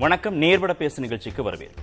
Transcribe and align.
வணக்கம் 0.00 0.42
நேர்வட 0.42 0.72
பேசு 0.72 1.02
நிகழ்ச்சிக்கு 1.02 1.42
வரவேற்பு 1.42 1.82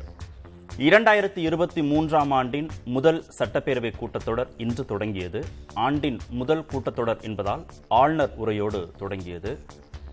இரண்டாயிரத்தி 0.77 1.37
இருபத்தி 1.37 1.81
மூன்றாம் 1.83 2.31
ஆண்டின் 2.31 2.69
முதல் 2.83 3.23
சட்டப்பேரவை 3.39 3.91
கூட்டத்தொடர் 3.99 4.47
இன்று 4.57 4.85
தொடங்கியது. 4.85 5.43
ஆண்டின் 5.73 6.19
முதல் 6.29 6.65
கூட்டத்தொடர் 6.73 7.21
என்பதால் 7.21 7.65
ஆளுநர் 7.87 8.33
உரையோடு 8.35 8.91
தொடங்கியது. 8.97 9.59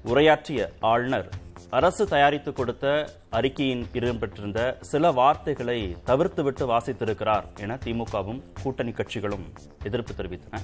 உரையாற்றிய 0.04 0.70
ஆளுநர் 0.80 1.28
அரசு 1.70 2.06
தயாரித்து 2.06 2.52
கொடுத்த 2.52 3.08
அறிக்கையின் 3.30 3.86
இடம்பெற்றிருந்த 3.92 4.80
சில 4.80 5.10
வார்த்தைகளை 5.10 5.96
தவிர்த்துவிட்டு 6.06 6.66
வாசித்திருக்கிறார் 6.72 7.44
என 7.58 7.78
திமுகவும் 7.84 8.42
கூட்டணி 8.62 8.90
கட்சிகளும் 8.90 9.46
எதிர்ப்பு 9.82 10.22
தெரிவித்தன. 10.22 10.60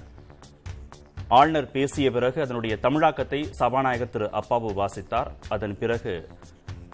ஆளுநர் 1.28 1.70
பேசிய 1.70 2.10
பிறகு 2.10 2.42
அதனுடைய 2.42 2.76
தமிழாக்கத்தை 2.82 3.50
சபாநாயகர் 3.50 4.10
திரு 4.10 4.30
அப்பாவு 4.32 4.84
வாசித்தார். 4.84 5.26
அதன் 5.48 5.78
பிறகு 5.78 6.28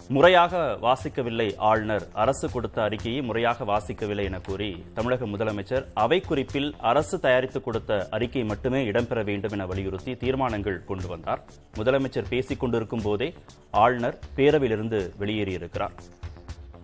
முறையாக 0.09 0.79
வாசிக்கவில்லை 0.81 1.57
ஆளுநர். 1.57 2.05
அரசு 2.13 2.51
கொடுத்த 2.51 2.83
அறிக்கையை 2.83 3.23
முறையாக 3.23 3.65
வாசிக்கவில்லை 3.65 4.25
என 4.25 4.39
கூறி 4.41 4.85
தமிழக 4.95 5.27
முதலமைச்சர் 5.27 5.85
அவை 5.95 6.21
குறிப்பில் 6.21 6.75
அரசு 6.79 7.21
தயாரித்து 7.21 7.63
கொடுத்த 7.63 8.07
அறிக்கை 8.11 8.45
மட்டுமே 8.45 8.85
இடம்பெற 8.91 9.25
வேண்டும் 9.25 9.51
என 9.51 9.67
வலியுறுத்தி 9.67 10.17
தீர்மானங்கள் 10.17 10.85
கொண்டு 10.85 11.09
வந்தார். 11.09 11.43
முதலமைச்சர் 11.77 12.29
பேசிக் 12.29 12.61
கொண்டிருக்கும் 12.61 13.03
போதே 13.03 13.35
ஆளுநர் 13.71 14.19
பேரவையிலிருந்து 14.37 15.01
வெளியேறியிருக்கிறார். 15.21 15.97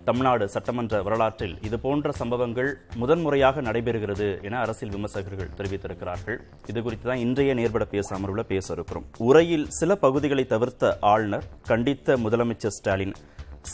தமிழ்நாடு 0.06 0.48
சட்டமன்ற 0.48 1.02
வரலாற்றில் 1.06 1.58
இது 1.66 1.78
போன்ற 1.78 2.12
சம்பவங்கள் 2.12 2.70
முதன்முறையாக 2.94 3.62
நடைபெறுகிறது 3.62 4.42
என 4.42 4.58
அரசியல் 4.58 4.94
விமர்சகர்கள் 4.94 5.52
தெரிவித்திருக்கிறார்கள். 5.58 6.38
இது 6.66 6.82
குறித்து 6.82 7.06
தான் 7.08 7.22
இன்றைய 7.26 7.54
நேர்பட 7.54 7.84
பேச 7.84 8.18
அமர்வுல 8.18 8.42
பேச 8.42 8.72
இருக்கிறோம். 8.72 9.06
உரையில் 9.18 9.66
சில 9.68 9.96
பகுதிகளை 9.96 10.44
தவிர்த்த 10.46 10.98
ஆளுநர் 11.00 11.46
கண்டித்த 11.68 12.16
முதலமைச்சர் 12.16 12.74
ஸ்டாலின் 12.78 13.14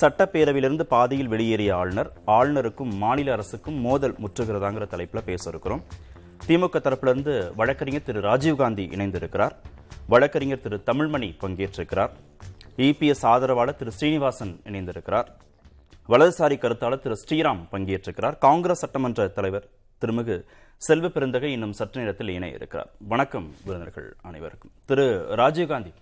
சட்டப்பேரவையிலிருந்து 0.01 0.87
பாதியில் 0.95 1.33
வெளியேறிய 1.35 1.77
ஆளுநர் 1.77 2.13
ஆளுநருக்கும் 2.27 2.93
மாநில 3.05 3.33
அரசுக்கும் 3.33 3.81
மோதல் 3.87 4.17
முற்றுகிறதாங்கிற 4.23 4.87
தலைப்புல 4.95 5.21
பேச 5.31 5.51
இருக்கிறோம். 5.51 5.83
திமுக 6.47 6.79
தரப்பிலிருந்து 6.85 7.55
வழக்கறிஞர் 7.57 8.03
திரு 8.03 8.21
ராஜீவ்காந்தி 8.21 8.87
இணைந்திருக்கிறார். 8.97 9.57
வழக்கறிஞர் 10.07 10.61
திரு 10.61 10.83
தமிழ்மணி 10.87 11.31
பங்கேற்றிருக்கிறார். 11.43 12.11
இபிஎஸ் 12.77 13.27
ஆதரவாளர் 13.35 13.77
திரு 13.77 13.93
ஸ்ரீனிவாசன் 13.93 14.61
இணைந்திருக்கிறார். 14.65 15.29
வலதுசாரி 16.13 16.57
கருத்தாளர் 16.61 17.03
திரு 17.05 17.17
ஸ்ரீராம் 17.23 17.59
பங்கேற்றிருக்கிறார். 17.73 18.37
காங்கிரஸ் 18.45 18.83
சட்டமன்ற 18.83 19.27
தலைவர் 19.39 19.67
திருமிகு 20.03 20.37
செல்வ 20.87 21.07
பெருந்தகை 21.09 21.51
இன்னும் 21.53 21.75
சற்று 21.79 22.01
நேரத்தில் 22.01 22.31
இணைய 22.35 22.59
இருக்கிறார். 22.59 22.89
வணக்கம் 23.13 23.49
விருந்தினர்கள் 23.65 24.07
அனைவருக்கும். 24.29 24.73
திரு 24.87 25.07
ராஜீவ்காந்தி 25.41 25.93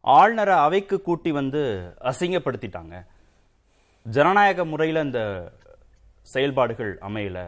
ஆளுநரை 0.00 0.56
அவைக்கு 0.66 0.96
கூட்டி 1.08 1.32
வந்து 1.38 1.62
அசிங்கப்படுத்திட்டாங்க. 2.10 2.94
ஜனநாயக 4.06 4.64
முறையில் 4.72 5.04
இந்த 5.06 5.20
செயல்பாடுகள் 6.34 6.92
அமையல. 7.08 7.38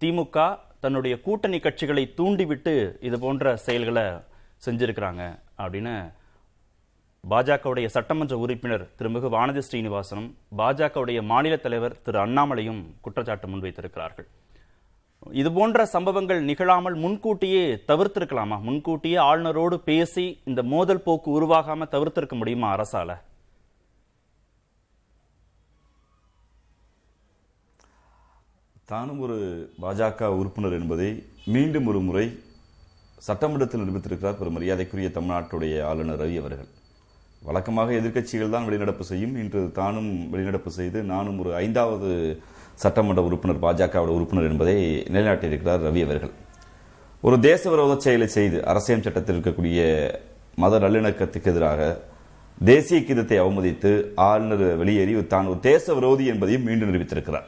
திமுக 0.00 0.58
தன்னுடைய 0.84 1.20
கூட்டணி 1.20 1.58
கட்சிகளை 1.58 2.04
தூண்டிவிட்டு 2.20 2.74
இது 3.08 3.18
போன்ற 3.18 3.56
செயல்களை 3.66 4.06
செஞ்சிருக்கிறாங்க 4.66 5.22
அப்படின்னு 5.62 5.94
பாஜகவுடைய 7.28 7.86
சட்டமன்ற 7.94 8.34
உறுப்பினர் 8.38 8.84
திருமிகு 8.98 9.28
வானதி 9.34 9.62
ஸ்ரீனிவாசனும் 9.66 10.28
பாஜகவுடைய 10.58 11.18
மாநில 11.22 11.56
தலைவர் 11.56 11.96
திரு 12.02 12.18
அண்ணாமலையும் 12.26 12.80
குற்றச்சாட்டு 13.00 13.46
முன்வைத்திருக்கிறார்கள். 13.48 14.28
இது 15.40 15.52
போன்ற 15.52 15.84
சம்பவங்கள் 15.86 16.40
நிகழாமல் 16.42 16.96
முன்கூட்டியே 17.02 17.64
தவிர்த்திருக்கலாமா? 17.90 18.56
முன்கூட்டியே 18.68 19.18
ஆளுநரோடு 19.28 19.76
பேசி 19.90 20.24
இந்த 20.44 20.62
மோதல் 20.62 21.04
போக்கு 21.06 21.30
உருவாகாம 21.38 21.88
தவிர்த்திருக்க 21.94 22.36
முடியுமா 22.42 22.70
அரசால? 22.76 23.18
தானும் 28.92 29.22
ஒரு 29.26 29.38
பாஜக 29.82 30.32
உறுப்பினர் 30.40 30.78
என்பதை 30.80 31.10
மீண்டும் 31.54 31.86
ஒரு 31.86 32.00
முறை 32.08 32.26
சட்டமன்றத்தில் 33.28 33.82
நிரூபித்திருக்கிறார். 33.84 34.38
பெரும் 34.38 34.58
மரியாதைக்குரிய 34.58 35.08
தமிழ்நாட்டுடைய 35.16 35.82
ஆளுநர் 35.92 36.20
ரவி 36.22 36.38
அவர்கள். 36.42 36.70
வழக்கமாக 37.42 37.92
எதிர்க்கட்சிகள் 37.98 38.54
தான் 38.54 38.66
வெளிநடப்பு 38.66 39.04
செய்யும். 39.10 39.34
இன்று 39.42 39.60
தானும் 39.78 40.10
வெளிநடப்பு 40.32 40.70
செய்து 40.74 40.98
நானும் 41.10 41.38
ஒரு 41.42 41.50
ஐந்தாவது 41.60 42.08
சட்டமன்ற 42.78 43.22
உறுப்பினர் 43.28 43.62
பாஜகவோட 43.64 44.10
உறுப்பினர் 44.16 44.48
என்பதை 44.50 44.76
நிலைநாட்டியிருக்கிறார் 45.08 45.84
ரவி 45.86 46.02
அவர்கள். 46.06 46.32
ஒரு 47.22 47.36
தேச 47.46 47.62
விரோத 47.72 47.94
செயலை 48.04 48.28
செய்து 48.34 48.58
அரசியல் 48.70 49.06
சட்டத்தில் 49.06 49.36
இருக்கக்கூடிய 49.36 49.80
மத 50.58 50.78
நல்லிணக்கத்துக்கு 50.84 51.50
எதிராக 51.52 51.80
தேசிய 52.60 52.98
கீதத்தை 53.00 53.36
அவமதித்து 53.42 53.90
ஆளுநர் 54.26 54.66
வெளியேறி 54.80 55.12
தான் 55.28 55.50
ஒரு 55.52 55.60
தேச 55.66 55.94
விரோதி 55.94 56.24
என்பதையும் 56.32 56.66
மீண்டும் 56.66 56.90
நிரூபித்திருக்கிறார். 56.90 57.46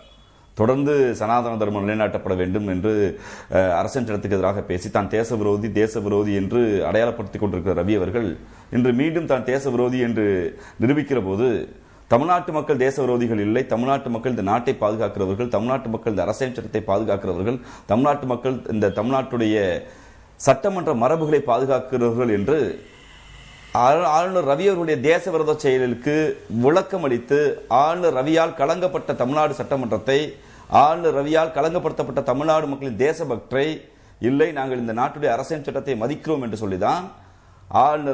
தொடர்ந்து 0.57 0.93
சனாதன 1.19 1.59
தர்மம் 1.61 1.85
நிலைநாட்டப்பட 1.85 2.35
வேண்டும் 2.41 2.67
என்று 2.73 2.93
அஹ், 3.51 3.73
அரசியல் 3.79 4.07
சட்டத்துக்கு 4.07 4.39
எதிராக 4.39 4.63
பேசி 4.71 4.89
தான் 4.91 5.13
தேச 5.15 5.37
விரோதி 5.37 5.69
தேச 5.79 6.01
விரோதி 6.01 6.33
என்று 6.41 6.61
அடையாளப்படுத்திக் 6.89 7.43
கொண்டிருக்கிற 7.43 7.75
ரவி 7.81 7.95
அவர்கள் 8.01 8.29
இன்று 8.73 8.91
மீண்டும் 8.99 9.27
தான் 9.27 9.49
தேச 9.49 9.71
விரோதி 9.71 9.99
என்று 10.01 10.27
நிரூபிக்கிற 10.81 11.21
போது 11.23 11.49
தமிழ்நாட்டு 12.11 12.51
மக்கள் 12.53 12.81
தேச 12.81 12.97
விரோதிகள் 13.03 13.43
இல்லை 13.45 13.63
தமிழ்நாட்டு 13.67 14.09
மக்கள் 14.11 14.33
இந்த 14.33 14.45
நாட்டை 14.49 14.73
பாதுகாக்கிறவர்கள் 14.77 15.49
தமிழ்நாட்டு 15.49 15.89
மக்கள் 15.89 16.13
இந்த 16.13 16.25
அரசியல் 16.25 16.57
சட்டத்தை 16.57 16.83
பாதுகாக்கிறவர்கள் 16.89 17.59
தமிழ்நாட்டு 17.87 18.27
மக்கள் 18.27 18.57
இந்த 18.71 18.93
தமிழ்நாட்டுடைய 18.99 19.57
சட்டமன்ற 20.41 20.93
மரபுகளை 20.95 21.41
பாதுகாக்கிறவர்கள் 21.47 22.33
என்று 22.33 22.59
ஆளுநர் 24.11 24.49
ரவி 24.49 24.65
அவர்களுடைய 24.67 24.97
தேச 25.03 25.25
விரோத 25.31 25.53
செயலுக்கு 25.57 26.17
விளக்கம் 26.65 27.05
அளித்து 27.05 27.39
ஆளுநர் 27.79 28.17
ரவியால் 28.19 28.53
கலங்கப்பட்ட 28.55 29.15
தமிழ்நாடு 29.15 29.55
சட்டமன்றத்தை 29.55 30.19
ஆளுநர் 30.81 31.17
ரவியால் 31.17 31.55
கலங்கப்படுத்தப்பட்ட 31.55 32.23
தமிழ்நாடு 32.23 32.67
மக்களின் 32.67 33.01
தேசபக்தை 33.01 33.67
இல்லை 34.21 34.49
நாங்கள் 34.53 34.83
இந்த 34.83 34.95
நாட்டுடைய 34.95 35.31
அரசியல் 35.33 35.67
சட்டத்தை 35.67 35.95
மதிக்கிறோம் 35.97 36.45
என்று 36.45 36.59
சொல்லிதான் 36.63 37.05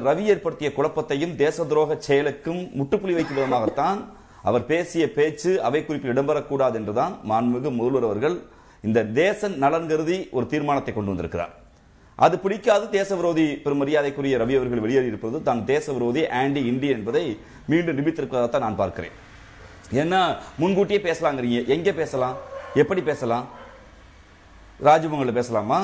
ரவி 0.06 0.24
ஏற்படுத்திய 0.32 0.68
குழப்பத்தையும் 0.76 1.34
தேச 1.44 1.64
துரோக 1.70 1.96
செயலுக்கும் 2.06 2.60
முட்டுப்புள்ளி 2.78 3.14
வைக்கும் 3.16 3.38
விதமாகத்தான் 3.38 4.00
அவர் 4.48 4.64
பேசிய 4.70 5.04
பேச்சு 5.16 5.50
அவை 5.68 5.80
குறிப்பில் 5.86 6.12
இடம்பெறக்கூடாது 6.14 6.76
என்றுதான் 6.80 7.14
மாண்புமிகு 7.30 7.70
முதல்வர் 7.78 8.06
அவர்கள் 8.08 8.36
இந்த 8.86 9.04
தேச 9.22 9.48
நலன் 9.62 9.88
கருதி 9.90 10.18
ஒரு 10.36 10.44
தீர்மானத்தை 10.52 10.92
கொண்டு 10.94 11.12
வந்திருக்கிறார். 11.12 11.52
அது 12.24 12.36
பிடிக்காது 12.44 12.84
தேச 12.98 13.16
விரோதி 13.18 13.46
பெரும் 13.64 13.80
மரியாதைக்குரிய 13.82 14.38
ரவி 14.42 14.54
அவர்கள் 14.58 14.84
வெளியேறி 14.84 15.10
இருப்பது 15.12 15.36
தான் 15.48 15.60
தேச 15.72 15.92
விரோதி 15.96 16.22
ஆன்டி 16.40 16.60
இந்தி 16.70 16.88
என்பதை 16.96 17.24
மீண்டும் 17.70 17.96
நிரூபித்திருக்கிறதான் 17.98 18.64
நான் 18.66 18.80
பார்க்கிறேன். 18.82 19.16
ஏன்னா 20.02 20.20
முன்கூட்டியே 20.62 21.00
பேசலாங்கிறீங்க. 21.08 21.60
எங்கே 21.74 21.92
பேசலாம்? 22.00 22.36
எப்படி 22.82 23.02
பேசலாம்? 23.10 23.46
ராஜபவனில் 24.88 25.38
பேசலாமா? 25.40 25.80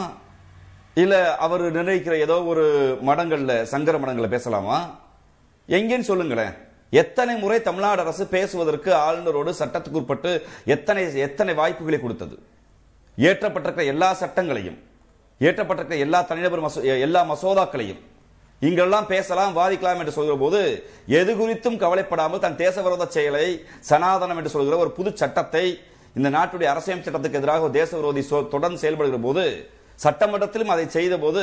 இல்ல 0.97 1.15
அவர் 1.37 1.63
நிர்ணயிக்கிற 1.73 2.15
ஏதோ 2.19 2.43
ஒரு 2.45 2.65
மடங்கள்ல 3.07 3.63
சங்கர 3.65 3.99
மடங்கள்ல 3.99 4.29
பேசலாமா? 4.29 4.77
எங்கேன்னு 5.69 6.01
சொல்லுங்களேன். 6.03 6.55
எத்தனை 6.93 7.37
முறை 7.37 7.63
தமிழ்நாடு 7.63 8.01
அரசு 8.01 8.25
பேசுவதற்கு 8.27 8.91
ஆளுநரோடு 8.99 9.51
சட்டத்துக்கு 9.53 10.01
உட்பட்டு 10.01 10.31
எத்தனை 10.67 11.21
எத்தனை 11.21 11.55
வாய்ப்புகளை 11.55 12.01
கொடுத்தது? 12.01 12.37
ஏற்றப்பட்டிருக்கிற 13.19 13.85
எல்லா 13.87 14.15
சட்டங்களையும் 14.15 14.79
ஏற்றப்பட்டிருக்கிற 15.41 15.99
எல்லா 15.99 16.23
தனிநபர் 16.23 16.61
மசோ 16.61 16.79
எல்லா 17.01 17.25
மசோதாக்களையும் 17.25 18.01
இங்கெல்லாம் 18.63 19.07
பேசலாம் 19.07 19.57
வாதிக்கலாம் 19.57 20.01
என்று 20.01 20.13
சொல்கிற 20.13 20.37
போது 20.37 20.61
எது 21.13 21.33
குறித்தும் 21.35 21.77
கவலைப்படாமல் 21.77 22.39
தன் 22.39 22.57
தேச 22.57 22.83
விரோத 22.83 23.07
செயலை 23.09 23.47
சனாதனம் 23.89 24.37
என்று 24.37 24.51
சொல்கிற 24.51 24.77
ஒரு 24.77 24.93
புது 24.93 25.11
சட்டத்தை 25.15 25.65
இந்த 26.17 26.29
நாட்டுடைய 26.31 26.65
அரசியல் 26.65 27.01
சட்டத்துக்கு 27.01 27.33
எதிராக 27.33 27.69
தேச 27.73 27.91
விரோதி 27.97 28.23
சொ- 28.23 28.49
தொடர்ந்து 28.49 28.79
செயல்படுகிற 28.79 29.19
போது 29.21 29.45
சட்டமன்றத்திலும் 29.99 30.73
அதை 30.75 30.87
செய்த 30.97 31.15
போது 31.19 31.43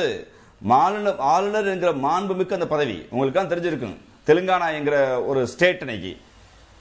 மாநில 0.70 1.12
ஆளுநர் 1.34 1.70
என்கிற 1.72 1.92
மாண்புமிக்க 2.06 2.58
அந்த 2.58 2.68
பதவி 2.74 2.98
உங்களுக்கு 3.12 3.52
தெரிஞ்சிருக்கும் 3.52 3.96
தெலுங்கானா 4.28 4.66
என்கிற 4.78 4.96
ஒரு 5.30 5.40
ஸ்டேட் 5.52 5.82
இன்னைக்கு 5.84 6.12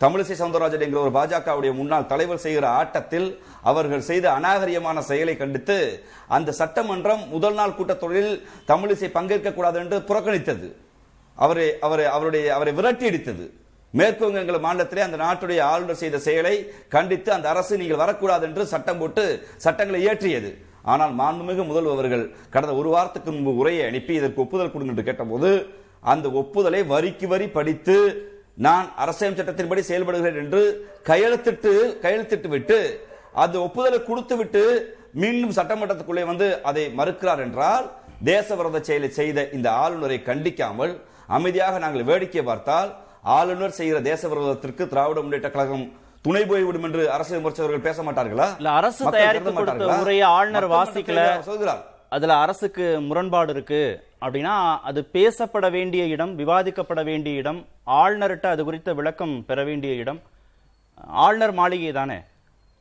தமிழிசை 0.02 0.36
சவுந்தரராஜன் 0.38 0.84
என்கிற 0.86 1.00
ஒரு 1.06 1.12
பாஜகவுடைய 1.18 1.72
முன்னாள் 1.80 2.08
தலைவர் 2.12 2.44
செய்கிற 2.44 2.66
ஆட்டத்தில் 2.80 3.28
அவர்கள் 3.70 4.08
செய்த 4.10 4.26
அநாகரியமான 4.38 5.02
செயலை 5.10 5.36
கண்டித்து 5.38 5.78
அந்த 6.36 6.56
சட்டமன்றம் 6.60 7.24
முதல் 7.34 7.58
நாள் 7.60 7.76
கூட்டத்தொடரில் 7.80 8.34
தமிழிசை 8.72 9.10
பங்கேற்க 9.18 9.52
கூடாது 9.58 9.78
என்று 9.84 9.98
புறக்கணித்தது. 10.10 10.70
அவரை 11.38 11.68
அவரை 11.88 12.06
அவருடைய 12.16 12.48
அவரை 12.56 12.74
விரட்டி 12.80 13.06
அடித்தது. 13.10 13.46
மேற்கு 13.94 14.24
வங்க 14.26 14.60
மாநிலத்திலே 14.66 15.06
அந்த 15.06 15.18
நாட்டுடைய 15.26 15.62
ஆளுநர் 15.72 16.02
செய்த 16.02 16.20
செயலை 16.28 16.56
கண்டித்து 16.96 17.30
அந்த 17.38 17.48
அரசு 17.54 17.80
நீங்கள் 17.82 18.02
வரக்கூடாது 18.04 18.46
என்று 18.50 18.66
சட்டம் 18.74 19.00
போட்டு 19.02 19.26
சட்டங்களை 19.66 20.00
இயற்றியது. 20.06 20.52
ஆனால் 20.84 21.14
மாண்புமிகு 21.14 21.64
முதல்வர் 21.66 21.96
அவர்கள் 21.96 22.26
கடந்த 22.50 22.74
ஒரு 22.74 22.90
வாரத்துக்கு 22.90 23.32
முன்பு 23.32 23.54
உரையை 23.56 23.84
அனுப்பி 23.88 24.14
இதற்கு 24.14 24.42
ஒப்புதல் 24.42 24.72
கொடுங்க 24.72 24.94
என்று 24.94 25.04
கேட்டபோது 25.04 25.52
அந்த 26.04 26.28
ஒப்புதலை 26.34 26.82
வரிக்கு 26.86 27.28
வரி 27.28 27.48
படித்து 27.50 27.98
நான் 28.58 28.88
அரசியல் 28.98 29.38
சட்டத்தின்படி 29.38 29.82
செயல்படுகிறேன் 29.84 30.40
என்று 30.44 30.62
கையெழுத்திட்டு 31.04 31.74
கையெழுத்திட்டு 32.04 32.50
விட்டு 32.50 32.80
அந்த 33.36 33.56
ஒப்புதலை 33.60 34.00
கொடுத்து 34.02 34.36
விட்டு 34.38 34.64
மீண்டும் 35.14 35.58
சட்டமன்றத்துக்குள்ளே 35.58 36.24
வந்து 36.24 36.48
அதை 36.64 36.84
மறுக்கிறார் 36.94 37.42
என்றால் 37.42 37.86
தேச 38.24 38.56
விரோத 38.56 38.82
செயலை 38.82 39.10
செய்த 39.12 39.40
இந்த 39.50 39.68
ஆளுநரை 39.76 40.18
கண்டிக்காமல் 40.24 40.94
அமைதியாக 41.30 41.80
நாங்கள் 41.80 42.08
வேடிக்கை 42.10 42.44
பார்த்தால் 42.44 42.90
ஆளுநர் 43.32 43.78
செய்கிற 43.80 43.98
தேச 44.02 44.22
விரோதத்திற்கு 44.28 44.84
திராவிட 44.88 45.20
முன்னேற்ற 45.22 45.50
கழகம் 45.50 45.86
துணை 46.26 46.42
போய்விடும் 46.46 46.84
என்று 46.88 47.04
அரசியல் 47.12 47.40
விமர்சகர்கள் 47.42 47.86
பேச 47.86 48.04
மாட்டார்களா? 48.04 48.48
இல்ல 48.58 48.70
அரசு 48.80 49.04
தயாரித்து 49.16 49.52
கொடுத்த? 49.54 49.86
உரையை 50.02 50.26
ஆளுநர் 50.38 50.68
வாசிக்கல. 50.74 51.22
சொல்கிறார் 51.50 51.82
அதுல 52.16 52.34
அரசுக்கு 52.36 52.86
முரண்பாடு 53.02 53.52
இருக்கு. 53.56 53.82
அப்படின்னா 54.26 54.56
அது 54.90 55.00
பேசப்பட 55.14 55.72
வேண்டிய 55.72 56.04
இடம் 56.06 56.34
விவாதிக்கப்பட 56.40 57.02
வேண்டிய 57.10 57.42
இடம் 57.42 57.60
ஆளுநர்கிட்ட 58.02 58.48
அது 58.54 58.64
குறித்த 58.64 58.94
விளக்கம் 59.00 59.36
பெற 59.46 59.64
வேண்டிய 59.64 59.94
இடம். 59.94 60.20
ஆளுநர் 61.26 61.56
மாளிகை 61.60 61.92
தானே. 61.92 62.20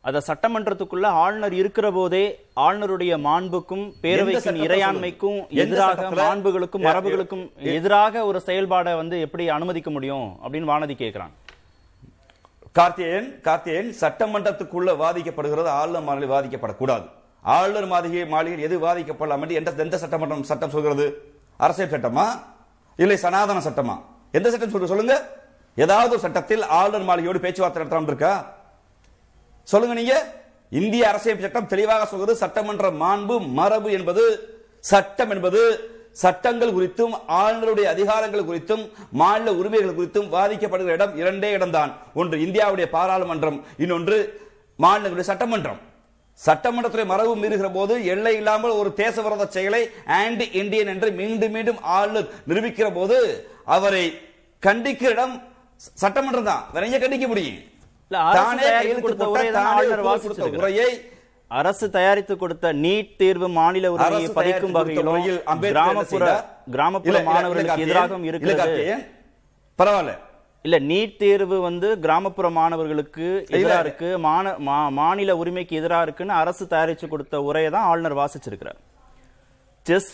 அத 0.04 0.22
சட்டமன்றத்துக்குள்ள 0.26 1.06
ஆளுநர் 1.22 1.54
இருக்கிற 1.60 1.86
போதே 1.90 2.24
ஆளுநருடைய 2.66 3.14
மாண்புக்கும் 3.26 3.84
பேரவைக்கும் 4.02 4.60
இறையாண்மைக்கும் 4.66 5.38
எதிராக? 5.64 6.08
மாண்புகளுக்கும் 6.20 6.84
மரபுகளுக்கும் 6.88 7.44
எதிராக 7.76 8.24
ஒரு 8.30 8.40
செயல்பாடை 8.48 8.94
வந்து 9.02 9.18
எப்படி 9.26 9.46
அனுமதிக்க 9.58 9.90
முடியும் 9.90 10.28
அப்படின்னு 10.42 10.70
வானதி 10.72 10.96
கேட்கிறான் 11.02 11.34
கார்த்தியன் 12.78 13.28
கார்த்தியன் 13.46 13.88
சட்டமன்றத்துக்குள்ள 14.00 14.90
வாதிக்கப்படுகிறது 15.02 15.70
ஆளுநர் 15.80 16.06
மாளிகை 16.08 16.28
வாதிக்கப்படக்கூடாது. 16.36 17.06
ஆளுநர் 17.42 17.86
மாளிகை 17.86 18.26
மாளிகையில் 18.34 18.66
எது 18.66 18.76
வாதிக்கப்படலாம் 18.86 19.42
என்று 19.44 19.54
எந்த 19.54 19.70
எந்த 19.76 19.98
சட்டமன்றம் 19.98 20.42
சட்டம் 20.42 20.70
சொல்கிறது? 20.70 21.06
அரசியல் 21.56 21.92
சட்டமா? 21.94 22.26
இல்லை 22.96 23.16
சனாதன 23.16 23.62
சட்டமா? 23.68 23.96
எந்த 24.32 24.50
சட்டம் 24.50 24.72
சொல்ற 24.74 24.84
சொல்லுங்க. 24.84 25.16
ஏதாவது 25.76 26.10
ஒரு 26.10 26.22
சட்டத்தில் 26.26 26.62
ஆளுநர் 26.78 27.08
மாளிகையோடு 27.10 27.44
பேச்சுவார்த்தை 27.44 27.82
நடத்தலாம் 27.82 28.10
இருக்கா? 28.12 28.34
சொல்லுங்க 29.62 29.94
நீங்க. 30.00 30.16
இந்திய 30.80 31.08
அரசியல் 31.08 31.44
சட்டம் 31.46 31.70
தெளிவாக 31.74 32.06
சொல்கிறது 32.06 32.36
சட்டமன்ற 32.36 32.90
மாண்பு 32.90 33.36
மரபு 33.58 33.90
என்பது 33.92 34.24
சட்டம் 34.80 35.30
என்பது 35.30 35.60
சட்டங்கள் 36.16 36.74
குறித்தும் 36.76 37.14
ஆளுநருடைய 37.40 37.86
அதிகாரங்கள் 37.94 38.48
குறித்தும் 38.48 38.82
மாநில 39.20 39.52
உரிமைகள் 39.60 39.98
குறித்தும் 39.98 40.30
வாதிக்கப்படுகிற 40.34 40.96
இடம் 40.98 41.14
இரண்டே 41.20 41.50
இடம்தான். 41.56 41.92
ஒன்று 42.20 42.38
இந்தியாவுடைய 42.46 42.86
பாராளுமன்றம் 42.96 43.58
இன்னொன்று 43.84 44.18
மாநிலங்களுடைய 44.84 45.28
சட்டமன்றம். 45.32 45.80
சட்டமன்றத்துறை 46.40 47.04
மரபு 47.12 47.32
மீறுகிற 47.42 47.68
போது 47.72 47.94
எல்லை 48.14 48.34
இல்லாமல் 48.40 48.78
ஒரு 48.80 48.90
தேச 49.00 49.16
விரோத 49.24 49.46
செயலை 49.56 49.82
ஆன்டி 50.18 50.46
இந்தியன் 50.60 50.90
என்று 50.94 51.08
மீண்டும் 51.20 51.54
மீண்டும் 51.56 51.80
ஆளுநர் 51.96 52.28
நிரூபிக்கிற 52.50 52.88
போது 52.98 53.18
அவரை 53.76 54.04
கண்டிக்கிற 54.62 55.10
இடம் 55.16 55.34
சட்டமன்றம் 56.02 56.48
தான். 56.50 56.64
வேற 56.74 56.86
கண்டிக்க 57.02 57.26
முடியும்? 57.32 57.58
தானே 58.10 58.62
கையெழுத்து 58.76 59.14
போட்ட, 59.16 59.42
தான். 59.58 60.56
உரையை 60.60 60.90
அரசு 61.50 61.86
தயாரித்து 61.94 62.34
கொடுத்த 62.36 62.66
நீட் 62.82 63.12
தேர்வு 63.20 63.46
மாநில 63.54 63.86
உரிமையை 63.94 64.28
பறிக்கும் 64.32 64.74
உரையில் 64.74 65.08
வகையிலும் 65.08 65.62
கிராமப்புற? 65.66 66.26
கிராமப்புற 66.74 67.20
மாணவர்களுக்கு 67.28 67.84
எதிராகவும் 67.86 68.26
இருக்கிறது 68.30 68.76
பரவாயில்ல 69.78 70.12
இல்ல 70.64 70.76
நீட் 70.88 71.16
தேர்வு 71.20 71.56
வந்து 71.62 71.88
கிராமப்புற 72.02 72.46
மாணவர்களுக்கு 72.56 73.26
எதிரா 73.50 73.58
இல்ல. 73.60 73.82
இருக்கு 73.84 74.08
மாநில 74.98 75.36
உரிமைக்கு 75.40 75.74
எதிரா 75.80 75.98
இருக்குன்னு 76.06 76.34
அரசு 76.40 76.64
தயாரிச்சு 76.72 77.06
கொடுத்த 77.08 77.42
உரையை 77.46 77.70
தான் 77.72 77.88
ஆளுநர் 77.90 78.18
வாசிச்சிருக்கிறார் 78.18 78.78
செஸ் 79.86 80.10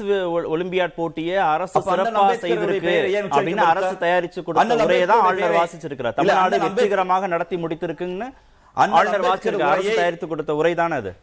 ஒலிம்பியாட் 0.53 0.99
போட்டியை 0.99 1.37
அரசு 1.49 1.75
அப்ப 1.79 1.91
அண்ணல் 1.93 2.05
சிறப்பா 2.05 2.21
அம்பேத்கருடைய 2.25 2.81
செய்திருக்கு 2.81 2.95
அப்படின்னு 3.31 3.65
அரசு? 3.73 3.95
தயாரிச்சு 4.05 4.41
கொடுத்த 4.47 4.77
உரையை 4.85 5.07
தான் 5.09 5.25
ஆளுநர் 5.27 5.59
வாசிச்சிருக்கிறார் 5.59 6.17
தமிழ்நாடு 6.19 6.61
வெற்றிகரமாக 6.65 7.29
நடத்தி 7.33 7.57
முடித்திருக்குன்னு 7.65 8.29
ஆளுநர் 8.77 9.21
வாசிச்சிருக்கார் 9.21 9.61
அரசு 9.61 9.95
தயாரித்து 9.95 10.27
கொடுத்த 10.27 10.55
உரை 10.55 10.75
தானே 10.75 10.95
அது? 10.95 11.17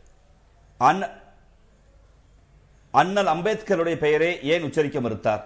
அண்ண- 0.77 1.09
அண்ணல் 2.91 3.25
அம்பேத்கருடைய 3.25 3.95
பெயரை 3.95 4.39
ஏன் 4.43 4.63
உச்சரிக்க 4.63 4.99
மறுத்தார்? 4.99 5.41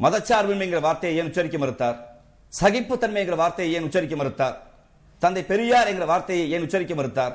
மதச்சார்பின்மைங்கிற 0.00 0.80
வார்த்தையை 0.80 1.18
ஏன் 1.18 1.26
உச்சரிக்க 1.26 1.58
மறுத்தார்? 1.58 1.96
சகிப்புத்தன்மைங்கிற 2.60 3.34
வார்த்தையை 3.34 3.74
ஏன் 3.74 3.82
உச்சரிக்க 3.82 4.16
மறுத்தார்? 4.16 4.54
தந்தை 5.18 5.42
பெரியார் 5.42 5.86
என்கிற 5.86 6.04
வார்த்தையை 6.04 6.50
ஏன் 6.50 6.62
உச்சரிக்க 6.62 6.94
மறுத்தார்? 6.94 7.32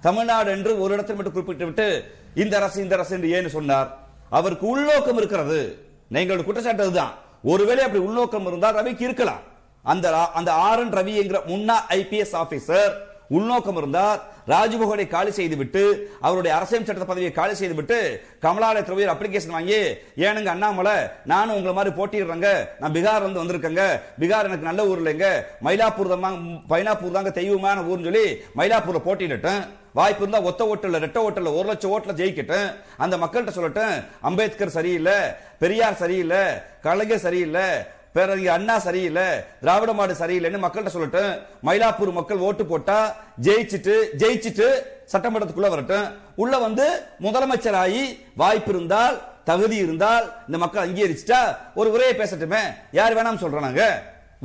தமிழ்நாடு 0.00 0.50
என்று 0.50 0.80
ஒரு 0.80 0.92
இடத்தில் 0.92 1.14
மட்டும் 1.14 1.32
குறிப்பிட்டு 1.32 1.64
விட்டு 1.64 2.14
இந்த 2.34 2.56
அரசு 2.56 2.82
இந்த 2.82 2.94
அரசு 2.94 3.14
என்று 3.14 3.30
ஏன் 3.30 3.48
சொன்னார். 3.48 3.98
அவருக்கு 4.30 4.66
உள்நோக்கம் 4.66 5.16
இருக்கிறது. 5.16 5.86
நீங்களோட 6.12 6.44
குற்றச்சாட்டு 6.44 6.82
அதுதான். 6.82 7.12
ஒருவேளை 7.42 7.84
அப்படி 7.84 8.04
உள்நோக்கம் 8.04 8.46
இருந்தால் 8.46 8.74
ரவிக்கு 8.74 9.02
இருக்கலாம். 9.02 9.40
அந்த 9.82 10.26
அந்த 10.26 10.52
ஆர் 10.52 10.78
என் 10.78 10.92
ரவி 10.92 11.14
என்கிற 11.14 11.42
முன்னா 11.46 11.74
ஐபிஎஸ் 11.88 12.36
ஆபீசர் 12.36 13.05
உள்நோக்கம் 13.30 13.76
இருந்தார் 13.76 14.18
ராஜ்பவனை 14.48 15.08
காலி 15.08 15.30
செய்துவிட்டு 15.30 15.82
அவருடைய 16.20 16.56
அரசியல் 16.56 16.84
சட்ட 16.84 17.04
பதவியை 17.04 17.32
காலி 17.32 17.54
செய்துவிட்டு 17.54 17.98
கமலாலயத்தில் 18.42 18.94
போய் 18.94 19.12
அப்ளிகேஷன் 19.14 19.56
வாங்கி 19.56 19.80
ஏனுங்க 20.26 20.50
அண்ணாமலை 20.50 20.96
நானும் 21.24 21.56
உங்களை 21.56 21.74
மாதிரி 21.74 21.94
போட்டிடுறேங்க 21.96 22.50
நான் 22.80 22.94
பீகார் 22.96 23.22
இருந்து 23.22 23.42
வந்திருக்கேங்க. 23.42 23.84
பீகார் 24.20 24.48
எனக்கு 24.48 24.68
நல்ல 24.68 24.86
ஊர் 24.86 25.00
இல்லைங்க. 25.00 25.28
மயிலாப்பூர் 25.62 26.12
தான் 26.14 26.38
மயிலாப்பூர் 26.70 27.12
தாங்க 27.12 27.30
தெய்வமான 27.30 27.82
ஊர்னு 27.82 28.04
சொல்லி 28.04 28.26
மயிலாப்பூர்ல 28.56 29.00
போட்டிட்டேன் 29.00 29.64
வாய்ப்பு 29.94 30.22
இருந்தா 30.22 30.40
ஒத்த 30.42 30.62
ஓட்டல 30.64 30.98
ரெட்ட 30.98 31.18
ஓட்டல 31.26 31.52
ஒரு 31.58 31.68
லட்சம் 31.68 31.90
ஓட்டில் 31.90 32.18
ஜெயிக்கட்டும் 32.20 32.66
அந்த 32.96 33.16
மக்கள்கிட்ட 33.16 33.52
சொல்லட்டும் 33.56 33.94
அம்பேத்கர் 34.20 34.76
சரியில்லை 34.76 35.18
பெரியார் 35.58 35.94
சரியில்லை 35.94 36.42
கலைஞர் 36.82 37.22
சரியில்லை 37.22 37.66
பேரறிஞர் 38.16 38.56
அண்ணா 38.56 38.76
சரியில்லை 38.86 39.28
திராவிட 39.60 39.92
மாடு 39.98 40.14
சரியில்லைன்னு 40.20 40.64
மக்கள்கிட்ட 40.64 40.90
சொல்லட்டும். 40.96 41.32
மயிலாப்பூர் 41.66 42.18
மக்கள் 42.18 42.44
ஓட்டு 42.48 42.66
போட்டா 42.72 42.98
ஜெயிச்சுட்டு 43.46 43.94
ஜெயிச்சிட்டு 44.22 44.68
சட்டமன்றத்துக்குள்ள 45.12 45.68
வரட்டும். 45.74 46.06
உள்ள 46.42 46.58
வந்து 46.66 46.86
முதலமைச்சராகி 47.26 48.04
வாய்ப்பு 48.42 48.72
இருந்தால் 48.74 49.16
தகுதி 49.50 49.76
இருந்தால் 49.76 50.24
இந்த 50.46 50.58
மக்கள் 50.64 50.84
அங்கீகரிச்சுட்டா 50.86 51.40
ஒரு 51.74 51.88
உரையை 51.96 52.14
பேசட்டுமே. 52.20 52.62
யார் 52.98 53.16
வேணாம் 53.18 53.42
சொல்றாங்க 53.44 53.82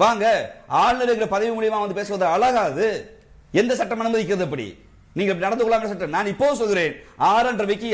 வாங்க 0.02 0.26
ஆளுநர் 0.68 1.34
பதவி 1.34 1.52
மூலியமா 1.56 1.80
வந்து 1.84 2.00
பேசுவது 2.00 2.26
அழகாது. 2.36 2.88
எந்த 3.62 3.76
சட்டம் 3.80 4.02
அனுமதிக்கிறது 4.04 4.46
அப்படி? 4.48 4.68
நீங்க 5.18 5.34
நடந்து 5.46 5.64
கொள்ளாமல் 5.64 5.92
சட்டம். 5.92 6.16
நான் 6.16 6.32
இப்போ 6.34 6.48
சொல்கிறேன் 6.62 6.94
ஆர் 7.18 7.50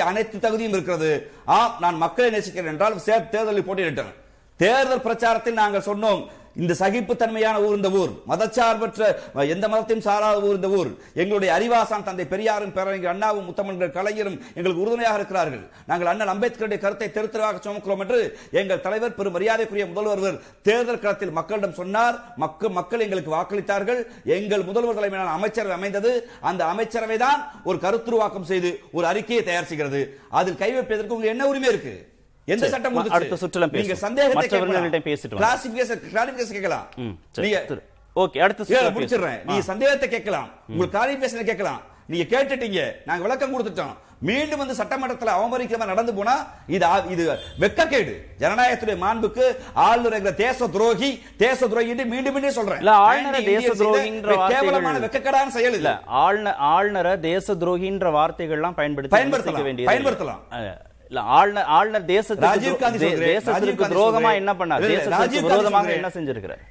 அனைத்து 0.10 0.40
தகுதியும் 0.46 0.76
இருக்கிறது. 0.78 1.12
ஆம் 1.58 1.76
நான் 1.84 2.02
மக்களை 2.06 2.30
நேசிக்கிறேன் 2.36 2.72
என்றால் 2.72 3.04
தேர்தலில் 3.34 3.68
போட்டியிட்டேன் 3.68 4.16
தேர்தல் 4.64 5.06
பிரச்சாரத்தில் 5.08 5.62
நாங்கள் 5.62 5.88
சொன்னோம் 5.92 6.24
இந்த 6.62 6.74
சகிப்புத்தன்மையான 6.80 7.58
ஊர் 7.66 7.76
இந்த 7.78 7.90
ஊர் 8.00 8.14
மதச்சார்பற்ற 8.30 9.10
எந்த 9.54 9.66
மதத்தையும் 9.72 10.06
சாராத 10.06 10.38
ஊர் 10.48 10.58
இந்த 10.60 10.70
ஊர். 10.78 10.90
எங்களுடைய 11.22 11.50
அறிவாசான் 11.58 12.06
தந்தை 12.08 12.26
பெரியாரும் 12.32 12.74
பேரறிஞர் 12.78 13.12
அண்ணாவும் 13.12 13.46
முத்தமன்கள் 13.50 13.94
கலைஞரும் 13.98 14.40
எங்களுக்கு 14.56 14.84
உறுதுணையாக 14.86 15.20
இருக்கிறார்கள். 15.20 15.62
நாங்கள் 15.90 16.10
அண்ணன் 16.14 16.34
அம்பேத்கருடைய 16.34 16.80
கருத்தை 16.86 17.10
தெரு 17.18 17.30
சுமக்கிறோம் 17.68 18.02
என்று 18.06 18.20
எங்கள் 18.62 18.84
தலைவர் 18.88 19.16
பெரும் 19.20 19.38
மரியாதைக்குரிய 19.38 19.88
முதல்வர் 19.92 20.42
தேர்தல் 20.70 21.02
களத்தில் 21.06 21.38
மக்களிடம் 21.40 21.78
சொன்னார். 21.82 22.18
மக்கள் 22.46 22.76
மக்கள் 22.80 23.06
எங்களுக்கு 23.08 23.38
வாக்களித்தார்கள். 23.38 24.04
எங்கள் 24.40 24.68
முதல்வர் 24.72 25.00
தலைமையிலான 25.00 25.38
அமைச்சரவை 25.40 25.78
அமைந்தது. 25.80 26.14
அந்த 26.52 26.62
அமைச்சரவை 26.74 27.20
தான் 27.28 27.40
ஒரு 27.70 27.80
கருத்துருவாக்கம் 27.88 28.52
செய்து 28.54 28.72
ஒரு 28.98 29.08
அறிக்கையை 29.14 29.44
தயார் 29.52 29.72
செய்கிறது 29.74 30.04
அதில் 30.42 30.62
கை 30.66 30.74
வைப்பதற்கு 30.76 31.16
உங்களுக்கு 31.16 31.36
என்ன 31.38 31.52
உரிமை 31.54 31.72
இருக்கு? 31.76 31.98
எந்த 32.54 32.66
சட்டம்? 32.74 32.98
அடுத்த 33.18 33.38
சுற்றுல 33.44 33.66
பேசுவோம். 33.72 33.84
நீங்க 33.84 33.98
சந்தேகத்தை 34.06 34.40
மற்றவர்கள்ட்ட 34.40 35.02
பேசிட்டு. 35.10 35.40
கிளாசிபிகேஷன் 35.42 36.02
கிளாரிபிகேஷன் 36.14 36.58
கேட்கலாம். 36.58 36.88
நீங்க 37.46 37.60
ஓகே 38.24 38.42
அடுத்த 38.46 38.92
முடிச்சிடுறேன். 38.98 39.40
நீங்க. 39.48 39.64
சந்தேகத்தை 39.72 40.10
கேட்கலாம் 40.16 40.50
உங்களுக்கு 40.72 40.98
கிளாரிபிகேஷன் 40.98 41.50
கேட்கலாம் 41.52 41.82
நீங்க 42.12 42.26
கேட்டுட்டீங்க 42.34 42.82
நாங்க 43.08 43.22
விளக்கம் 43.26 43.56
கொடுத்துட்டோம் 43.56 43.96
மீண்டும் 44.28 44.62
வந்து 44.62 44.76
சட்டமன்றத்தில் 44.80 45.32
அவமதிக்கிற 45.34 45.78
மாதிரி 45.80 45.94
நடந்து 45.94 46.14
போனா 46.20 46.36
இது 46.76 46.86
இது 47.14 47.24
வெக்கக்கேடு 47.64 48.14
ஜனநாயகத்துடைய 48.42 48.98
மாண்புக்கு 49.04 49.46
ஆளுநர் 49.88 50.16
என்கிற 50.20 50.34
தேச 50.46 50.68
துரோகி 50.76 51.10
தேச 51.44 51.60
துரோகி 51.72 51.92
என்று 51.96 52.06
மீண்டும் 52.14 52.36
மீண்டும் 52.38 52.58
சொல்றேன் 52.60 52.82
இல்ல, 52.84 52.94
ஆளுநரை 53.10 53.42
தேச 53.54 53.70
துரோகின்ற 53.82 54.38
கேவலமான 54.54 55.02
வெக்கக்கேடான 55.06 55.54
செயல் 55.58 55.78
இல்ல 55.80 55.92
ஆளுநர் 56.24 56.60
ஆளுநரை 56.74 57.14
தேச 57.30 57.56
துரோகின்ற 57.64 58.14
வார்த்தைகள்லாம் 58.20 58.78
பயன்படுத்தி 58.82 59.16
பயன்படுத்தலாம், 59.18 59.58
விமர்சிக்க 59.58 59.70
வேண்டியது 59.70 59.92
பயன்படுத்தலாம். 59.92 60.42
இல்ல 61.08 61.22
ஆளுநர் 61.22 61.64
ஆளுநர் 61.64 62.06
தேசத்துக்கு 62.06 62.40
ராஜீவ் 62.40 62.74
துரோ- 62.74 62.78
காந்தி 62.78 62.98
தே- 62.98 63.10
சொல்கிறேன். 63.10 63.44
ராஜீவ் 63.44 63.74
தேசத்திற்கு 63.74 63.76
காந்தி 63.76 63.96
துரோகமா. 63.96 64.34
என்ன 64.34 64.54
பண்ணார் 64.54 64.82
தேசத்துக்கு 64.82 65.42
விரோதமாக. 65.42 65.94
என்ன 65.94 66.08
செஞ்சிருக்கிறார் 66.08 66.64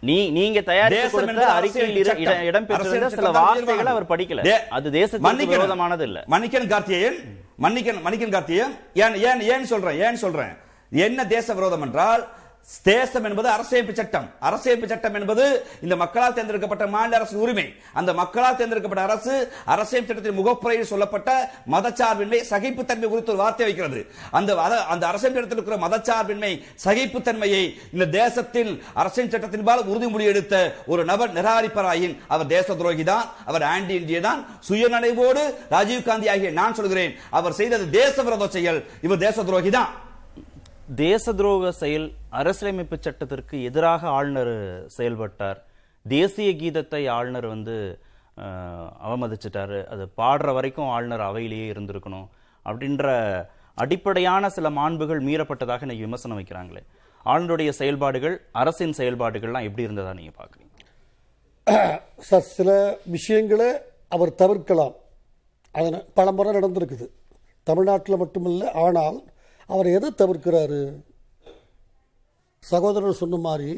நீ 0.00 0.30
நீங்க 0.30 0.60
தயாரித்து 0.60 1.10
கொடுத்த 1.10 1.32
என்பது 1.32 1.50
அறிக்கையில் 1.50 2.06
அரசியல் 2.06 2.18
இட- 2.18 2.32
சட்டம். 2.32 2.48
இட- 2.48 2.60
இடம்பெற்றிருந்த 2.60 2.80
அரசியல் 2.80 3.08
சில 3.08 3.30
வார்த்தைகளை. 3.30 3.92
அவர் 3.92 4.06
படிக்கல 4.06 4.58
அது 4.68 4.90
தேசத்துக்கு. 4.90 5.46
விரோதமானது 5.46 6.04
இல்ல 6.04 6.24
மன்னிக்கணும் 6.30 6.70
கார்த்தியேயன் 6.74 7.18
மன்னிக்கணும் 7.62 8.04
மன்னிக்கணும் 8.04 8.34
கார்த்தியேயன் 8.36 8.74
ஏன் 8.94 9.14
ஏன் 9.14 9.40
ஏன் 9.40 9.64
சொல்றேன் 9.64 10.00
ஏன் 10.00 10.16
சொல்றேன் 10.16 10.52
என்ன 10.90 11.26
தேச 11.26 11.54
விரோதம் 11.54 11.82
என்றால் 11.82 12.28
தேசம் 12.88 13.26
என்பது 13.28 13.48
அரசியமைப்பு 13.54 13.94
சட்டம். 13.98 14.26
அரசியமைப்பு 14.48 14.88
சட்டம் 14.90 15.16
என்பது 15.18 15.44
இந்த 15.84 15.94
மக்களால் 16.02 16.34
தேர்ந்தெடுக்கப்பட்ட 16.36 16.86
மாநில 16.94 17.16
அரசு 17.18 17.36
உரிமை. 17.44 17.64
அந்த 17.98 18.10
மக்களால் 18.20 18.58
தேர்ந்தெடுக்கப்பட்ட 18.58 19.04
அரசு 19.08 19.34
அரசியல் 19.74 20.06
சட்டத்தின் 20.08 20.38
முகப்புறையில் 20.40 20.90
சொல்லப்பட்ட 20.92 21.30
மதச்சார்பின்மை 21.74 22.40
சகிப்புத்தன்மை 22.50 23.08
குறித்து 23.12 23.32
ஒரு 23.34 23.42
வார்த்தை 23.42 23.64
வைக்கிறது. 23.68 24.00
அந்த 24.38 24.50
அந்த 24.94 25.04
அரசியல் 25.10 25.34
சட்டத்தில் 25.34 25.60
இருக்கிற 25.60 25.78
மதச்சார்பின்மை 25.86 26.52
சகிப்புத்தன்மையை 26.84 27.62
இந்த 27.94 28.08
தேசத்தில் 28.20 28.72
அரசியல் 29.02 29.32
சட்டத்தின்பால் 29.34 29.84
உறுதிமொழி 29.92 30.26
எடுத்த 30.32 30.54
ஒரு 30.92 31.04
நபர் 31.12 31.34
நிராகரிப்பராயின் 31.38 32.14
அவர் 32.34 32.52
தேச 32.56 32.76
துரோகி 32.82 33.06
தான் 33.12 33.24
அவர் 33.50 33.66
ஆண்டி 33.72 33.96
இந்திய 34.00 34.20
தான் 34.28 34.42
சுயநனைவோடு 34.68 35.44
ராஜீவ் 35.76 36.06
காந்தி 36.10 36.28
ஆகிய 36.34 36.52
நான் 36.60 36.78
சொல்கிறேன் 36.80 37.14
அவர் 37.40 37.58
செய்தது 37.62 37.86
தேச 38.00 38.16
விரோத 38.22 38.50
செயல் 38.58 38.80
இவர் 39.08 39.24
தேச 39.26 39.44
துரோகி 39.50 39.72
தான் 39.78 39.90
தேச 41.04 41.32
துரோக 41.38 41.70
செயல் 41.82 42.08
அரசியலமைப்பு 42.32 42.96
சட்டத்திற்கு 43.00 43.62
எதிராக 43.62 44.08
ஆளுநர் 44.08 44.54
செயல்பட்டார். 44.86 45.58
தேசிய 46.06 46.50
கீதத்தை 46.52 47.08
ஆளுநர் 47.08 47.46
வந்து 47.46 47.76
அவமதிச்சிட்டார். 49.06 49.86
அது 49.86 50.04
பாடுற 50.20 50.52
வரைக்கும் 50.52 50.88
ஆளுநர் 50.88 51.20
அவையிலேயே 51.20 51.66
இருந்திருக்கணும் 51.72 52.28
அப்படின்ற 52.66 53.06
அடிப்படையான 53.74 54.48
சில 54.48 54.70
மாண்புகள் 54.70 55.20
மீறப்பட்டதாக 55.26 55.82
இன்னைக்கு 55.82 56.06
விமர்சனம் 56.06 56.38
வைக்கிறாங்களே. 56.40 56.82
ஆளுநருடைய 57.26 57.68
செயல்பாடுகள் 57.68 58.36
அரசின் 58.52 58.96
செயல்பாடுகள்லாம் 58.98 59.66
எப்படி 59.68 59.86
இருந்ததா 59.86 60.12
நீங்கள் 60.12 60.38
பார்க்குறீங்க? 60.40 60.64
சார் 62.28 62.46
சில 62.56 62.98
விஷயங்களை 63.04 63.68
அவர் 64.08 64.34
தவிர்க்கலாம். 64.34 64.94
அதனை 65.74 65.98
பல 66.14 66.32
முறை 66.32 66.52
நடந்திருக்குது. 66.54 67.06
தமிழ்நாட்டில் 67.62 68.20
மட்டுமில்லை 68.22 68.68
ஆனால் 68.84 69.18
அவர் 69.66 69.86
எதை 69.86 70.10
தவிர்க்கிறாரு? 70.18 70.80
சகோதரர் 72.62 73.20
சொன்ன 73.22 73.36
மாதிரி 73.36 73.70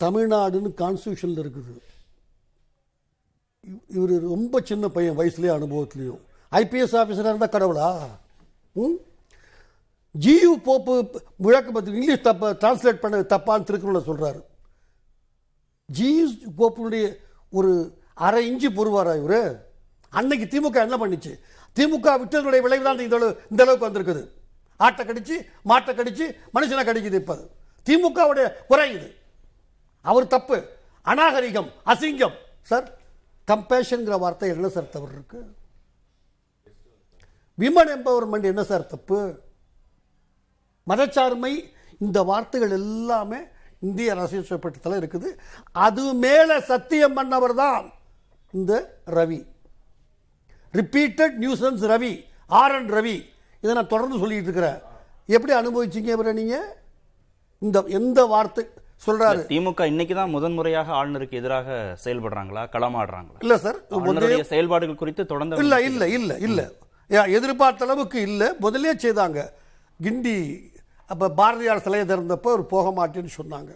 தமிழ்நாடுன்னு 0.00 0.70
கான்ஸ்டியூஷனில் 0.82 1.42
இருக்குது. 1.44 1.74
இவர் 3.88 4.14
ரொம்ப 4.34 4.60
சின்ன 4.60 4.88
பையன் 4.88 5.18
வயசுலேயும் 5.18 5.56
அனுபவத்துலேயும். 5.58 6.20
ஐபிஎஸ் 6.52 6.96
ஆஃபீஸராக 7.00 7.32
இருந்தால் 7.32 7.54
கடவுளா? 7.56 7.88
ம்? 8.76 8.96
ஜியு 10.14 10.50
போப்பு 10.64 10.92
முழக்க 11.36 11.70
பற்றி 11.70 11.92
இங்கிலீஷ் 11.92 12.26
தப்பை 12.26 12.48
டிரான்ஸ்லேட் 12.62 13.00
பண்ண 13.04 13.20
தப்பான்னு 13.34 13.66
திருக்குறளில் 13.68 14.08
சொல்கிறாரு 14.08 14.40
ஜியு 15.88 16.26
போப்புனுடைய 16.58 17.06
ஒரு 17.52 17.72
அரை 18.14 18.42
இஞ்சி 18.50 18.68
பொறுவாரா 18.68 19.14
இவரு? 19.20 19.40
அன்னைக்கு 20.12 20.46
திமுக 20.52 20.78
என்ன 20.86 20.96
பண்ணிச்சு? 20.96 21.32
திமுக 21.76 22.08
விட்டதனுடைய 22.20 22.60
விளைவு 22.66 22.84
தான் 22.84 22.98
இந்த 22.98 23.16
அளவு 23.16 23.40
இந்த 23.50 23.62
அளவுக்கு 23.62 23.88
வந்திருக்குது. 23.88 24.22
ஆட்டை 24.76 25.02
கடிச்சு 25.06 25.36
மாட்டை 25.70 25.92
கடிச்சு 26.00 26.26
மனுஷனை 26.54 26.84
கடிக்குது 26.86 27.20
இப்போ. 27.22 27.36
திமுகவுடைய 27.86 28.52
குறை 28.66 28.92
இது. 28.92 29.14
அவர் 30.00 30.26
தப்பு. 30.26 30.66
அநாகரிகம் 31.02 31.70
அசிங்கம். 31.86 32.36
சார் 32.62 32.86
கம்பேஷன்கிற 33.46 34.18
வார்த்தை 34.18 34.48
என்ன 34.48 34.68
சார் 34.68 34.88
தவறு 34.88 35.12
இருக்கு? 35.12 35.40
விமன் 37.58 37.92
எம்பவர்மெண்ட் 37.96 38.42
என்ன 38.42 38.62
சார் 38.64 38.86
தப்பு? 38.86 39.42
மதச்சார்மை 40.90 41.72
இந்த 41.98 42.22
வார்த்தைகள் 42.22 42.70
எல்லாமே 42.70 43.36
இந்திய 43.80 44.12
அரசியல் 44.12 44.44
சட்டத்தில் 44.44 45.00
இருக்குது. 45.00 45.38
அது 45.72 46.14
மேலே 46.14 46.60
சத்தியம் 46.60 47.16
பண்ணவர் 47.16 47.54
தான் 47.54 47.92
இந்த 48.52 49.02
Ravi. 49.06 49.46
Repeated 50.72 51.36
nuisance 51.40 51.84
Ravi 51.92 52.24
R 52.46 52.74
N 52.74 52.90
Ravi. 52.90 53.16
இதை 53.60 53.74
நான் 53.74 53.92
தொடர்ந்து 53.94 54.18
சொல்லிட்டு 54.18 54.42
இருக்கிறேன். 54.42 54.80
எப்படி 55.26 55.52
அனுபவிச்சிங்க 55.52 56.14
இவரை 56.16 56.32
நீங்கள் 56.32 56.82
இந்த 57.64 57.78
எந்த 57.98 58.20
வார்த்தை 58.32 58.62
சொல்றாரு? 59.06 59.40
திமுக 59.52 59.82
இன்னைக்கு 59.92 60.14
தான் 60.18 60.32
முதன் 60.34 60.56
முறையாக 60.58 60.92
ஆளுநருக்கு 60.98 61.38
எதிராக 61.40 61.68
செயல்படுறாங்களா? 62.04 62.62
களமாடுறாங்களா? 62.74 63.38
இல்ல 63.44 63.56
சார். 63.64 63.78
ஆளுநருடைய 63.98 64.44
செயல்பாடுகள் 64.52 65.00
குறித்து 65.02 65.22
தொடர்ந்து 65.32 65.62
இல்ல 65.64 65.76
இல்ல 65.90 66.08
இல்ல 66.18 66.32
இல்ல. 66.48 66.62
எதிர்பார்த்த 67.38 67.86
அளவுக்கு 67.86 68.18
இல்ல. 68.28 68.42
முதலே 68.64 68.92
செய்தாங்க. 69.04 69.40
கிண்டி 70.04 70.36
அப்ப 71.12 71.30
பாரதியார் 71.40 71.84
சிலையை 71.86 72.04
திறந்தப்போ 72.10 72.50
அவர் 72.54 72.72
போக 72.74 72.86
மாட்டேன்னு 72.98 73.32
சொன்னாங்க. 73.40 73.72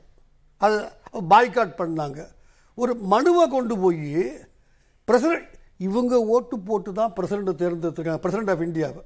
அது 0.64 0.76
பாய்காட் 1.33 1.75
பண்ணாங்க. 1.83 2.21
ஒரு 2.83 2.92
மனுவை 3.12 3.45
கொண்டு 3.57 3.75
போய் 3.85 4.25
பிரசிடென்ட் 5.09 5.50
இவங்க 5.88 6.14
ஓட்டு 6.35 6.57
போட்டு 6.68 6.90
தான் 7.00 7.12
பிரசிடண்ட் 7.18 7.61
தேர்ந்தெடுத்திருக்காங்க. 7.62 8.23
பிரசிடண்ட் 8.25 8.52
ஆஃப் 8.54 8.64
இந்தியாவை. 8.68 9.02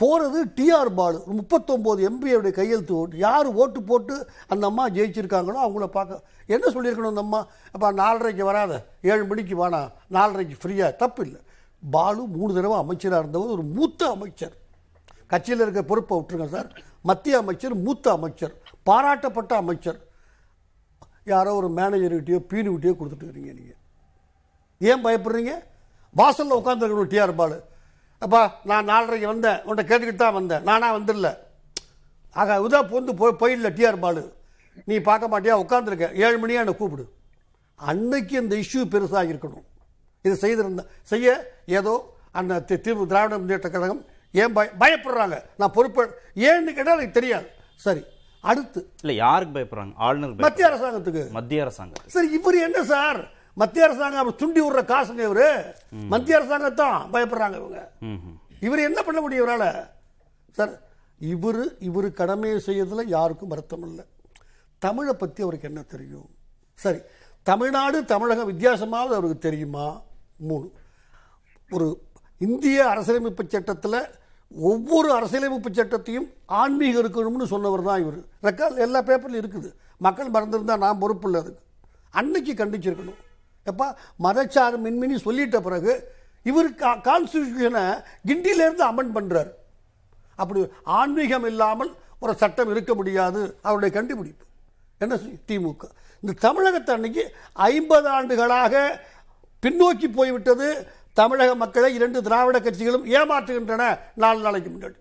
போகிறது 0.00 0.38
டிஆர் 0.58 0.90
பாலு. 0.98 1.18
முப்பத்தொம்போது 1.38 2.00
எம்பியோடைய 2.08 2.52
கையெழுத்து 2.58 2.94
ஓட்டு. 3.00 3.16
யார் 3.26 3.48
ஓட்டு 3.60 3.80
போட்டு 3.90 4.14
அந்த 4.52 4.64
அம்மா 4.70 4.84
ஜெயிச்சிருக்காங்களோ 4.96 5.58
அவங்கள 5.66 5.86
பார்க்க 5.96 6.22
என்ன 6.54 6.64
சொல்லியிருக்கணும் 6.74 7.12
அந்த 7.14 7.24
அம்மா? 7.26 7.40
அப்போ 7.74 7.88
நாலரைக்கு 8.02 8.44
வராத. 8.50 8.72
ஏழு 9.10 9.24
மணிக்கு 9.30 9.56
வானா 9.62 9.80
நாலரைக்கு 10.16 10.56
ஃப்ரீயாக 10.62 10.98
தப்பு 11.02 11.22
இல்லை 11.26 11.40
பாலு 11.96 12.22
மூணு 12.36 12.50
தடவை 12.56 12.76
அமைச்சராக 12.84 13.22
இருந்தவர் 13.22 13.54
ஒரு 13.56 13.64
மூத்த 13.76 14.08
அமைச்சர். 14.16 14.54
கட்சியில் 15.32 15.64
இருக்க 15.64 15.82
பொறுப்பை 15.90 16.14
விட்டுருங்க 16.18 16.48
சார். 16.54 16.70
மத்திய 17.08 17.34
அமைச்சர் 17.42 17.74
மூத்த 17.84 18.06
அமைச்சர். 18.18 18.54
பாராட்டப்பட்ட 18.88 19.52
அமைச்சர். 19.62 19.98
யாரோ 21.32 21.50
ஒரு 21.60 21.68
மேனேஜர்கிட்டயோ 21.78 22.40
பீனுக்கிட்டையோ 22.50 22.94
கொடுத்துட்டு 23.00 23.26
இருக்கீங்க 23.26 23.52
நீங்கள் 23.58 23.78
ஏன் 24.90 25.04
பயப்படுறீங்க? 25.04 25.52
வாசலில் 26.20 26.58
உட்காந்துருக்கணும் 26.60 27.12
டிஆர் 27.12 27.38
பாலு. 27.40 27.58
அப்பா 28.24 28.40
நான் 28.70 28.88
நாலரைக்கு 28.90 29.28
வந்தேன். 29.32 29.60
உன்னை 29.68 29.82
கேட்டுக்கிட்டு 29.90 30.22
தான் 30.24 30.36
வந்தேன். 30.38 30.62
நானா 30.68 30.88
வந்துடல 30.96 31.28
ஆக 32.40 32.58
உதா 32.66 32.80
பொந்து 32.92 33.12
போய் 33.20 33.40
போயிடல 33.40 33.68
டிஆர் 33.78 34.02
பாலு. 34.04 34.22
நீ 34.90 34.96
பார்க்க 35.08 35.32
மாட்டியா? 35.32 35.54
உட்காந்துருக்க 35.64 36.06
ஏழு 36.24 36.36
மணியா 36.42 36.62
என்னை 36.64 36.74
கூப்பிடு. 36.80 37.04
அன்னைக்கு 37.78 38.34
இந்த 38.42 38.54
இஷ்யூ 38.62 38.82
பெருசாக 38.92 39.30
இருக்கணும். 39.32 39.66
இது 40.26 40.34
செய்திருந்த 40.44 40.82
செய்ய 41.12 41.28
ஏதோ 41.78 41.94
அந்த 42.40 42.60
தீர்வு 42.70 43.04
திராவிட 43.12 43.34
முன்னேற்ற 43.40 43.68
கழகம் 43.74 44.02
ஏன் 44.42 44.54
பய 44.56 44.68
பயப்படுறாங்க? 44.82 45.36
நான் 45.60 45.74
பொறுப்பு 45.76 46.02
ஏன்னு 46.48 46.76
கேட்டால் 46.76 46.98
எனக்கு 46.98 47.18
தெரியாது. 47.18 47.48
சரி 47.86 48.02
அடுத்து. 48.50 48.80
இல்ல 49.02 49.12
யாருக்கு 49.24 49.56
பயப்படுறாங்க? 49.56 49.94
ஆளுநர். 50.06 50.44
மத்திய 50.46 50.68
அரசாங்கத்துக்கு. 50.70 51.22
மத்திய 51.38 51.64
அரசாங்கம் 51.64 52.12
சார் 52.14 52.28
இவர் 52.38 52.58
என்ன 52.66 52.82
சார்? 52.92 53.20
மத்திய 53.60 53.86
அரசாங்கம் 53.86 54.22
அவர் 54.22 54.40
துண்டி 54.40 54.60
விடுற 54.64 54.82
காசுங்க 54.92 55.22
இவரு. 55.28 55.48
மத்திய 56.12 56.38
அரசாங்கத்தான் 56.38 56.98
பயப்படுறாங்க 57.14 57.56
இவங்க. 57.62 57.80
இவர் 58.66 58.86
என்ன 58.88 59.00
பண்ண 59.06 59.18
முடியும் 59.20 59.44
இவரால? 59.44 59.64
சார் 60.56 60.72
இவர் 61.32 61.62
இவர் 61.88 62.08
கடமையை 62.20 62.58
செய்யறதுல 62.66 63.02
யாருக்கும் 63.16 63.52
வருத்தம் 63.52 63.84
இல்லை. 63.88 64.04
தமிழை 64.84 65.14
பற்றி 65.22 65.40
அவருக்கு 65.46 65.70
என்ன 65.70 65.80
தெரியும்? 65.94 66.28
சரி 66.84 67.00
தமிழ்நாடு 67.48 67.98
தமிழகம் 68.12 68.50
வித்தியாசமாவது 68.52 69.14
அவருக்கு 69.18 69.38
தெரியுமா? 69.48 69.86
மூணு. 70.48 70.66
ஒரு 71.74 71.86
இந்திய 72.46 72.78
அரசியலமைப்பு 72.92 73.44
சட்டத்தில் 73.54 74.00
ஒவ்வொரு 74.70 75.08
அரசியலமைப்பு 75.16 75.70
சட்டத்தையும் 75.78 76.28
ஆன்மீகம் 76.60 77.02
இருக்கணும்னு 77.02 77.46
சொன்னவர் 77.54 77.88
தான் 77.88 78.00
இவர். 78.04 78.20
ரெக்கார்ட் 78.48 78.84
எல்லா 78.86 79.00
பேப்பர்லையும் 79.08 79.42
இருக்குது. 79.44 79.68
மக்கள் 80.06 80.34
மறந்துருந்தா 80.36 80.76
நான் 80.84 81.02
பொறுப்பு 81.02 81.26
இல்லை 81.28 81.40
அதுக்கு. 81.42 81.62
அன்னைக்கு 82.20 82.52
கண்டிச்சிருக்கணும். 82.60 83.20
எப்பா 83.66 83.88
மதச்சார் 84.26 84.76
மின்மினி 84.84 85.16
சொல்லிட்ட 85.26 85.58
பிறகு 85.60 85.92
இவர் 86.42 86.68
கான்ஸ்டியூஷனை 87.08 87.84
கிண்டியிலேருந்து 88.28 88.84
அமெண்ட் 88.90 89.16
பண்ணுறார் 89.16 89.50
அப்படி 90.36 90.60
ஆன்மீகம் 90.82 91.46
இல்லாமல் 91.46 91.90
ஒரு 92.18 92.32
சட்டம் 92.42 92.70
இருக்க 92.70 92.94
முடியாது 92.94 93.40
அவருடைய 93.62 93.90
கண்டுபிடிப்பு. 93.96 94.44
என்ன 94.98 95.18
திமுக. 95.48 95.84
இந்த 96.22 96.32
தமிழகத்தை 96.46 96.94
அன்னைக்கு 96.94 97.22
ஐம்பது 97.52 98.08
ஆண்டுகளாக 98.08 98.74
பின்னோக்கி 99.62 100.08
போய்விட்டது 100.18 100.68
தமிழக 101.12 101.54
மக்களை 101.54 101.94
இரண்டு 101.94 102.18
திராவிட 102.22 102.58
கட்சிகளும் 102.58 103.06
ஏமாற்றுகின்றன 103.18 103.84
நாலு 104.14 104.40
நாளைக்கு 104.40 104.70
முன்னாடி. 104.70 104.98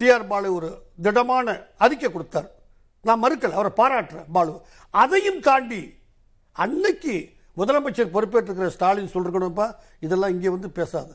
டிஆர் 0.00 0.26
பாலு 0.26 0.54
ஒரு 0.54 0.68
திடமான 1.02 1.56
அறிக்கை 1.84 2.12
கொடுத்தார். 2.12 2.50
நான் 3.00 3.22
மறுக்கல 3.24 3.58
அவரை 3.58 3.72
பாராட்டுறேன் 3.80 4.30
பாலு. 4.32 4.54
அதையும் 4.90 5.40
தாண்டி 5.40 5.82
அன்னைக்கு 6.52 7.14
முதலமைச்சர் 7.58 8.14
பொறுப்பேற்றுக்கிற 8.14 8.66
ஸ்டாலின் 8.74 9.12
சொல்லிருக்கணும்ப்பா 9.14 9.66
இதெல்லாம் 10.04 10.32
இங்கே 10.34 10.50
வந்து 10.56 10.70
பேசாது. 10.78 11.12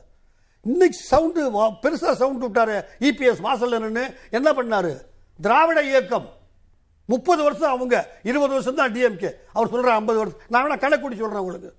இன்னைக்கு 0.70 0.98
சவுண்டு 1.10 1.42
பெருசாக 1.84 2.14
சவுண்ட் 2.22 2.42
விட்டாரு 2.44 2.76
இபிஎஸ் 3.08 3.44
வாசல்ல 3.46 3.78
என்ன 4.38 4.48
பண்ணாரு? 4.58 4.92
திராவிட 5.40 5.80
இயக்கம். 5.90 6.28
முப்பது 7.12 7.40
வருஷம் 7.46 7.72
அவங்க 7.74 7.96
இருபது 8.30 8.52
வருஷம் 8.54 8.78
தான் 8.80 8.92
டிஎம்கே 8.94 9.30
அவர் 9.56 9.70
சொல்கிற 9.72 9.92
ஐம்பது 10.00 10.18
வருஷம் 10.20 10.40
நான் 10.52 10.64
வேணா 10.64 10.76
கணக்குடி 10.84 11.16
சொல்கிறேன் 11.20 11.42
உங்களுக்கு. 11.44 11.70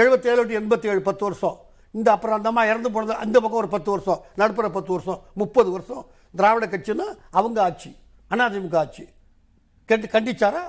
எழுபத்தேழு 0.00 0.42
டு 0.48 0.56
எண்பத்தி 0.60 0.86
ஏழு 0.92 1.02
பத்து 1.08 1.24
வருஷம். 1.28 1.56
இந்த 1.98 2.08
அப்புறம் 2.14 2.36
அந்த 2.38 2.48
அம்மா 2.52 2.62
இறந்து 2.70 2.90
போனது 2.94 3.14
அந்த 3.24 3.36
பக்கம் 3.40 3.60
ஒரு 3.62 3.70
பத்து 3.74 3.90
வருஷம் 3.94 4.20
நடுப்புற 4.40 4.68
பத்து 4.78 4.92
வருஷம் 4.94 5.20
முப்பது 5.42 5.70
வருஷம். 5.76 6.02
திராவிட 6.34 6.66
கட்சின்னா 6.72 7.06
அவங்க 7.38 7.58
ஆட்சி 7.68 7.90
அதிமுக 8.30 8.76
ஆட்சி. 8.82 9.04
கண்டி 9.88 10.06
கண்டிச்சாரா? 10.14 10.62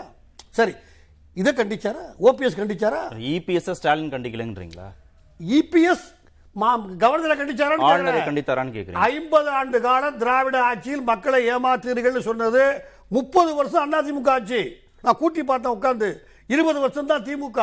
சரி 0.58 0.74
இதை 1.40 1.52
கண்டிச்சாரா? 1.58 2.04
ஓபிஎஸ் 2.28 2.58
கண்டிச்சாரா? 2.60 3.02
இபிஎஸ் 3.34 3.76
ஸ்டாலின் 3.80 4.14
கண்டிக்கலன்றீங்களா? 4.14 4.88
இபிஎஸ் 5.58 6.08
மா 6.62 6.70
கவர்னரை 7.04 7.36
கண்டிச்சாரான்னு. 7.42 8.16
கண்டித்தாரான்னு 8.30 8.96
ஐம்பது 9.10 9.50
ஆண்டு 9.60 9.80
காலம் 9.86 10.18
திராவிட 10.22 10.58
ஆட்சியில் 10.70 11.04
மக்களை 11.12 11.40
ஏமாத்துறீர்கள் 11.54 12.28
சொன்னது 12.30 12.64
முப்பது 13.18 13.52
வருஷம் 13.60 13.94
அதிமுக 14.00 14.30
ஆட்சி. 14.36 14.62
நான் 15.04 15.20
கூட்டி 15.22 15.44
பார்த்தேன் 15.44 15.76
உட்கார்ந்து. 15.78 16.10
இருபது 16.54 16.80
வருஷம் 16.86 17.10
தான் 17.12 17.26
திமுக. 17.30 17.60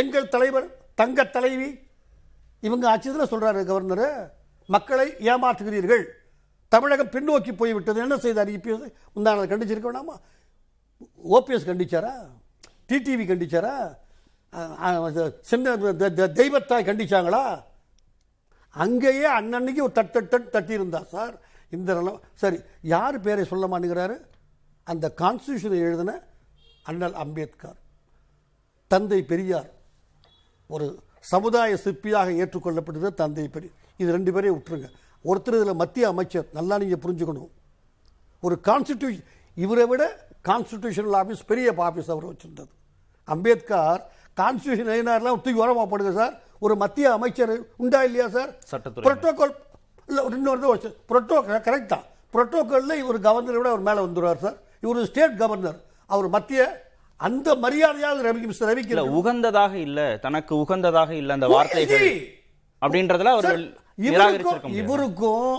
எங்கள் 0.00 0.32
தலைவர் 0.34 0.68
தங்க 1.00 1.24
தலைவி 1.36 1.70
இவங்க 2.68 2.84
ஆட்சியில் 2.90 3.30
சொல்றாரு 3.32 3.62
கவர்னர் 3.70 4.06
மக்களை 4.74 5.08
ஏமாற்றுகிறீர்கள் 5.30 6.04
தமிழகம் 6.68 7.14
பின்னோக்கி 7.14 7.52
போய்விட்டது. 7.62 8.00
என்ன 8.00 8.16
செய்தார்? 8.26 8.50
இபிஎஸ் 8.56 8.92
முந்தான 9.16 9.48
கண்டிச்சிருக்க 9.52 9.88
வேணாமா? 9.88 10.16
ஓபிஎஸ் 11.36 11.68
கண்டிச்சாரா? 11.68 12.14
டிடிவி 12.88 13.24
கண்டிச்சாரா? 13.30 13.74
சின்ன 15.50 15.74
தெய்வத்தாய் 16.40 16.88
கண்டிச்சாங்களா? 16.88 17.44
அங்கேயே 18.84 19.28
அன்னன்னைக்கு 19.38 19.86
ஒரு 19.86 19.94
தட்டு 19.98 20.20
தட்டு 20.32 20.48
தட்டியிருந்தா 20.54 21.00
சார் 21.14 21.34
இந்த 21.76 21.90
சரி 22.42 22.58
யார் 22.94 23.16
பேரை 23.26 23.44
சொல்ல 23.52 23.66
மாட்டேங்கிறாரு? 23.72 24.16
அந்த 24.90 25.06
கான்ஸ்டியூஷனை 25.20 25.78
எழுதின 25.86 26.12
அண்ணல் 26.90 27.16
அம்பேத்கர். 27.24 27.78
தந்தை 28.92 29.20
பெரியார். 29.30 29.70
ஒரு 30.74 30.86
சமுதாய 31.32 31.78
சிற்பியாக 31.84 32.28
ஏற்றுக்கொள்ளப்பட்டது 32.42 33.10
தந்தை 33.22 33.44
பெரிய 33.54 33.70
இது 34.00 34.10
ரெண்டு 34.16 34.30
பேரையும் 34.34 34.56
விட்டுருங்க. 34.58 34.88
ஒருத்தர் 35.30 35.56
இதில் 35.58 35.80
மத்திய 35.82 36.04
அமைச்சர் 36.12 36.46
நல்லா 36.58 36.78
நீங்கள் 36.82 37.02
புரிஞ்சுக்கணும். 37.04 37.50
ஒரு 38.46 38.56
கான்ஸ்டியூஷன் 38.68 39.24
இவரை 39.64 39.86
விட 39.92 40.02
கான்ஸ்டிடியூஷனல் 40.44 41.16
ஆஃபீஸ் 41.22 41.42
பெரிய 41.50 41.72
ஆஃபீஸ் 41.88 42.10
அவர் 42.14 42.26
வச்சிருந்தது. 42.30 42.72
அம்பேத்கர் 43.28 44.00
கான்ஸ்டியூஷன் 44.40 44.90
எழுதினார்லாம் 44.94 45.42
தூக்கி 45.44 45.60
உரமா 45.64 45.84
போடுங்க 45.90 46.12
சார். 46.20 46.34
ஒரு 46.64 46.74
மத்திய 46.82 47.06
அமைச்சர் 47.16 47.52
உண்டா 47.82 48.00
இல்லையா 48.08 48.26
சார்? 48.36 48.50
சட்டத்துறை 48.72 49.04
புரோட்டோகால் 49.06 49.54
இல்லை 50.08 50.22
இன்னொரு 50.38 50.78
புரோட்டோகால் 51.10 51.64
கரெக்ட் 51.68 51.92
தான். 51.94 52.06
புரோட்டோகாலில் 52.34 53.00
இவர் 53.02 53.18
கவர்னரை 53.26 53.58
விட 53.60 53.68
அவர் 53.74 53.86
மேலே 53.88 54.00
வந்துடுவார் 54.06 54.44
சார். 54.46 54.56
இவர் 54.84 55.08
ஸ்டேட் 55.10 55.36
கவர்னர் 55.42 55.78
அவர் 56.10 56.28
மத்திய 56.36 56.62
அந்த 57.20 57.48
மரியாதையாக 57.64 58.22
ரவி 58.26 58.46
மிஸ்டர் 58.50 58.68
ரவிக்கு 58.70 58.92
இல்ல 58.94 59.02
உகந்ததாக 59.18 59.74
இல்ல. 59.86 60.00
தனக்கு 60.24 60.52
உகந்ததாக 60.62 61.10
இல்ல 61.20 61.36
அந்த 61.38 61.48
வார்த்தைகள் 61.54 62.08
அப்படின்றதுல 62.82 63.32
அவர் 63.36 63.60
இவருக்கும் 64.80 65.50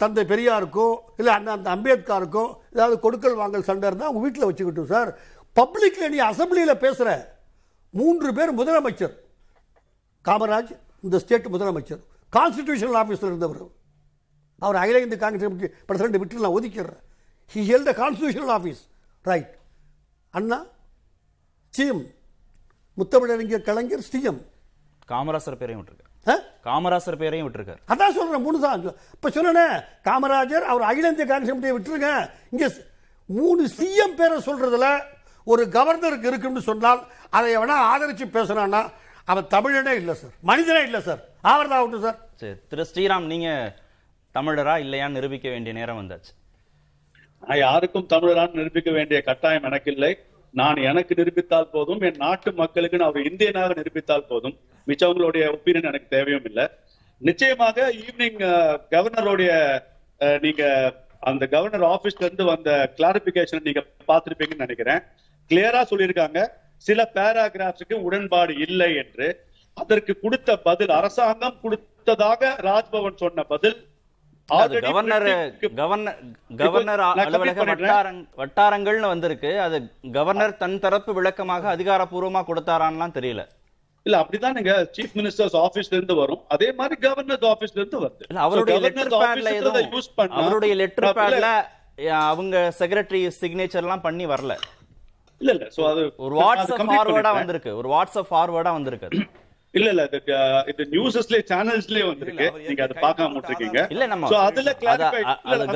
தந்தை 0.00 0.22
பெரியாருக்கோ 0.30 0.86
இல்லை 1.20 1.32
அண்ணா 1.34 1.52
அந்த 1.56 1.68
அம்பேத்கருக்கும் 1.76 2.50
ஏதாவது 2.74 2.96
கொடுக்கல் 3.04 3.36
வாங்கல் 3.40 3.66
சண்டை 3.68 3.88
இருந்தால் 3.88 4.08
அவங்க 4.08 4.22
வீட்டில் 4.24 4.46
வச்சுக்கிட்டோம் 4.48 4.92
சார். 4.94 5.10
பப்ளிக்கில் 5.58 6.12
நீ 6.14 6.18
அசம்பிளியில் 6.30 6.82
பேசுகிற 6.84 7.10
மூன்று 7.94 8.28
பேர் 8.38 8.58
முதலமைச்சர். 8.60 9.14
காமராஜ் 10.28 10.72
இந்த 11.06 11.18
ஸ்டேட் 11.24 11.52
முதலமைச்சர். 11.54 12.02
கான்ஸ்டிடியூஷனல் 12.36 12.98
ஆஃபீஸில் 13.02 13.30
இருந்தவர். 13.32 13.62
அவர் 14.64 14.80
அகில 14.82 15.00
இந்திய 15.04 15.18
காங்கிரஸ் 15.24 15.46
கமிட்டி 15.46 15.68
பிரசிடண்ட் 15.88 16.20
விட்டு 16.22 16.44
நான் 16.46 16.56
ஒதுக்கிடுறேன். 16.58 17.02
He 17.52 17.62
held 17.70 17.92
constitutional 18.02 18.52
office 18.56 18.82
right 19.30 19.52
Anna 20.34 20.58
CM 21.74 22.04
முத்தமிழறிஞர் 22.98 23.66
கலைஞர் 23.68 24.04
சிஎம் 24.10 24.40
காமராசர் 25.12 25.60
பேரையும் 25.60 25.80
விட்டுருக்கேன் 25.80 26.12
காமராசர் 26.66 27.20
பேரையும் 27.22 27.46
விட்டுருக்காரு. 27.46 27.80
அதான் 27.92 28.16
சொல்றேன் 28.18 28.44
மூணு 28.46 28.58
தான் 28.60 28.84
இப்ப 29.16 29.30
சொன்னேன் 29.30 29.74
காமராஜர் 30.08 30.66
அவர் 30.72 30.88
அகில 30.90 31.10
இந்திய 31.12 31.26
காங்கிரஸ் 31.30 31.52
கமிட்டியை 31.52 31.74
விட்டுருங்க. 31.76 32.10
இங்க 32.52 32.68
மூணு 33.38 33.62
சிஎம் 33.78 34.18
பேரை 34.20 34.38
சொல்றதுல 34.48 34.88
ஒரு 35.52 35.62
கவர்னருக்கு 35.76 36.30
இருக்குன்னு 36.30 36.60
சொன்னால் 36.70 37.00
அதை 37.36 37.50
வேணா 37.56 37.76
ஆதரிச்சு 37.92 38.26
பேசுறான்னா 38.36 38.82
அவன் 39.32 39.50
தமிழனே 39.54 39.92
இல்லை 40.00 40.14
சார். 40.14 40.32
மனிதனே 40.50 40.82
இல்லை 40.88 41.00
சார். 41.08 41.20
ஆவரதா 41.50 41.76
ஆகட்டும் 41.78 42.06
சார். 42.06 42.18
சரி 42.40 42.56
திரு 42.68 42.86
ஸ்ரீராம் 42.90 43.26
நீங்க 43.32 43.48
தமிழரா 44.34 44.74
இல்லையான்னு 44.84 45.16
நிரூபிக்க 45.18 45.48
வேண்டிய 45.48 45.74
நேரம் 45.78 46.00
வந்தாச்சு. 46.00 46.32
யாருக்கும் 47.62 48.06
தமிழரான் 48.12 48.56
நிரூபிக்க 48.58 48.90
வேண்டிய 48.90 49.18
கட்டாயம் 49.22 49.66
எனக்கு 49.68 49.90
இல்லை 49.94 50.10
நான் 50.58 50.78
எனக்கு 50.90 51.12
நிரூபித்தால் 51.20 51.72
போதும் 51.74 52.02
என் 52.08 52.20
நாட்டு 52.24 52.50
மக்களுக்கு 52.60 52.98
நான் 53.00 53.12
ஒரு 53.14 53.22
இந்தியனாக 53.30 53.76
நிரூபித்தால் 53.78 54.28
போதும். 54.28 54.56
மிச்சவங்களுடைய 54.88 55.44
ஒப்பீனியன் 55.54 55.88
எனக்கு 55.90 56.08
தேவையும் 56.16 56.46
இல்லை 56.50 56.64
நிச்சயமாக 57.20 57.86
ஈவினிங் 58.02 58.40
கவர்னருடைய 58.94 59.50
நீங்க 60.44 60.62
அந்த 61.30 61.44
கவர்னர் 61.54 61.86
ஆபீஸ்ல 61.94 62.26
இருந்து 62.28 62.44
வந்த 62.52 62.70
கிளாரிபிகேஷன் 62.98 63.66
நீங்க 63.68 63.82
பார்த்திருப்பீங்கன்னு 64.08 64.64
நினைக்கிறேன். 64.64 65.00
கிளியரா 65.50 65.80
சொல்லியிருக்காங்க. 65.90 66.40
சில 66.86 67.00
பேராகிராஃப்ஸுக்கு 67.16 67.96
உடன்பாடு 68.06 68.52
இல்லை 68.66 68.90
என்று. 69.02 69.28
அதற்கு 69.76 70.12
கொடுத்த 70.24 70.56
பதில் 70.68 70.92
அரசாங்கம் 70.98 71.58
கொடுத்ததாக 71.62 72.50
ராஜ்பவன் 72.68 73.20
சொன்ன 73.22 73.42
பதில் 73.52 73.76
கவர்னர் 74.46 76.22
கவர்னர் 76.56 77.00
அலுவலக. 77.00 77.64
வட்டாரங் 77.64 78.28
வட்டாரங்கள்னு 78.36 79.06
வந்திருக்கு. 79.06 79.60
அது 79.60 79.92
கவர்னர் 80.12 80.56
தன் 80.56 80.78
தரப்பு 80.78 81.14
விளக்கமாக 81.14 81.76
அதிகாரப்பூர்வமா 81.76 82.44
கொடுத்தாரான்லாம் 82.46 83.12
தெரியல. 83.12 83.48
இல்ல 84.02 84.20
அப்படிதான் 84.20 84.52
நீங்க 84.52 84.90
சீஃப் 84.96 85.16
மினிஸ்டர்ஸ் 85.16 85.66
ஆபீஸ்ல 85.66 85.94
இருந்து 85.94 86.14
வரும். 86.14 86.40
அதே 86.48 86.72
மாதிரி 86.72 87.00
கவர்னர் 87.00 87.38
ஆபீஸ்ல 87.38 87.70
இருந்து 87.74 88.00
வருது. 88.00 88.34
அவருடைய 88.34 88.80
லெட்டர் 88.80 89.06
பேட்ல 89.06 89.46
use 89.90 90.20
பண்ணா- 90.20 90.28
அவருடைய 90.28 90.74
லெட்டர் 90.74 91.16
பேட்ல 91.16 91.62
அவங்க 92.08 92.72
செக்ரட்டரி 92.78 93.30
சிக்னேச்சர் 93.40 93.74
எல்லாம் 93.74 94.00
பண்ணி 94.00 94.26
வரல. 94.26 94.56
இல்ல 95.38 95.52
இல்ல. 95.52 95.68
சோ 95.76 95.90
அது 95.90 96.12
ஒரு 96.16 96.40
வாட்ஸ்அப் 96.40 96.78
ஃபார்வர்டா. 96.78 97.32
வந்திருக்கு. 97.32 97.76
ஒரு 97.76 97.88
வாட்ஸ்அப் 97.88 98.24
ஃபார்வர்டா 98.30 98.72
வந்திருக்கு. 98.72 99.08
இல்ல 99.78 99.88
இல்ல 99.92 100.02
இது 100.70 100.82
நியூஸஸ்லயே 100.94 101.42
சேனல்ஸ்லயே 101.50 102.04
வந்திருக்கு. 102.10 102.46
நீங்க 102.68 102.82
அதை 102.86 102.96
பார்க்காம 103.04 103.40
இருக்கீங்க 103.50 103.80
இல்ல 103.94 104.04
நம்ம 104.12 104.30
சோ 104.32 104.38
அதுல 104.48 104.72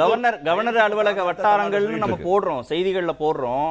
கவர்னர் 0.00 0.38
கவர்னர் 0.48 0.78
அலுவலக 0.86 1.24
வட்டாரங்கள்னு 1.28 2.02
நம்ம 2.04 2.18
போடுறோம் 2.28 2.62
செய்திகள்ல 2.70 3.14
போடுறோம் 3.22 3.70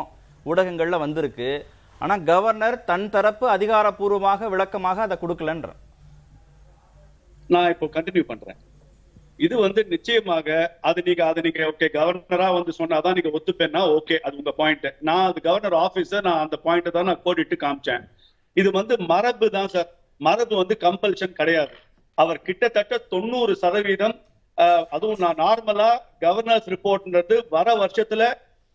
ஊடகங்கள்ல 0.51 0.97
வந்திருக்கு. 1.05 1.49
ஆனா 2.01 2.15
கவர்னர் 2.31 2.77
தன் 2.89 3.09
தரப்பு 3.13 3.45
அதிகாரப்பூர்வமாக 3.55 4.49
விளக்கமாக 4.53 5.01
அதை 5.05 5.15
கொடுக்கலன்ற. 5.21 5.69
நான் 7.53 7.71
இப்போ 7.73 7.87
கண்டினியூ 7.95 8.23
பண்றேன். 8.31 8.59
இது 9.45 9.55
வந்து 9.63 9.81
நிச்சயமாக 9.93 10.47
அது 10.89 10.99
நீங்க 11.07 11.23
அது 11.31 11.39
நீங்க 11.45 11.61
ஓகே 11.71 11.87
கவர்னரா 11.97 12.47
வந்து 12.57 12.71
சொன்னாதான் 12.79 13.15
நீங்க 13.17 13.31
ஒத்துப்பேன்னா 13.37 13.81
ஓகே 13.97 14.15
அது 14.25 14.39
உங்க 14.41 14.53
பாயிண்ட் 14.61 14.87
நான் 15.09 15.27
அது 15.29 15.39
கவர்னர் 15.47 15.75
ஆபீஸர் 15.85 16.25
நான் 16.27 16.43
அந்த 16.45 16.57
பாயிண்ட் 16.65 16.95
தான் 16.95 17.09
நான் 17.09 17.23
கோடிட்டு 17.25 17.57
காமிச்சேன். 17.65 18.05
இது 18.57 18.69
வந்து 18.79 18.93
மரபு 19.11 19.47
தான் 19.57 19.71
சார் 19.73 19.89
மரபு 20.25 20.55
வந்து 20.61 20.75
கம்பல்ஷன் 20.85 21.37
கிடையாது. 21.39 21.75
அவர் 22.17 22.39
கிட்டத்தட்ட 22.47 22.97
தொண்ணூறு 23.13 23.53
சதவீதம் 23.63 24.15
அதுவும் 24.95 25.21
நான் 25.23 25.41
நார்மலா 25.43 25.89
கவர்னர்ஸ் 26.23 26.69
ரிப்போர்ட்ன்றது 26.73 27.35
வர 27.55 27.67
வருஷத்துல 27.81 28.23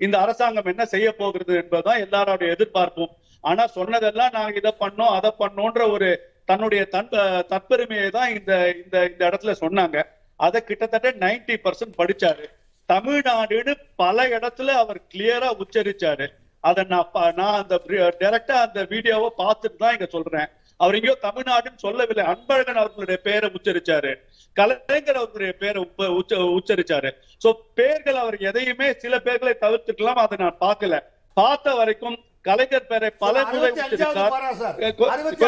இந்த 0.00 0.16
அரசாங்கம் 0.24 0.70
என்ன 0.72 0.84
செய்ய 0.92 1.08
போகிறது 1.20 1.52
என்பதுதான் 1.62 2.02
எல்லாரோட 2.04 2.42
எதிர்பார்ப்பும். 2.54 3.12
ஆனா 3.44 3.62
சொன்னதெல்லாம் 3.76 4.34
நாங்க 4.36 4.60
இதை 4.60 4.72
பண்ணோம் 4.82 5.14
அதை 5.18 5.30
பண்ணோன்ற 5.42 5.82
ஒரு 5.94 6.08
தன்னுடைய 6.50 6.82
தன் 6.94 7.10
தற்பெருமையை 7.52 8.08
தான் 8.16 8.30
இந்த 8.36 8.52
இந்த 8.82 8.96
இந்த 9.10 9.22
இடத்துல 9.30 9.52
சொன்னாங்க. 9.64 9.98
அதை 10.46 10.60
கிட்டத்தட்ட 10.68 11.08
90% 11.24 11.58
பர்சன்ட் 11.66 11.98
படிச்சாரு. 12.00 12.46
தமிழ்நாடுன்னு 12.88 13.72
பல 14.02 14.24
இடத்துல 14.36 14.70
அவர் 14.82 15.00
கிளியரா 15.12 15.50
உச்சரிச்சாரு. 15.62 16.26
அதை 16.64 16.82
நான் 16.92 17.36
நான் 17.40 17.60
அந்த 17.62 17.76
டைரக்டா 18.22 18.56
அந்த 18.66 18.80
வீடியோவை 18.92 19.30
பார்த்துட்டு 19.42 19.80
தான் 19.82 19.94
இங்க 19.96 20.08
சொல்றேன். 20.16 20.48
அவர் 20.82 20.94
எங்கேயோ 20.94 21.18
தமிழ்நாடுன்னு 21.22 21.76
சொல்லவில்லை. 21.76 22.24
அன்பழகன் 22.24 22.74
அவர்களுடைய 22.74 23.20
பேரை 23.22 23.50
உச்சரிச்சாரு. 23.50 24.16
கலைஞர் 24.52 25.16
அவர்களுடைய 25.16 25.86
உச்ச- 26.10 26.36
உச்சரிச்சாரு. 26.36 27.10
சோ 27.44 27.52
பேர்கள் 27.74 28.14
அவர் 28.14 28.36
எதையுமே 28.36 28.92
சில 28.92 29.16
பேர்களை 29.16 29.54
தவிர்த்துக்கலாம். 29.60 30.24
அதை 30.24 30.46
நான் 30.46 30.56
பார்க்கல. 30.60 31.00
பார்த்த 31.34 31.74
வரைக்கும் 31.74 32.18
கலைஞர் 32.42 32.86
பேரை 32.86 33.10
பல 33.10 33.44
முறை 33.44 33.72
கொஞ்சம் 33.72 34.10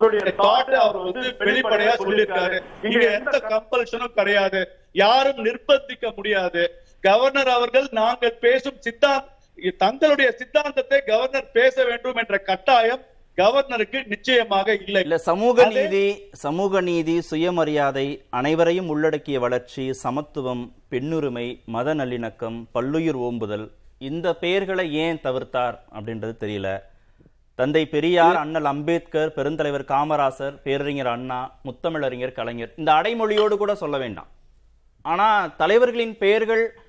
அவருடைய 0.02 0.34
thought 0.42 0.70
அவர் 0.82 0.98
வந்து 1.06 1.22
வெளிப்படையா 1.48 1.94
சொல்லியிருக்காரு. 2.02 2.58
இங்க 2.88 3.00
எந்த 3.18 3.38
கம்பல்ஷனும் 3.54 4.14
கிடையாது. 4.20 4.60
யாரும் 5.04 5.40
நிர்பந்திக்க 5.48 6.16
முடியாது. 6.18 6.62
கவர்னர் 7.08 7.52
அவர்கள் 7.58 7.88
நாங்கள் 8.00 8.40
பேசும் 8.46 8.82
சித்தாந்த 8.86 9.38
தங்களுடைய 9.84 10.30
சித்தாந்தத்தை 10.40 11.00
கவர்னர் 11.10 11.50
பேச 11.58 11.76
வேண்டும் 11.90 12.20
என்ற 12.22 12.36
கட்டாயம் 12.50 13.02
கவர்னருக்கு 13.38 14.00
நிச்சயமாக 14.14 14.68
இல்லை. 14.86 15.02
இல்ல 15.06 15.18
சமூக 15.30 15.66
நீதி 15.76 16.06
சமூக 16.44 16.82
நீதி 16.90 17.16
சுயமரியாதை 17.30 18.08
அனைவரையும் 18.40 18.90
உள்ளடக்கிய 18.94 19.40
வளர்ச்சி 19.46 19.86
சமத்துவம் 20.04 20.64
பெண்ணுரிமை 20.94 21.48
மத 21.76 21.96
நல்லிணக்கம் 22.02 22.58
பல்லுயிர் 22.78 23.20
ஓம்புதல் 23.28 23.68
இந்த 24.10 24.34
பெயர்களை 24.44 24.86
ஏன் 25.04 25.22
தவிர்த்தார் 25.28 25.78
அப்படின்றது 25.98 26.36
தெரியல. 26.46 26.70
தந்தை 27.60 27.86
பெரியார் 27.86 28.36
அண்ணல் 28.36 28.66
அம்பேத்கர் 28.66 29.34
பெருந்தலைவர் 29.36 29.86
காமராசர் 29.86 30.62
பேரறிஞர் 30.64 31.08
அண்ணா 31.08 31.56
முத்தமிழறிஞர் 31.64 32.32
கலைஞர். 32.32 32.74
இந்த 32.78 32.92
அடைமொழியோடு 32.92 33.58
கூட 33.58 33.76
சொல்ல 33.76 33.98
வேண்டாம். 33.98 34.28
ஆனா 35.02 35.48
தலைவர்களின் 35.48 36.18
பெயர்கள் 36.18 36.80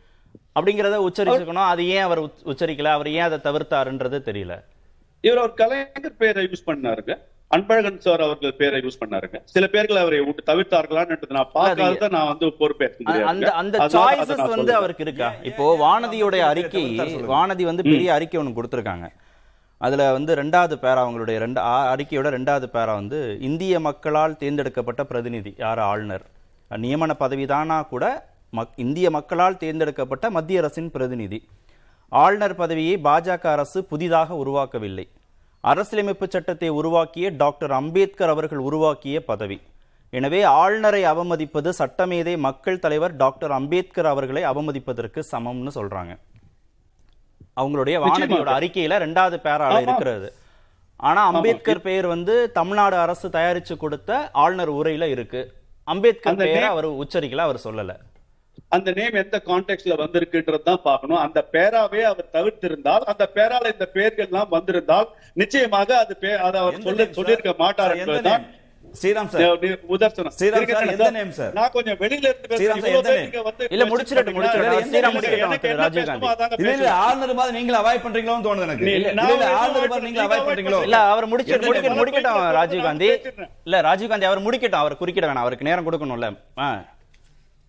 அப்படிங்கறத 0.61 1.06
உச்சரிச்சுக்கணும். 1.06 1.54
அது 1.54 1.87
ஏன் 1.87 2.02
அவர் 2.02 2.18
உச்ச- 2.18 2.52
உச்சரிக்கல? 2.52 2.85
அவர் 2.85 3.09
ஏன் 3.09 3.20
அதை 3.20 3.38
தவிர்த்தாருன்றது 3.38 4.20
தெரியல. 4.20 4.64
இவர் 5.20 5.38
ஒரு 5.38 5.54
கலைஞர் 5.54 6.16
பேரை 6.18 6.44
யூஸ் 6.44 6.70
பண்ணாருங்க. 6.70 7.18
அன்பழகன் 7.56 7.98
சார் 7.98 8.20
அவர்கள் 8.20 8.54
பேரை 8.54 8.80
யூஸ் 8.80 9.04
பண்ணாருங்க. 9.04 9.40
சில 9.44 9.66
பேர்கள் 9.66 9.96
அவரை 9.96 10.20
விட்டு 10.20 10.52
தவிர்த்தார்களான்னு 10.52 11.22
நான் 11.28 11.48
பார்க்காத 11.52 12.09
நான் 12.09 12.26
வந்து 12.26 12.52
பொறுப்பேற்க 12.52 13.12
அந்த- 13.24 13.52
அந்த 13.52 13.78
சாய்ஸஸ் 13.78 14.48
வந்து. 14.48 14.74
அவருக்கு 14.74 15.02
இருக்கா? 15.02 15.33
இப்போ 15.42 15.76
வானதியோட 15.76 16.38
அறிக்கை 16.38 16.96
வானதி 17.28 17.62
வந்து 17.62 17.83
பெரிய 17.83 18.14
அறிக்கை 18.14 18.40
ஒன்று 18.40 18.62
கொடுத்துருக்காங்க. 18.62 19.09
அதில் 19.81 20.12
வந்து 20.12 20.35
ரெண்டாவது 20.35 20.77
பேரா 20.83 21.03
அவங்களுடைய 21.05 21.37
ரெண்டு 21.37 21.61
ஆ- 21.61 21.95
அறிக்கையோட 21.95 22.29
ரெண்டாவது 22.31 22.66
பேரா 22.73 22.95
வந்து 22.95 23.38
இந்திய 23.40 23.81
மக்களால் 23.81 24.37
தேர்ந்தெடுக்கப்பட்ட 24.37 25.05
பிரதிநிதி 25.05 25.55
யார்? 25.59 25.79
ஆளுநர். 25.79 26.23
நியமன 26.71 27.11
பதவிதானா 27.21 27.88
கூட 27.88 28.29
மக் 28.51 28.69
இந்திய 28.77 29.11
மக்களால் 29.11 29.57
தேர்ந்தெடுக்கப்பட்ட 29.57 30.31
மத்திய 30.31 30.59
அரசின் 30.59 30.90
பிரதிநிதி. 30.90 31.49
ஆளுநர் 32.09 32.55
பதவியை 32.55 33.01
பாஜக 33.05 33.47
அரசு 33.47 33.85
புதிதாக 33.85 34.35
உருவாக்கவில்லை. 34.35 35.09
அரசியலமைப்பு 35.61 36.27
சட்டத்தை 36.31 36.69
உருவாக்கிய 36.69 37.29
டாக்டர் 37.29 37.71
அம்பேத்கர் 37.71 38.29
அவர்கள் 38.29 38.59
உருவாக்கிய 38.59 39.25
பதவி. 39.25 39.61
எனவே 40.11 40.43
ஆளுநரை 40.43 41.05
அவமதிப்பது 41.05 41.73
சட்டமேதை 41.79 42.38
மக்கள் 42.38 42.79
தலைவர் 42.79 43.16
டாக்டர் 43.16 43.51
அம்பேத்கர் 43.51 44.07
அவர்களை 44.07 44.45
அவமதிப்பதற்கு 44.45 45.23
சமம்னு 45.33 45.69
சொல்றாங்க. 45.75 46.19
அவங்களுடைய 47.61 47.96
வானதியோட. 48.05 48.49
அறிக்கையில 48.57 48.99
ரெண்டாவது 49.05 49.38
பேரால. 49.46 49.81
இருக்கிறது 49.85 50.29
ஆனா 51.01 51.20
அம்பேத்கர் 51.31 51.85
பெயர் 51.85 52.07
வந்து 52.09 52.35
தமிழ்நாடு 52.57 52.96
அரசு 52.99 53.27
தயாரிச்சு 53.31 53.75
கொடுத்த 53.79 54.11
ஆளுநர் 54.40 54.73
உரையில 54.79 55.05
இருக்கு 55.11 55.40
அம்பேத்கர் 55.88 56.40
பெயரை 56.42 56.66
அவர் 56.70 56.88
உச்சரிக்கல 57.03 57.44
அவர் 57.46 57.64
சொல்லல 57.64 57.92
அந்த 58.73 58.88
நேம் 58.96 59.16
எந்த 59.16 59.37
கான்டெக்ட்ல 59.46 59.94
வந்திருக்குன்றது 60.01 60.62
தான் 60.62 60.83
பார்க்கணும் 60.83 61.20
அந்த 61.23 61.40
பேராவே 61.55 62.03
அவர் 62.09 62.29
தவிர்த்திருந்தால் 62.35 63.05
அந்த 63.12 63.25
பேரால 63.37 63.73
இந்த 63.73 63.87
பெயர்கள் 63.94 64.27
எல்லாம் 64.27 64.51
வந்திருந்தால் 64.51 65.09
நிச்சயமாக 65.37 65.90
அது 65.99 66.14
அவர் 66.61 66.77
சொல்ல 66.81 67.07
சொல்லியிருக்க? 67.18 67.55
மாட்டார் 67.59 67.94
என்பதுதான்? 67.96 68.44
ஸ்ரீராம் 68.98 69.29
சார் 69.33 69.42
உதர்சனம் 69.94 70.33
ஸ்ரீராம் 70.37 70.64
சார், 70.68 70.79
சார், 70.79 70.92
எந்த 70.94 71.09
name, 71.16 71.31
sir? 71.37 71.48
நான் 71.59 71.72
கொஞ்சம் 71.74 71.98
வெளியில 72.03 72.26
இருந்து. 72.31 72.57
ஸ்ரீராம் 72.59 72.81
சார், 72.85 72.94
எந்த 72.94 73.42
வந்து 73.48 73.66
இல்ல. 73.74 73.85
முடிச்சிடட்டும். 73.92 74.38
எனக்கு 74.38 74.90
ஸ்ரீராம் 74.90 75.14
முடிக்கட்டும், 75.16 75.76
ராஜீவ் 75.83 76.09
காந்தி. 76.11 76.29
இல்ல 76.62 76.72
இல்ல. 76.79 76.90
ஆளுநர் 77.07 77.35
மாதிரி 77.40 77.57
நீங்கள 77.59 77.76
அவாய்ட் 77.83 78.05
பண்றீங்களோன்னு 78.07 78.46
தோணுது 78.48 78.66
எனக்கு 78.68 78.87
இல்ல 78.98 79.11
இல்ல 79.35 79.48
ஆளுநர் 79.62 79.90
மாதிரி 79.92 80.07
நீங்க 80.09 80.22
அவாய்ட் 80.26 80.48
பண்றீங்களோ 80.50 80.81
இல்ல 80.88 80.98
அவர் 81.14 81.31
முடிச்சு 81.33 81.55
எந்த 81.59 81.72
name? 81.76 81.98
முடிக்கட்டும் 82.00 82.40
ராஜீவ் 82.59 82.87
காந்தி. 82.88 83.11
இல்ல 83.68 83.81
ராஜீவ் 83.88 84.12
காந்தி 84.14 84.29
அவர் 84.31 84.46
முடிக்கட்டும் 84.48 84.83
அவர் 84.85 85.00
குறுக்கிட 85.03 85.26
வேணாம் 85.31 85.46
அவருக்கு 85.46 85.68
நேரம் 85.70 85.88
கொடுக்கணும்ல. 85.88 86.31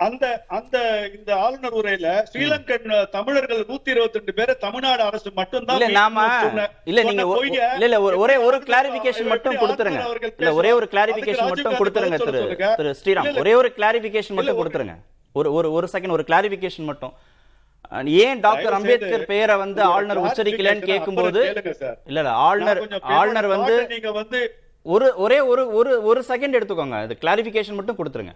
அந்த 0.01 0.43
அந்த 0.47 0.77
இந்த 1.17 1.35
ஆளுநர் 1.35 1.73
உரையில 1.73 2.23
ஸ்ரீலங்கன் 2.33 3.09
தமிழர்கள் 3.09 3.57
நூத்தி 3.57 3.89
இருபத்தி 3.89 4.17
ரெண்டு 4.17 4.33
பேரை 4.33 4.55
தமிழ்நாடு 4.55 5.01
அரசு 5.01 5.31
மட்டும்தான் 5.35 5.75
இல்ல 5.79 5.91
நாம 5.91 6.27
இல்ல 6.85 7.03
நீங்க 7.03 7.39
இல்ல 7.45 7.73
இல்ல 7.77 7.97
ஒரு- 7.97 8.17
ஒரே 8.17 8.35
கிளாரிபிகேஷன் 8.57 9.25
மட்டும் 9.25 9.55
கொடுத்துருங்க. 9.55 10.31
இல்ல 10.37 10.53
ஒரே 10.53 10.71
ஒரு? 10.71 10.87
கிளாரிபிகேஷன் 10.91 11.47
மட்டும் 11.47 11.73
கொடுத்துருங்க 11.73 12.17
திரு 12.17 12.55
திரு 12.75 12.95
ஸ்ரீராம். 13.03 13.39
ஒரே 13.39 13.53
ஒரு 13.53 13.71
கிளாரிபிகேஷன் 13.77 14.33
மட்டும் 14.33 14.57
கொடுத்துருங்க. 14.57 14.95
ஒரு 15.33 15.53
ஒரு 15.53 15.71
ஒரு 15.71 15.87
செகண்ட் 15.93 16.09
ஒரு 16.09 16.23
கிளாரிபிகேஷன் 16.27 16.83
மட்டும். 16.83 17.13
ஏன் 18.05 18.39
டாக்டர் 18.39 18.73
அம்பேத்கர் 18.73 19.25
பெயரை 19.25 19.55
வந்து 19.55 19.81
ஆளுநர் 19.81 20.21
உச்சரிக்கலன்னு 20.21 20.79
கேட்கும்போது. 20.79 21.39
இல்ல 22.05 22.19
இல்ல 22.19 22.29
ஆளுநர் 22.29 22.99
ஆளுநர் 23.01 23.45
வந்து 23.45 23.87
நீங்க 23.87 24.11
வந்து 24.11 24.55
ஒரு 24.83 25.15
ஒரே 25.15 25.39
ஒரு 25.39 25.73
ஒரு 25.73 26.03
ஒரு 26.03 26.23
செகண்ட் 26.27 26.55
எடுத்துக்கோங்க. 26.55 26.91
அது 26.91 27.17
கிளாரிபிகேஷன் 27.21 27.73
மட்டும் 27.73 27.97
கொடுத்துருங்க. 27.97 28.33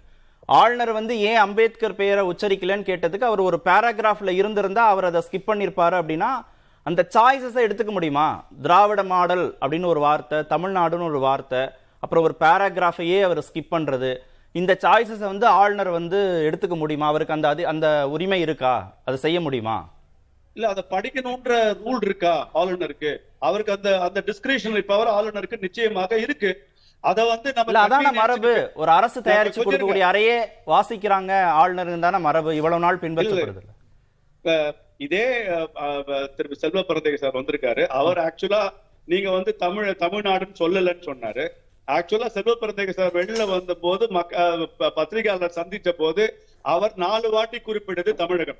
ஆளுநர் 0.50 0.92
வந்து 0.92 1.20
ஏன் 1.20 1.36
அம்பேத்கர் 1.36 1.96
பெயரை 1.96 2.24
உச்சரிக்கலன்னு 2.24 2.88
கேட்டதுக்கு 2.90 3.22
அவர் 3.22 3.40
ஒரு 3.40 3.62
பேராகிராஃப்ல 3.66 4.30
இருந்திருந்தா 4.30 4.88
அவர் 4.88 5.04
அதை 5.04 5.22
ஸ்கிப் 5.22 5.50
பண்ணியிருப்பாரு 5.52 5.96
அப்படின்னா 6.02 6.32
அந்த 6.86 7.08
சாய்ஸஸை 7.16 7.62
எடுத்துக்க 7.68 7.92
முடியுமா? 7.92 8.46
திராவிட 8.62 9.04
மாடல் 9.04 9.58
அப்படின்னு 9.62 9.86
ஒரு 9.86 10.00
வார்த்தை 10.00 10.40
தமிழ்நாடுன்னு 10.40 11.04
ஒரு 11.04 11.20
வார்த்தை 11.20 11.62
அப்புறம் 12.04 12.24
ஒரு 12.24 12.36
பேராகிராஃபையே 12.40 13.22
அவர் 13.22 13.40
ஸ்கிப் 13.40 13.74
பண்ணுறது 13.76 14.12
இந்த 14.54 14.78
சாய்ஸஸை 14.82 15.26
வந்து 15.26 15.48
ஆளுநர் 15.48 15.90
வந்து 15.90 16.50
எடுத்துக்க 16.50 16.76
முடியுமா? 16.78 17.08
அவருக்கு 17.08 17.34
அந்த 17.34 17.48
அது 17.48 17.68
அந்த 17.68 18.08
உரிமை 18.08 18.42
இருக்கா? 18.42 18.94
அதை 19.06 19.18
செய்ய 19.18 19.42
முடியுமா? 19.42 19.90
இல்ல 20.56 20.68
அதை 20.68 20.84
படிக்கணும்ன்ற 20.90 21.54
ரூல் 21.86 22.02
இருக்கா 22.02 22.48
ஆளுநருக்கு? 22.54 23.18
அவருக்கு 23.40 23.72
அந்த 23.72 24.02
அந்த 24.02 24.24
டிஸ்கிரிஷனரி 24.26 24.82
பவர் 24.82 25.08
ஆளுநருக்கு 25.08 25.62
நிச்சயமாக 25.62 26.20
இருக்கு. 26.20 26.52
அத 27.06 27.26
வந்து 27.26 27.54
நம்ம 27.54 27.72
அதான 27.88 28.14
மரபு. 28.14 28.72
ஒரு 28.76 28.92
அரசு 28.92 29.22
தயாரிச்சு 29.22 29.62
கொடுக்கக்கூடிய 29.64 30.02
அறையே 30.02 30.46
வாசிக்கிறாங்க 30.68 31.42
ஆளுநர் 31.42 32.00
தானே 32.00 32.18
மரபு. 32.18 32.56
இவ்வளவு 32.56 32.82
நாள் 32.82 32.98
பின்பற்றப்படுது. 32.98 34.72
இதே 34.98 35.44
திரு 36.36 36.56
செல்வ 36.56 36.80
பரதேக 36.80 37.16
சார் 37.16 37.34
வந்திருக்காரு. 37.34 37.88
அவர் 37.88 38.18
ஆக்சுவலா 38.18 38.70
நீங்க 39.06 39.32
வந்து 39.32 39.56
தமிழ் 39.56 39.96
தமிழ்நாடுன்னு 40.00 40.54
சொல்லலன்னு 40.60 41.02
சொன்னாரு. 41.06 41.50
ஆக்சுவலா 41.88 42.26
செல்வ 42.26 42.58
பரதேக 42.62 42.90
சார் 42.90 43.14
வெளில 43.14 43.50
வந்த 43.50 43.74
போது 43.74 44.08
மக்க- 44.10 44.68
பத்திரிகையாளர் 44.78 45.54
சந்திச்ச 45.56 45.90
போது 45.90 46.48
அவர் 46.62 46.92
நாலு 46.96 47.30
வாட்டி 47.30 47.60
குறிப்பிட்டது 47.60 48.16
தமிழகம். 48.16 48.58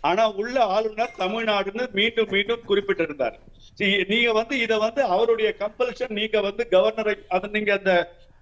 ஆனா 0.00 0.24
உள்ள 0.30 0.64
ஆளுநர் 0.64 1.18
தமிழ்நாடுன்னு 1.18 1.84
மீண்டும் 1.92 2.30
மீண்டும் 2.30 2.64
குறிப்பிட்டிருந்தார். 2.66 3.36
நீங்க 4.12 4.32
வந்து 4.32 4.54
இத 4.60 4.78
வந்து 4.78 5.02
அவருடைய 5.02 5.54
கம்பல்ஷன் 5.58 6.16
நீங்க 6.20 6.40
வந்து 6.40 6.66
கவர்னரை 6.70 7.14
அது 7.28 7.48
நீங்க 7.48 7.72
அந்த 7.72 7.92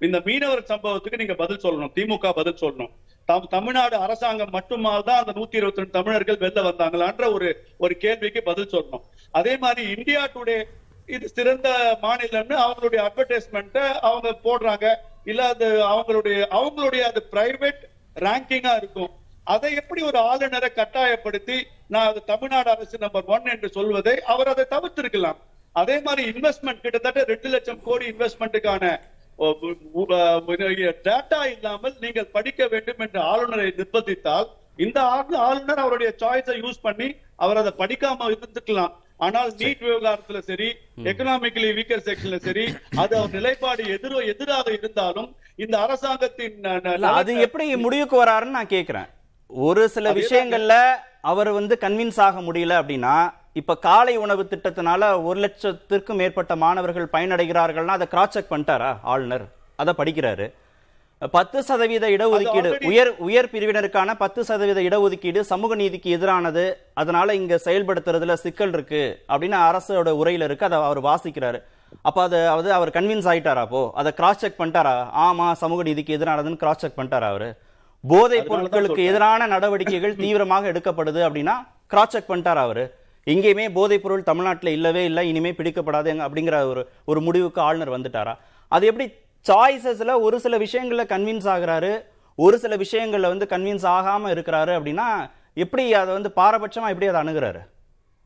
இந்த 0.00 0.18
மீனவர் 0.24 0.70
சம்பவத்துக்கு 0.70 1.18
நீங்க 1.18 1.34
பதில் 1.34 1.62
சொல்லணும். 1.62 1.92
திமுக 1.94 2.32
பதில் 2.32 2.60
சொல்லணும். 2.60 2.92
தம் 3.24 3.46
தமிழ்நாடு 3.50 3.96
அரசாங்கம் 3.96 4.52
மட்டுமால் 4.52 5.06
தான் 5.06 5.20
அந்த 5.22 5.32
நூத்தி 5.36 5.56
இருபத்தி 5.60 5.80
ரெண்டு 5.80 5.96
தமிழர்கள் 5.98 6.42
வெளில 6.44 6.64
வந்தாங்களான்ற 6.66 7.32
ஒரு 7.32 7.48
ஒரு 7.78 7.96
கேள்விக்கு 7.96 8.42
பதில் 8.42 8.72
சொல்லணும். 8.72 9.04
அதே 9.30 9.56
மாதிரி 9.56 9.88
இந்தியா 9.96 10.28
டுடே 10.34 10.58
இது 11.06 11.28
சிறந்த 11.28 11.98
மாநிலம்னு 12.02 12.56
அவங்களுடைய 12.64 13.00
அட்வர்டைஸ்மெண்ட்டை 13.08 13.84
அவங்க 14.08 14.28
போடுறாங்க. 14.46 14.86
இல்ல 15.24 15.48
அது 15.48 15.66
அவங்களுடைய 15.92 16.38
அவங்களுடைய 16.58 17.02
அது 17.10 17.22
பிரைவேட் 17.32 17.82
ரேங்கிங்கா 18.26 18.76
இருக்கும். 18.76 19.12
அதை 19.46 19.74
எப்படி 19.74 20.02
ஒரு 20.02 20.18
ஆளுநரை 20.18 20.72
கட்டாயப்படுத்தி 20.72 21.66
நான் 21.88 22.06
அது 22.06 22.24
தமிழ்நாடு 22.24 22.70
அரசு 22.70 22.98
நம்பர் 22.98 23.24
ஒன் 23.24 23.44
என்று 23.44 23.68
சொல்வதை 23.68 24.22
அவர் 24.22 24.48
அதை 24.48 24.64
தவிர்த்திருக்கலாம். 24.70 25.36
அதே 25.72 26.00
மாதிரி 26.00 26.30
இன்வெஸ்ட்மெண்ட் 26.30 26.80
கிட்டத்தட்ட 26.80 27.24
ரெண்டு 27.24 27.48
லட்சம் 27.48 27.82
கோடி 27.82 28.08
இன்வெஸ்ட்மெண்ட்டுக்கான 28.08 29.00
டேட்டா 31.04 31.44
இல்லாமல் 31.44 31.94
நீங்கள் 32.00 32.26
படிக்க 32.26 32.66
வேண்டும் 32.66 32.98
என்று 32.98 33.20
ஆளுநரை 33.20 33.72
நிர்பந்தித்தால் 33.76 34.46
இந்த 34.76 35.00
ஆளு- 35.00 35.36
ஆளுநர் 35.36 35.78
அவருடைய 35.78 36.14
சாய்ஸை 36.18 36.58
யூஸ் 36.60 36.82
பண்ணி 36.82 37.14
அவர் 37.36 37.56
அதை 37.56 37.72
படிக்காம 37.78 38.32
இருந்துக்கலாம். 38.32 38.92
ஆனால் 39.16 39.50
நீட் 39.50 39.80
விவகாரத்துல 39.80 40.38
சரி 40.38 40.74
எக்கனாமிக்கலி 41.04 41.70
வீக்கர் 41.74 42.04
செக்ஷன்ல 42.04 42.36
சரி 42.36 42.74
அது 42.96 43.16
அவர் 43.16 43.30
நிலைப்பாடு 43.30 43.88
எதிரோ 43.88 44.18
எதிராக 44.18 44.72
இருந்தாலும் 44.72 45.36
இந்த 45.56 45.80
அரசாங்கத்தின் 45.80 46.62
அது 47.02 47.34
எப்படி 47.40 47.76
முடிவுக்கு 47.76 48.24
வராருன்னு 48.24 48.56
நான் 48.56 48.66
கேக்குறேன். 48.66 49.14
ஒரு 49.50 49.88
சில 49.88 50.12
விஷயங்கள்ல 50.12 50.74
அவர் 51.20 51.50
வந்து 51.50 51.78
கன்வின்ஸ் 51.80 52.20
ஆக 52.20 52.40
முடியல 52.40 52.74
அப்படின்னா 52.80 53.32
இப்ப 53.52 53.76
காலை 53.76 54.16
உணவு 54.16 54.48
திட்டத்தினால 54.50 55.24
ஒரு 55.24 55.38
லட்சத்திற்கும் 55.40 56.14
மேற்பட்ட 56.14 56.56
மாணவர்கள் 56.56 57.12
பயனடைகிறார்கள்னா 57.12 57.94
அதை 57.98 58.06
கிராஸ் 58.06 58.30
செக் 58.30 58.52
பண்ணிட்டாரா 58.52 58.96
ஆளுநர்? 59.02 59.44
அதை 59.76 59.94
படிக்கிறாரு. 59.98 60.52
பத்து 61.32 61.62
சதவீத 61.62 62.08
இடஒதுக்கீடு 62.08 62.86
உயர் 62.86 63.10
உயர் 63.18 63.48
பிரிவினருக்கான 63.48 64.14
பத்து 64.14 64.44
சதவீத 64.44 64.80
இடஒதுக்கீடு 64.80 65.40
சமூக 65.40 65.74
நீதிக்கு 65.74 66.18
எதிரானது. 66.18 66.64
அதனால 66.94 67.34
இங்க 67.34 67.60
செயல்படுத்துறதுல 67.64 68.32
சிக்கல் 68.32 68.72
இருக்கு 68.72 69.22
அப்படின்னு 69.28 69.58
அரசோட 69.68 70.10
உரையில 70.22 70.48
இருக்கு. 70.48 70.64
அதை 70.64 70.78
அவர் 70.78 71.02
வாசிக்கிறாரு. 71.02 71.60
அப்ப 72.02 72.22
அது 72.22 72.48
அது 72.48 72.72
அவர் 72.72 72.88
கன்வின்ஸ் 72.88 73.28
ஆயிட்டாரா 73.32 73.62
அப்போ? 73.66 73.90
அதை 73.94 74.12
கிராஸ் 74.12 74.38
செக் 74.38 74.60
பண்ணிட்டாரா? 74.60 74.94
ஆமா 75.26 75.52
சமூக 75.52 75.82
நீதிக்கு 75.82 76.18
எதிரானதுன்னு 76.18 76.56
கிராஸ் 76.56 76.78
செக் 76.78 76.98
பண்ணிட்டாரா 76.98 77.28
அவரு? 77.34 77.56
போதைப் 78.08 78.52
பொருட்களுக்கு. 78.52 79.04
எதிரான 79.04 79.46
நடவடிக்கைகள் 79.46 80.16
தீவிரமாக 80.22 80.72
எடுக்கப்படுது 80.72 81.20
அப்படின்னா 81.28 81.54
கிராஸ் 81.86 82.10
செக் 82.10 82.30
பண்ணிட்டாரா 82.30 82.62
அவரு. 82.66 82.84
எங்கேயுமே 83.26 83.72
போதைப் 83.72 84.02
பொருள் 84.02 84.22
தமிழ்நாட்டுல 84.22 84.70
இல்லவே 84.70 85.04
இல்லை 85.04 85.28
இனிமே 85.28 85.50
பிடிக்கப்படாது 85.52 86.10
அப்படிங்கிற 86.26 86.64
ஒரு 86.64 86.88
ஒரு 87.04 87.20
முடிவுக்கு 87.20 87.60
ஆளுநர் 87.60 87.90
வந்துட்டாரா? 87.90 88.34
அது 88.68 88.86
எப்படி 88.86 89.06
சாய்ஸஸ்ல 89.46 90.20
ஒரு 90.20 90.40
சில 90.40 90.58
விஷயங்கள்ல 90.58 91.04
கன்வின்ஸ் 91.06 91.48
ஆகுறாரு 91.54 92.04
ஒரு 92.38 92.58
சில 92.58 92.76
விஷயங்கள்ல 92.76 93.20
வந்து 93.20 93.46
கன்வின்ஸ் 93.50 93.86
ஆகாம 93.88 94.32
இருக்கிறாரு 94.34 94.72
அப்படின்னா 94.78 95.30
எப்படி 95.54 95.94
அதை 95.94 96.12
வந்து 96.14 96.32
பாரபட்சமா 96.36 96.88
எப்படி 96.88 97.06
அதை 97.06 97.20
அணுகுறாரு? 97.22 97.60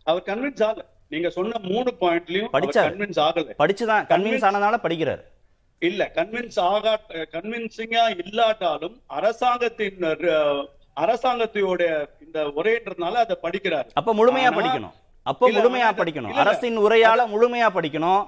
அவர் 0.07 0.23
கன்வின்ஸ் 0.27 0.62
ஆகல. 0.62 0.85
நீங்க 1.09 1.31
சொன்ன 1.31 1.59
மூணு 1.62 1.95
பாயிண்ட்லயும் 2.01 2.51
படிச்சாரு. 2.53 2.88
கன்வின்ஸ் 2.88 3.21
ஆகல. 3.21 3.53
படிச்சுதான் 3.59 4.05
கன்வின்ஸ் 4.07 4.47
ஆனதால 4.49 4.77
படிக்கிறாரு. 4.83 5.23
இல்ல 5.83 6.03
கன்வின்ஸ் 6.14 6.59
ஆகா 6.66 6.93
கன்வின்சிங்கா 7.33 8.03
இல்லாட்டாலும் 8.23 8.97
அரசாங்கத்தின் 9.11 10.03
அஹ், 10.31 10.64
அரசாங்கத்தோட 10.97 11.83
இந்த 12.21 12.38
உரைன்றதுனால 12.57 13.14
அதை 13.16 13.37
படிக்கிறாரு. 13.43 13.88
அப்ப 13.95 14.14
முழுமையா 14.14 14.51
படிக்கணும். 14.51 14.95
அப்ப 15.27 15.51
முழுமையா 15.51 15.88
படிக்கணும். 15.93 16.35
அரசின் 16.35 16.79
உரையால 16.79 17.27
முழுமையா 17.27 17.69
படிக்கணும். 17.69 18.23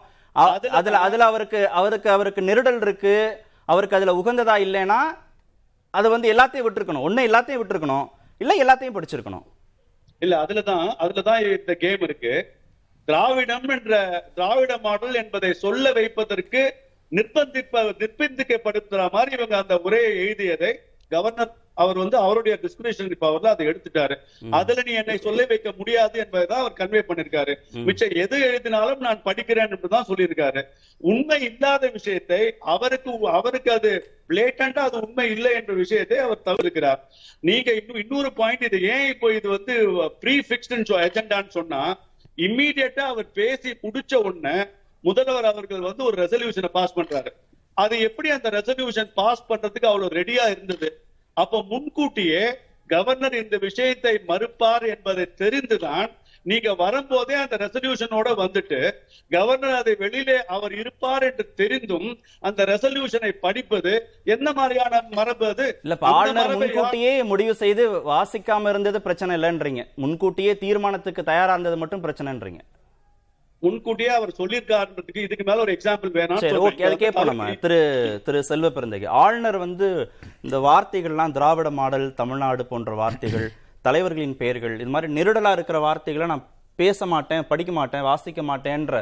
அதுல 0.71 0.99
அதுல 0.99 1.25
அவருக்கு 1.25 1.69
அவருக்கு 1.71 2.11
அவருக்கு 2.11 2.43
நெருடல் 2.43 2.81
இருக்கு. 2.81 3.15
அவருக்கு 3.69 3.97
அதுல 3.97 4.15
உகந்ததா 4.15 4.57
இல்லைன்னா 4.59 5.01
அது 5.95 6.09
வந்து 6.11 6.33
எல்லாத்தையும் 6.33 6.67
விட்டுருக்கணும். 6.67 7.05
ஒண்ணு 7.05 7.27
எல்லாத்தையும் 7.29 7.61
விட்டுருக்கணும். 7.61 8.07
இல்ல 8.41 8.65
எல்லாத்தையும் 8.65 8.97
படிச்சிருக்கணும். 8.97 9.45
இல்ல 10.23 10.45
அதுலதான் 10.45 10.87
அதுலதான் 11.01 11.41
இந்த 11.49 11.75
கேம் 11.75 12.01
இருக்கு. 12.01 12.33
திராவிடம் 13.09 13.69
என்ற 13.69 13.95
திராவிட 14.35 14.79
மாடல் 14.79 15.15
என்பதை 15.15 15.53
சொல்ல 15.57 15.93
வைப்பதற்கு 15.93 16.61
நிர்பந்திப்ப 17.13 17.83
நிர்பந்திக்கப்படுத்துற 18.03 19.11
மாதிரி 19.13 19.37
இவங்க 19.39 19.57
அந்த 19.57 19.77
உரையை 19.89 20.13
எழுதியதை 20.25 20.73
கவர்னர் 21.11 21.61
அவர் 21.83 21.99
வந்து 22.01 22.17
அவருடைய 22.17 22.55
டிஸ்கிரிப்ஷன் 22.63 23.11
பவர்ல 23.25 23.51
அதை 23.55 23.65
எடுத்துட்டாரு. 23.67 24.15
அதுல 24.59 24.83
நீ 24.87 24.93
என்னை 24.93 25.17
சொல்ல 25.17 25.45
வைக்க 25.51 25.69
முடியாது 25.79 26.17
என்பதைதான் 26.25 26.63
அவர் 26.63 26.77
கன்வே 26.81 27.01
பண்ணிருக்காரு. 27.09 27.53
மிச்சம் 27.87 28.15
எது 28.25 28.37
எழுதினாலும் 28.49 29.05
நான் 29.07 29.23
படிக்கிறேன் 29.25 29.73
என்றுதான் 29.75 30.09
சொல்லியிருக்காரு. 30.11 30.63
உண்மை 31.01 31.39
இல்லாத 31.43 31.89
விஷயத்தை 31.89 32.41
அவருக்கு 32.75 33.13
அவருக்கு 33.39 33.73
அது 33.73 33.93
பிளேட்டண்டா 34.31 34.83
அது 34.89 35.01
உண்மை 35.01 35.27
இல்லை 35.31 35.53
என்ற 35.61 35.73
விஷயத்தை 35.73 36.19
அவர் 36.19 36.47
தவிர்க்கிறார். 36.51 37.01
நீங்க 37.41 37.71
இன்னும் 37.81 38.03
இன்னொரு 38.05 38.33
பாயிண்ட் 38.33 38.67
இது. 38.69 38.81
ஏன் 38.95 39.09
இப்போ 39.15 39.31
இது 39.39 39.49
வந்து 39.49 39.77
ப்ரீ 40.25 40.37
ஃபிக்ஸ்டு 40.49 41.01
எஜெண்டான்னு 41.09 41.57
சொன்னா 41.59 41.83
இம்மீடியட்டா 42.39 43.07
அவர் 43.15 43.31
பேசி 43.33 43.71
முடிச்ச 43.83 44.15
உடனே 44.29 44.57
முதல்வர் 45.05 45.51
அவர்கள் 45.53 45.87
வந்து 45.89 46.05
ஒரு 46.05 46.17
ரெசல்யூஷனை 46.23 46.71
பாஸ் 46.79 46.97
பண்றாரு. 46.99 47.31
அது 47.77 47.95
எப்படி 48.09 48.29
அந்த 48.31 48.49
ரெசல்யூஷன் 48.51 49.11
பாஸ் 49.21 49.47
பண்றதுக்கு 49.51 49.91
அவ்வளவு 49.91 50.17
ரெடியா 50.21 50.45
இருந்தது? 50.55 50.89
அப்ப 51.37 51.63
முன்கூட்டியே 51.71 52.43
கவர்னர் 52.91 53.37
இந்த 53.43 53.57
விஷயத்தை 53.69 54.13
மறுப்பார் 54.31 54.85
என்பதை 54.95 55.25
தெரிந்துதான் 55.43 56.11
நீங்க 56.47 56.69
வரும்போதே 56.75 57.35
அந்த 57.35 57.57
ரெசல்யூஷனோட 57.57 58.29
வந்துட்டு 58.41 58.79
கவர்னர் 59.31 59.77
அதை 59.81 59.93
வெளியிலே 60.03 60.37
அவர் 60.55 60.73
இருப்பார் 60.73 61.25
என்று 61.29 61.45
தெரிந்தும் 61.61 62.09
அந்த 62.49 62.65
ரெசல்யூஷனை 62.65 63.31
படிப்பது 63.45 63.93
என்ன 64.35 64.47
மாதிரியான 64.53 65.03
மரபு 65.19 65.47
அது? 65.53 65.67
இல்ல 65.85 65.97
ஆளுநர் 66.19 66.55
முன்கூட்டியே 66.55 67.13
முடிவு 67.33 67.55
செய்து 67.63 67.85
வாசிக்காம 68.13 68.69
இருந்தது 68.69 69.01
பிரச்சனை 69.07 69.37
இல்லைன்றீங்க. 69.39 69.85
முன்கூட்டியே 70.05 70.55
தீர்மானத்துக்கு 70.65 71.25
தயாரா 71.31 71.53
இருந்தது 71.53 71.79
மட்டும் 71.83 72.05
பிரச்சனைன்றீங்க. 72.07 72.63
முன்கூட்டியே 73.63 74.11
அவர் 74.19 74.39
சொல்லியிருக்காருன்றதுக்கு 74.39 75.25
இதுக்கு 75.27 75.45
மேல 75.49 75.63
ஒரு 75.65 75.75
எக்ஸாம்பிள் 75.77 76.13
வேணாம் 76.19 76.43
சரி 76.45 76.63
ஓகே 76.69 76.87
அது 76.89 76.97
கேட்போம் 77.03 77.31
நம்ம 77.31 77.49
திரு 77.65 77.81
திரு 78.27 78.39
செல்வ 78.51 78.71
பெருந்தகை 78.77 79.09
ஆளுநர் 79.23 79.59
வந்து 79.67 79.89
இந்த 80.47 80.59
வார்த்தைகள்லாம் 80.69 81.35
திராவிட 81.39 81.71
மாடல் 81.81 82.07
தமிழ்நாடு 82.21 82.65
போன்ற 82.73 82.95
வார்த்தைகள் 83.03 83.47
தலைவர்களின் 83.89 84.39
பெயர்கள் 84.41 84.75
இது 84.83 84.93
மாதிரி 84.95 85.11
நெருடலா 85.19 85.53
இருக்கிற 85.59 85.79
வார்த்தைகளை 85.87 86.27
நான் 86.33 86.47
பேச 86.79 87.07
மாட்டேன் 87.13 87.47
படிக்க 87.51 87.73
மாட்டேன் 87.79 88.07
வாசிக்க 88.11 88.43
மாட்டேன்ற 88.51 88.97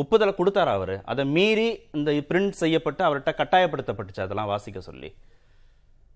ஒப்புதலை 0.00 0.32
கொடுத்தாரா 0.38 0.72
அவரு? 0.78 0.94
அதை 1.10 1.22
மீறி 1.36 1.66
இந்த 1.96 2.10
பிரிண்ட் 2.30 2.60
செய்யப்பட்டு 2.62 3.02
அவர்கிட்ட 3.06 3.32
கட்டாயப்படுத்தப்பட்டுச்சு 3.40 4.24
அதெல்லாம் 4.24 4.50
வாசிக்க 4.52 4.78
சொல்லி. 4.80 5.10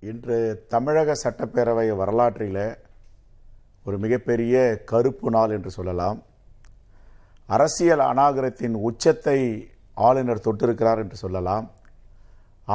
இன்று 0.03 0.39
தமிழக 0.75 1.15
சட்டப்பேரவை 1.23 1.87
வரலாற்றில் 2.01 2.65
ஒரு 3.87 3.97
மிகப்பெரிய 4.05 4.57
கருப்பு 4.93 5.31
நாள் 5.37 5.55
என்று 5.57 5.71
சொல்லலாம். 5.79 6.19
அரசியல் 7.55 8.03
அநாகரத்தின் 8.11 8.77
உச்சத்தை 8.89 9.39
ஆளுநர் 10.07 10.47
தொட்டிருக்கிறார் 10.47 11.01
என்று 11.03 11.17
சொல்லலாம். 11.25 11.67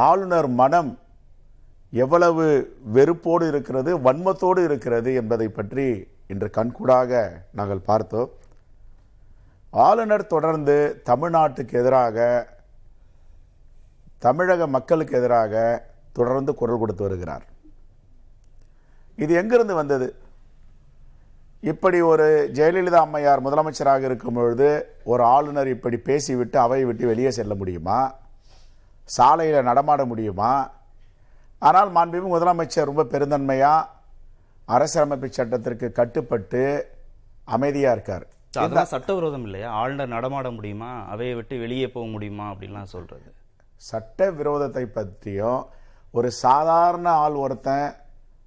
ஆளுநர் 0.06 0.50
மனம் 0.62 0.92
எவ்வளவு 2.04 2.46
வெறுப்போடு 2.96 3.46
இருக்கிறது 3.52 3.92
வன்மத்தோடு 4.08 4.62
இருக்கிறது 4.70 5.12
என்பதை 5.22 5.48
பற்றி 5.58 5.86
இன்று 6.34 6.48
கண்கூடாக 6.58 7.12
நாங்கள் 7.60 7.88
பார்த்தோம். 7.90 8.32
ஆளுநர் 9.86 10.32
தொடர்ந்து 10.34 10.76
தமிழ்நாட்டுக்கு 11.10 11.74
எதிராக 11.82 12.18
தமிழக 14.26 14.68
மக்களுக்கு 14.76 15.16
எதிராக 15.22 15.54
தொடர்ந்து 16.18 16.52
குரல் 16.60 16.82
கொடுத்து 16.82 17.04
வருகிறார். 17.06 17.46
இது 19.24 19.34
எங்கிருந்து 19.42 19.76
வந்தது? 19.82 20.08
இப்படி 21.70 22.02
ஒரு 22.02 22.26
ஜெயலலிதா 22.54 23.00
அம்மையார் 23.06 23.44
முதலமைச்சராக 23.46 24.04
இருக்கும் 24.04 24.34
பொழுது 24.34 24.68
ஒரு 25.04 25.24
ஆளுநர் 25.24 25.68
இப்படி 25.68 25.98
பேசிவிட்டு 25.98 26.60
அவையை 26.60 26.88
விட்டு 26.88 27.06
வெளியே 27.06 27.32
செல்ல 27.32 27.54
முடியுமா? 27.56 28.16
சாலையில் 29.04 29.64
நடமாட 29.64 30.06
முடியுமா? 30.06 30.52
ஆனால் 31.60 31.90
மாண்புமிகு 31.92 32.30
முதலமைச்சர் 32.34 32.90
ரொம்ப 32.90 33.04
பெருந்தன்மையா 33.04 33.74
அரசியலமைப்பு 34.66 35.30
சட்டத்திற்கு 35.30 35.92
கட்டுப்பட்டு 35.92 36.62
அமைதியா 37.46 37.92
இருக்கார். 37.92 38.28
அதெல்லாம் 38.58 38.86
சட்டவிரோதம் 38.86 39.44
இல்லையா? 39.44 39.72
ஆளுநர் 39.72 40.08
நடமாட 40.08 40.52
முடியுமா? 40.52 40.92
அவையை 41.08 41.36
விட்டு 41.36 41.60
வெளியே 41.60 41.88
போக 41.88 42.06
முடியுமா? 42.08 42.52
அப்படின்லாம் 42.52 42.94
சொல்றது. 42.96 43.28
சட்ட 43.76 44.32
விரோதத்தை 44.32 44.86
பற்றியும் 44.86 45.66
ஒரு 46.12 46.32
சாதாரண 46.32 47.10
ஆள் 47.10 47.42
ஒருத்தன் 47.46 47.96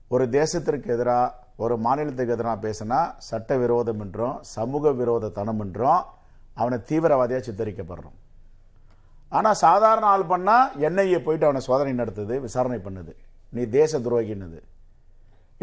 ஒரு 0.08 0.24
தேசத்திற்கு 0.26 0.86
எதிராக 0.86 1.46
ஒரு 1.64 1.74
மாநிலத்துக்கு 1.84 2.34
எதிராக 2.36 2.58
பேசினா 2.64 2.98
சட்ட 3.28 3.50
விரோதம் 3.62 4.00
என்றும் 4.04 4.36
சமூக 4.54 4.92
விரோத 5.00 5.30
தனம் 5.38 5.62
என்றும் 5.64 6.02
அவனை 6.60 6.78
தீவிரவாதியாக 6.88 7.42
சித்தரிக்கப்படுறோம் 7.46 8.16
ஆனால் 9.38 9.58
சாதாரண 9.64 10.04
ஆள் 10.14 10.30
பண்ணால் 10.32 10.68
என்ஐஏ 10.88 11.18
போயிட்டு 11.24 11.48
அவனை 11.48 11.62
சோதனை 11.68 11.92
நடத்துது 12.00 12.34
விசாரணை 12.44 12.78
பண்ணுது. 12.86 13.12
நீ 13.54 13.62
தேச 13.78 13.98
துரோகின்னுது. 14.06 14.60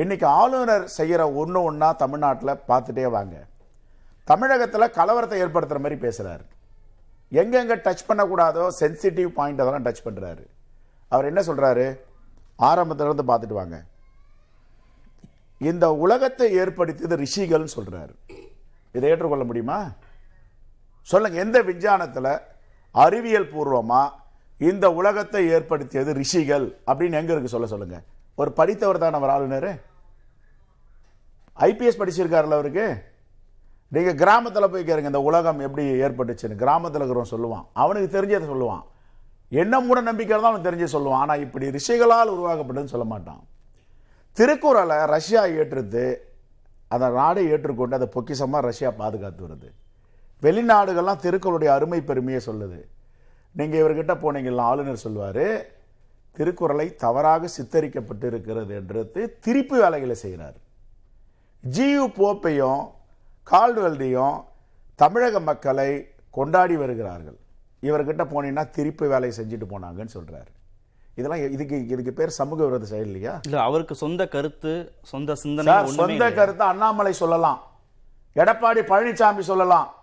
இன்னைக்கு 0.03 0.27
ஆளுநர் 0.41 0.85
செய்கிற 0.97 1.21
ஒன்று 1.41 1.59
ஒன்றா 1.69 1.89
தமிழ்நாட்டில் 2.03 2.61
பார்த்துட்டே 2.69 3.07
வாங்க. 3.17 3.35
தமிழகத்தில் 4.31 4.93
கலவரத்தை 4.99 5.39
ஏற்படுத்துகிற 5.45 5.81
மாதிரி 5.85 5.97
பேசுகிறாரு 6.05 6.45
எங்கெங்கே 7.41 7.75
டச் 7.85 8.07
பண்ணக்கூடாதோ 8.09 8.63
சென்சிட்டிவ் 8.81 9.29
பாயிண்ட் 9.37 9.61
அதெல்லாம் 9.63 9.85
டச் 9.87 10.05
பண்ணுறாரு 10.07 10.45
அவர் 11.11 11.29
என்ன 11.31 11.41
சொல்கிறாரு 11.49 11.85
ஆரம்பத்துல 12.69 13.09
இருந்து 13.09 13.29
பார்த்துட்டு 13.29 13.61
வாங்க. 13.61 13.77
இந்த 15.57 15.85
உலகத்தை 15.93 16.47
ஏற்படுத்தியது 16.61 17.15
ரிஷிகள்னு 17.23 17.75
சொல்கிறார் 17.77 18.13
இதை 18.95 19.09
ஏற்றுக்கொள்ள 19.09 19.45
முடியுமா? 19.45 19.79
சொல்லுங்க 21.01 21.39
எந்த 21.39 21.61
விஞ்ஞானத்தில் 21.61 22.31
அறிவியல் 22.91 23.51
பூர்வமாக 23.53 24.13
இந்த 24.59 24.85
உலகத்தை 24.93 25.41
ஏற்படுத்தியது 25.55 26.11
ரிஷிகள் 26.13 26.65
அப்படின்னு 26.87 27.19
எங்கே 27.21 27.31
இருக்கு 27.31 27.53
சொல்ல 27.53 27.67
சொல்லுங்க. 27.67 27.97
ஒரு 28.35 28.51
படித்தவர் 28.51 28.97
தான் 28.97 29.13
அவர் 29.13 29.33
ஆளுநர். 29.33 29.71
ஐபிஎஸ் 31.57 31.99
படிச்சிருக்காருல்ல 31.99 32.59
அவருக்கு? 32.59 32.85
நீங்கள் 33.91 34.19
கிராமத்தில் 34.21 34.71
போய் 34.71 34.87
கேளுங்க 34.87 35.11
இந்த 35.11 35.21
உலகம் 35.21 35.59
எப்படி 35.59 35.83
ஏற்பட்டுச்சுன்னு. 36.05 36.61
கிராமத்தில் 36.63 37.01
இருக்கிறவன் 37.01 37.33
சொல்லுவான். 37.33 37.65
அவனுக்கு 37.73 38.21
தெரிஞ்சதை 38.21 38.47
சொல்லுவான். 38.53 38.83
என்ன 39.49 39.79
மூட 39.79 40.01
நம்பிக்கை 40.01 40.33
தான் 40.35 40.49
அவனுக்கு 40.51 40.69
தெரிஞ்சு 40.69 40.95
சொல்லுவான். 40.95 41.21
ஆனால் 41.23 41.39
இப்படி 41.39 41.67
ரிஷிகளால் 41.77 42.33
உருவாக்கப்பட்டதுன்னு 42.35 42.93
சொல்ல 42.95 43.05
மாட்டான். 43.13 43.43
திருக்குறளை 44.37 44.97
ரஷ்யா 45.15 45.41
ஏற்றுத்து 45.59 46.05
அந்த 46.93 47.05
நாடை 47.19 47.43
ஏற்றுக்கொண்டு 47.53 47.97
அதை 47.97 48.07
பொக்கிசமாக 48.15 48.67
ரஷ்யா 48.69 48.89
பாதுகாத்து 49.01 49.41
வருது. 49.45 49.69
வெளிநாடுகள்லாம் 50.43 51.23
திருக்குறளுடைய 51.25 51.69
அருமை 51.77 51.99
பெருமையை 52.09 52.41
சொல்லுது. 52.47 52.79
நீங்கள் 53.59 53.81
இவர்கிட்ட 53.81 54.13
போனீங்கன்னா 54.23 54.65
ஆளுநர் 54.71 55.03
சொல்வார் 55.05 55.45
திருக்குறளை 56.37 56.87
தவறாக 57.03 57.49
சித்தரிக்கப்பட்டு 57.57 58.25
இருக்கிறது 58.31 58.73
என்றது 58.79 59.21
திருப்பி 59.45 59.77
வேலைகளை 59.83 60.15
செய்கிறார் 60.23 60.57
ஜியு 61.63 62.05
போப்பையும் 62.17 62.81
கால்டுவெல்டையும் 63.51 64.35
தமிழக 65.01 65.39
மக்களை 65.49 65.89
கொண்டாடி 66.37 66.75
வருகிறார்கள். 66.81 67.37
இவர்கிட்ட 67.87 68.23
போனீங்கன்னா 68.33 68.65
திருப்பி 68.77 69.05
வேலையை 69.13 69.33
செஞ்சுட்டு 69.39 69.67
போனாங்கன்னு 69.73 70.15
சொல்கிறார் 70.17 70.49
இதெல்லாம் 71.15 71.51
இதுக்கு 71.51 71.87
இதுக்கு 71.87 72.13
பேர் 72.13 72.29
சமூக 72.29 72.63
விரோத 72.63 72.85
செயல் 72.85 73.05
இல்லையா? 73.05 73.39
இல்ல 73.43 73.61
அவருக்கு 73.61 73.95
சொந்த 73.95 74.27
கருத்து 74.27 74.93
சொந்த 75.01 75.35
சிந்தனை 75.35 75.87
சொந்த? 75.87 76.31
கருத்து 76.31 76.63
அண்ணாமலை 76.63 77.13
சொல்லலாம். 77.13 77.63
எடப்பாடி 78.35 78.81
பழனிசாமி 78.91 79.39
சொல்லலாம். 79.39 79.95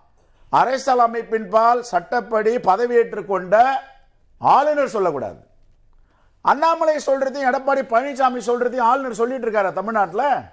அரசியல் 0.49 0.99
அமைப்பின் 0.99 1.49
பால் 1.49 1.83
சட்டப்படி 1.83 2.57
பதவியேற்றுக் 2.57 3.27
கொண்ட 3.27 3.83
ஆளுநர் 4.39 4.89
சொல்லக்கூடாது. 4.89 5.41
அண்ணாமலை 6.41 6.97
சொல்றதையும் 7.07 7.49
எடப்பாடி 7.51 7.83
பழனிசாமி 7.93 8.41
சொல்றதையும் 8.47 8.89
ஆளுநர் 8.91 9.15
சொல்லிட்டு 9.15 9.51
இருக்காரு 9.51 9.73
தமிழ்நாட்டுல? 9.73 10.53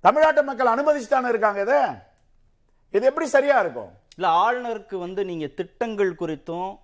தமிழ்நாட்டு 0.00 0.42
மக்கள் 0.42 0.66
அனுமதிச்சுதானே 0.66 1.28
இருக்காங்க 1.28 1.60
இதை? 1.60 1.80
இது 2.90 3.06
எப்படி 3.06 3.26
சரியா 3.26 3.60
இருக்கும்? 3.60 3.90
இல்ல 4.16 4.28
ஆளுநருக்கு 4.28 4.96
வந்து 4.96 5.24
நீங்க 5.24 5.46
திட்டங்கள் 5.46 6.14
குறித்தும் 6.14 6.78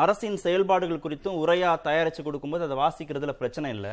அரசின் 0.00 0.36
செயல்பாடுகள் 0.36 0.98
குறித்தும் 0.98 1.38
உரையா 1.42 1.70
தயாரிச்சு 1.84 2.22
கொடுக்கும்போது 2.22 2.64
அதை 2.64 2.76
வாசிக்கிறதுல 2.76 3.32
பிரச்சனை 3.32 3.70
இல்ல. 3.70 3.88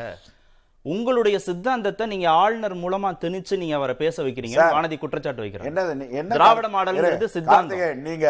உங்களுடைய 0.81 1.39
சித்தாந்தத்தை 1.39 2.07
நீங்க 2.07 2.29
ஆளுநர் 2.29 2.75
மூலமா 2.75 3.09
திணிச்சு 3.21 3.57
நீங்க 3.57 3.75
அவரை 3.75 3.95
பேச 3.95 4.23
வைக்கிறீங்க 4.23 4.57
வானதி 4.73 4.97
குற்றச்சாட்டு 4.97 5.43
வைக்கிறாங்க 5.43 5.69
என்னது 5.71 5.95
நீ- 5.95 6.11
என்ன 6.11 6.33
திராவிட 6.33 6.67
மாடல்ங்கிறது 6.67 7.25
சித்தாந்தம். 7.25 8.01
நீங்க 8.01 8.27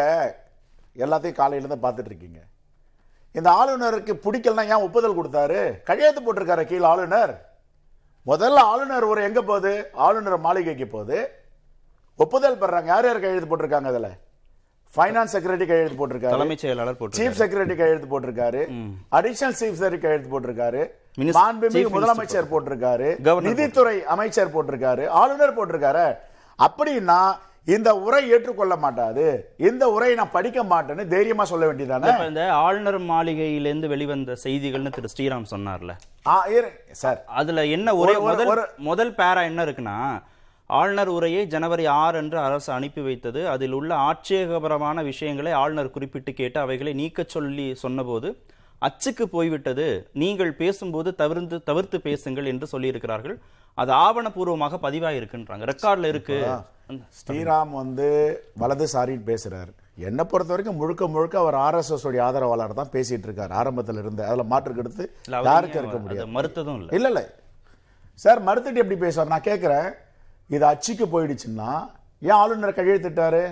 எல்லாத்தையும் 0.96 1.32
காலையில 1.32 1.66
இருந்து 1.66 1.88
பார்த்துட்டு 1.88 2.06
இருக்கீங்க. 2.06 2.40
இந்த 3.32 3.50
ஆளுநருக்கு 3.50 4.12
பிடிக்கலனா 4.22 4.64
ஏன் 4.64 4.82
ஒப்புதல் 4.82 5.18
கொடுத்தாரு? 5.18 5.82
கையெழுத்து 5.82 6.22
போட்டிருக்காரு 6.22 6.64
கீழே 6.64 6.84
ஆளுநர். 6.84 7.32
முதல்ல 8.26 8.54
ஆளுநர் 8.54 9.04
ஒரு 9.04 9.22
எங்க 9.22 9.42
போகுது? 9.42 9.90
ஆளுநர் 9.92 10.38
மாளிகைக்கு 10.38 10.86
போகுது. 10.86 11.18
ஒப்புதல் 12.16 12.58
பெறாங்க. 12.58 12.84
யார் 12.84 13.04
யார் 13.04 13.20
கையெழுத்து 13.20 13.56
போட்டிருக்காங்க 13.56 13.84
அதுல? 13.84 14.08
ஃபைனான்ஸ் 14.96 15.32
செக்ரட்டரி 15.32 15.66
கையெழுத்து 15.66 16.08
போட்டிருக்காரு. 16.08 16.28
தலைமைச் 16.28 16.58
செயலாளர் 16.58 16.96
போட்டு 16.96 17.18
சீஃப் 17.18 17.32
செக்ரட்டரி 17.32 17.76
கையெழுத்து 17.76 18.20
போட்டிருக்காரு. 18.20 18.66
அடிஷனல் 19.12 19.62
சீஃப் 19.62 19.76
செக்ரட்டரி 19.80 19.98
கையெழுத்து 19.98 20.40
போட்டிருக்காரு. 20.40 20.86
மாண்புமிகு 21.20 21.86
முதலமைச்சர் 22.00 22.46
போட்டிருக்காரு. 22.50 23.18
நிதித்துறை 23.40 24.04
அமைச்சர் 24.04 24.52
போட்டிருக்காரு. 24.54 25.06
ஆளுநர் 25.06 25.56
போட்டிருக்காரு. 25.56 26.16
அப்படின்னா 26.58 27.36
இந்த 27.64 27.94
உரை 27.94 28.30
ஏற்றுக்கொள்ள 28.30 28.76
மாட்டாது. 28.76 29.54
இந்த 29.56 29.88
உரையை 29.88 30.16
நான் 30.16 30.30
படிக்க 30.30 30.64
மாட்டேன்னு 30.64 31.06
தைரியமா 31.06 31.44
சொல்ல 31.44 31.72
வேண்டியதானே 31.72 32.26
இந்த 32.26 32.52
ஆளுநர் 32.52 33.00
மாளிகையிலிருந்து 33.00 33.86
வெளிவந்த 33.86 34.36
செய்திகள்னு 34.44 34.92
திரு 34.92 35.08
ஸ்ரீராம் 35.18 35.44
சொன்னார்ல. 35.50 35.90
சார். 36.90 37.24
அதுல 37.26 37.64
என்ன 37.64 37.96
ஒரே 37.96 38.18
முதல் 38.18 38.48
ஒரு- 38.48 38.76
முதல் 38.76 39.12
பேரா 39.12 39.42
என்ன 39.42 39.64
இருக்குன்னா 39.64 40.22
ஆளுநர் 40.76 41.08
உரையை 41.08 41.46
ஜனவரி 41.46 41.86
ஆறு 41.86 42.18
அன்று 42.18 42.38
அரசு 42.38 42.72
அனுப்பி 42.72 43.00
வைத்தது. 43.00 43.48
அதில் 43.48 43.72
உள்ள 43.72 43.94
ஆட்சேபகரமான 43.94 45.02
விஷயங்களை 45.02 45.52
ஆளுநர் 45.52 45.90
குறிப்பிட்டு 45.90 46.32
கேட்டு 46.32 46.60
அவைகளை 46.60 46.92
நீக்கச் 46.92 47.28
சொல்லி 47.28 47.74
சொன்னபோது 47.74 48.28
அச்சுக்கு 48.82 49.22
போய்விட்டது. 49.22 49.86
நீங்கள் 50.12 50.52
பேசும்போது 50.52 51.14
தவிர்த்து 51.14 51.62
தவிர்த்து 51.62 52.00
பேசுங்கள் 52.00 52.46
என்று 52.46 52.66
சொல்லியிருக்கிறார்கள். 52.72 53.36
அது 53.74 53.92
ஆவணபூர்வமாக 53.92 54.78
பதிவாயிருக்குன்றாங்க. 54.82 55.64
ரெக்கார்ட்ல 55.72 56.04
இருக்கு. 56.04 56.36
ஸ்ரீராம் 57.20 57.70
வந்து 57.70 58.08
வலதுசாரின்னு 58.60 59.26
பேசுறாரு. 59.30 59.72
என்னை 60.08 60.24
பொறுத்த 60.24 60.52
வரைக்கும் 60.54 60.76
முழுக்க 60.76 61.06
முழுக்க 61.06 61.38
அவர் 61.38 61.56
ஆர்எஸ்எஸ் 61.66 62.06
உடைய 62.08 62.24
ஆதரவாளர் 62.24 62.74
தான் 62.74 62.92
பேசிட்டு 62.92 63.26
இருக்காரு 63.28 63.54
ஆரம்பத்துல 63.60 63.98
இருந்து. 63.98 64.24
அதுல 64.24 64.42
மாற்று 64.42 64.74
கருத்து 64.74 65.04
இல்ல, 65.24 65.36
அவர் 65.36 65.50
யாருக்கு 65.50 65.78
இருக்க 65.78 65.98
முடியாது. 65.98 66.30
மறுத்ததும் 66.36 66.78
இல்ல. 66.78 66.90
இல்ல 66.92 67.08
இல்ல. 67.08 67.22
சார் 68.14 68.44
மறுத்துட்டு 68.44 68.82
எப்படி 68.82 68.96
பேசுவார்? 68.96 69.32
நான் 69.34 69.48
கேட்கிறேன் 69.48 69.88
இது 70.54 70.64
அச்சுக்கு 70.70 71.06
போயிடுச்சுன்னா 71.12 71.70
ஏன் 72.28 72.38
ஆளுநர் 72.42 72.78
கையெழுத்திட்டாரு? 72.78 73.42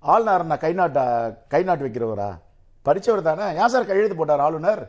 ஆளுநர் 0.00 0.44
நான் 0.50 0.62
கை 0.64 0.72
நாட்ட 0.74 1.00
கை 1.48 1.62
நாட்டு 1.62 1.86
வைக்கிறவரா? 1.86 2.30
படித்தவர் 2.82 3.22
தானே? 3.22 3.46
ஏன் 3.60 3.68
சார் 3.68 3.90
கையெழுத்து 3.90 4.16
போட்டார் 4.16 4.44
ஆளுநர்? 4.46 4.82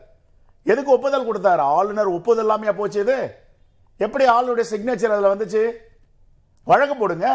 எதுக்கு 0.63 0.91
ஒப்புதல் 0.91 1.27
கொடுத்தாரு? 1.29 1.63
ஆளுநர் 1.77 2.15
ஒப்புதல் 2.17 2.45
இல்லாமையா 2.45 2.73
போச்சு 2.77 2.99
இது? 2.99 3.17
எப்படி 3.97 4.25
ஆளுடைய 4.25 4.65
சிக்னேச்சர் 4.71 5.15
அதில் 5.15 5.33
வந்துச்சு? 5.33 5.63
வழக்கு 6.63 6.95
போடுங்க. 6.95 7.27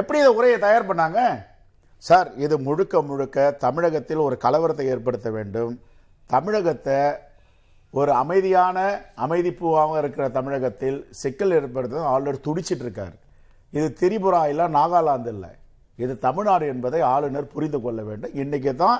எப்படி 0.00 0.18
இதை 0.18 0.30
உரையை 0.34 0.58
தயார் 0.58 0.88
பண்ணாங்க? 0.90 1.20
சார் 1.98 2.28
இது 2.34 2.58
முழுக்க 2.58 3.02
முழுக்க 3.02 3.50
தமிழகத்தில் 3.50 4.24
ஒரு 4.26 4.38
கலவரத்தை 4.44 4.84
ஏற்படுத்த 4.94 5.30
வேண்டும். 5.30 5.82
தமிழகத்தை 6.26 6.98
ஒரு 7.94 8.12
அமைதியான 8.12 8.78
அமைதிப்பூவாக 9.24 9.98
இருக்கிற 10.02 10.28
தமிழகத்தில் 10.36 10.98
சிக்கல் 11.22 11.54
ஏற்படுத்த 11.56 12.04
ஆளுநர் 12.12 12.44
துடிச்சிட்டு 12.46 12.84
இருக்கார். 12.86 13.14
இது 13.72 13.86
திரிபுரா 14.00 14.40
இல்ல 14.52 14.68
நாகாலாந்து 14.78 15.30
இல்லை. 15.34 15.50
இது 15.98 16.12
தமிழ்நாடு 16.18 16.66
என்பதை 16.74 17.00
ஆளுநர் 17.14 17.52
புரிந்து 17.54 17.78
கொள்ள 17.82 18.02
வேண்டும். 18.02 18.32
இன்னைக்கு 18.42 18.72
தான் 18.76 18.98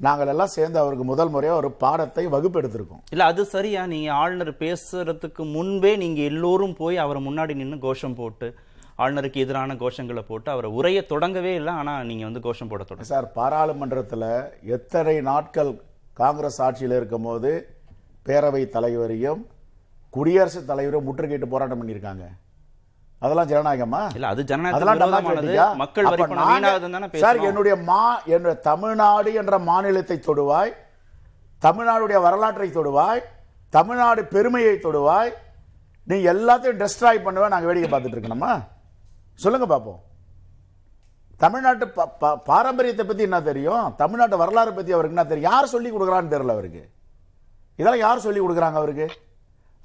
நாங்கள் 0.00 0.30
எல்லாம் 0.32 0.52
சேர்ந்து 0.54 0.78
அவருக்கு 0.82 1.04
முதல் 1.04 1.32
முறையா 1.34 1.54
ஒரு 1.60 1.70
பாடத்தை 1.82 2.24
வகுப்பெடுத்திருக்கோம். 2.34 3.00
இல்ல 3.14 3.24
அது 3.24 3.44
சரியா? 3.54 3.86
நீங்க 3.86 4.10
ஆளுநர் 4.12 4.52
பேசுறதுக்கு 4.60 5.44
முன்பே 5.54 5.92
நீங்க 5.96 6.20
எல்லோரும் 6.30 6.76
போய் 6.82 6.96
அவர் 7.04 7.20
முன்னாடி 7.26 7.54
நின்னு 7.62 7.78
கோஷம் 7.86 8.16
போட்டு 8.20 8.48
ஆளுநருக்கு 9.02 9.42
எதிரான 9.44 9.74
கோஷங்களை 9.82 10.22
போட்டு 10.28 10.48
அவரை 10.50 10.70
உரைய 10.78 11.00
தொடங்கவே 11.12 11.54
இல்லை 11.60 11.72
ஆனா 11.80 11.92
நீங்க 12.02 12.24
வந்து 12.24 12.44
கோஷம் 12.46 12.70
போட 12.70 12.82
தொடங்க. 12.84 13.08
சார் 13.12 13.28
பாராளுமன்றத்தில் 13.32 14.28
எத்தனை 14.76 15.16
நாட்கள் 15.30 15.72
காங்கிரஸ் 16.14 16.60
ஆட்சியில் 16.68 16.96
இருக்கும்போது 17.00 17.50
பேரவை 18.26 18.68
தலைவரையும் 18.68 19.46
குடியரசுத் 20.10 20.66
தலைவரும் 20.66 21.06
முற்றுகையிட்டு 21.06 21.44
போராட்டம் 21.44 21.80
பண்ணியிருக்காங்க. 21.80 22.24
அதெல்லாம் 23.18 23.48
ஜனநாயகமா? 23.48 24.00
இல்ல 24.14 24.26
அது? 24.26 24.42
மக்கள் 25.74 26.06
சார் 27.22 27.36
என்னுடைய 27.48 27.76
மா 27.76 28.20
என்னுடைய 28.24 28.60
தமிழ்நாடு 28.60 29.34
என்ற 29.34 29.58
மாநிலத்தை 29.58 30.18
தொடுவாய் 30.18 30.72
தமிழ்நாடுடைய 31.62 32.20
வரலாற்றை 32.20 32.68
தொடுவாய் 32.70 33.22
தமிழ்நாடு 33.68 34.24
பெருமையை 34.24 34.74
தொடுவாய் 34.74 35.32
நீ 36.06 36.16
எல்லாத்தையும் 36.24 36.80
டெஸ்ட்ராய் 36.82 37.24
பண்ணுவேன் 37.24 37.50
நாங்க 37.50 37.66
வேடிக்கை 37.66 37.90
பார்த்துட்டு 37.90 38.16
இருக்கணுமா? 38.18 38.52
சொல்லுங்க 39.34 39.66
பாப்போம். 39.66 39.98
தமிழ்நாட்டு 41.36 41.86
பாரம்பரியத்தை 42.44 43.06
பத்தி 43.06 43.22
என்ன 43.22 43.40
தெரியும்? 43.40 43.94
தமிழ்நாட்டு 43.96 44.36
வரலாறு 44.36 44.74
பத்தி 44.74 44.92
அவருக்கு 44.92 45.16
என்ன 45.16 45.28
தெரியும்? 45.28 45.52
யார் 45.52 45.66
சொல்லி 45.66 45.90
கொடுக்குறான்னு 45.90 46.32
தெரியல 46.32 46.50
அவருக்கு. 46.50 46.82
இதெல்லாம் 47.78 48.04
யார் 48.04 48.24
சொல்லி 48.26 48.40
கொடுக்குறாங்க 48.42 48.78
அவருக்கு? 48.80 49.06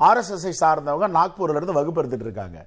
ஆர்எஸ்எஸ்ஐ 0.08 0.54
சார்ந்தவங்க 0.62 1.08
நாக்பூர்ல 1.18 1.60
இருந்து 1.60 1.80
வகுப்பு 1.80 2.00
எடுத்துட்டு 2.02 2.28
இருக்காங்க. 2.28 2.60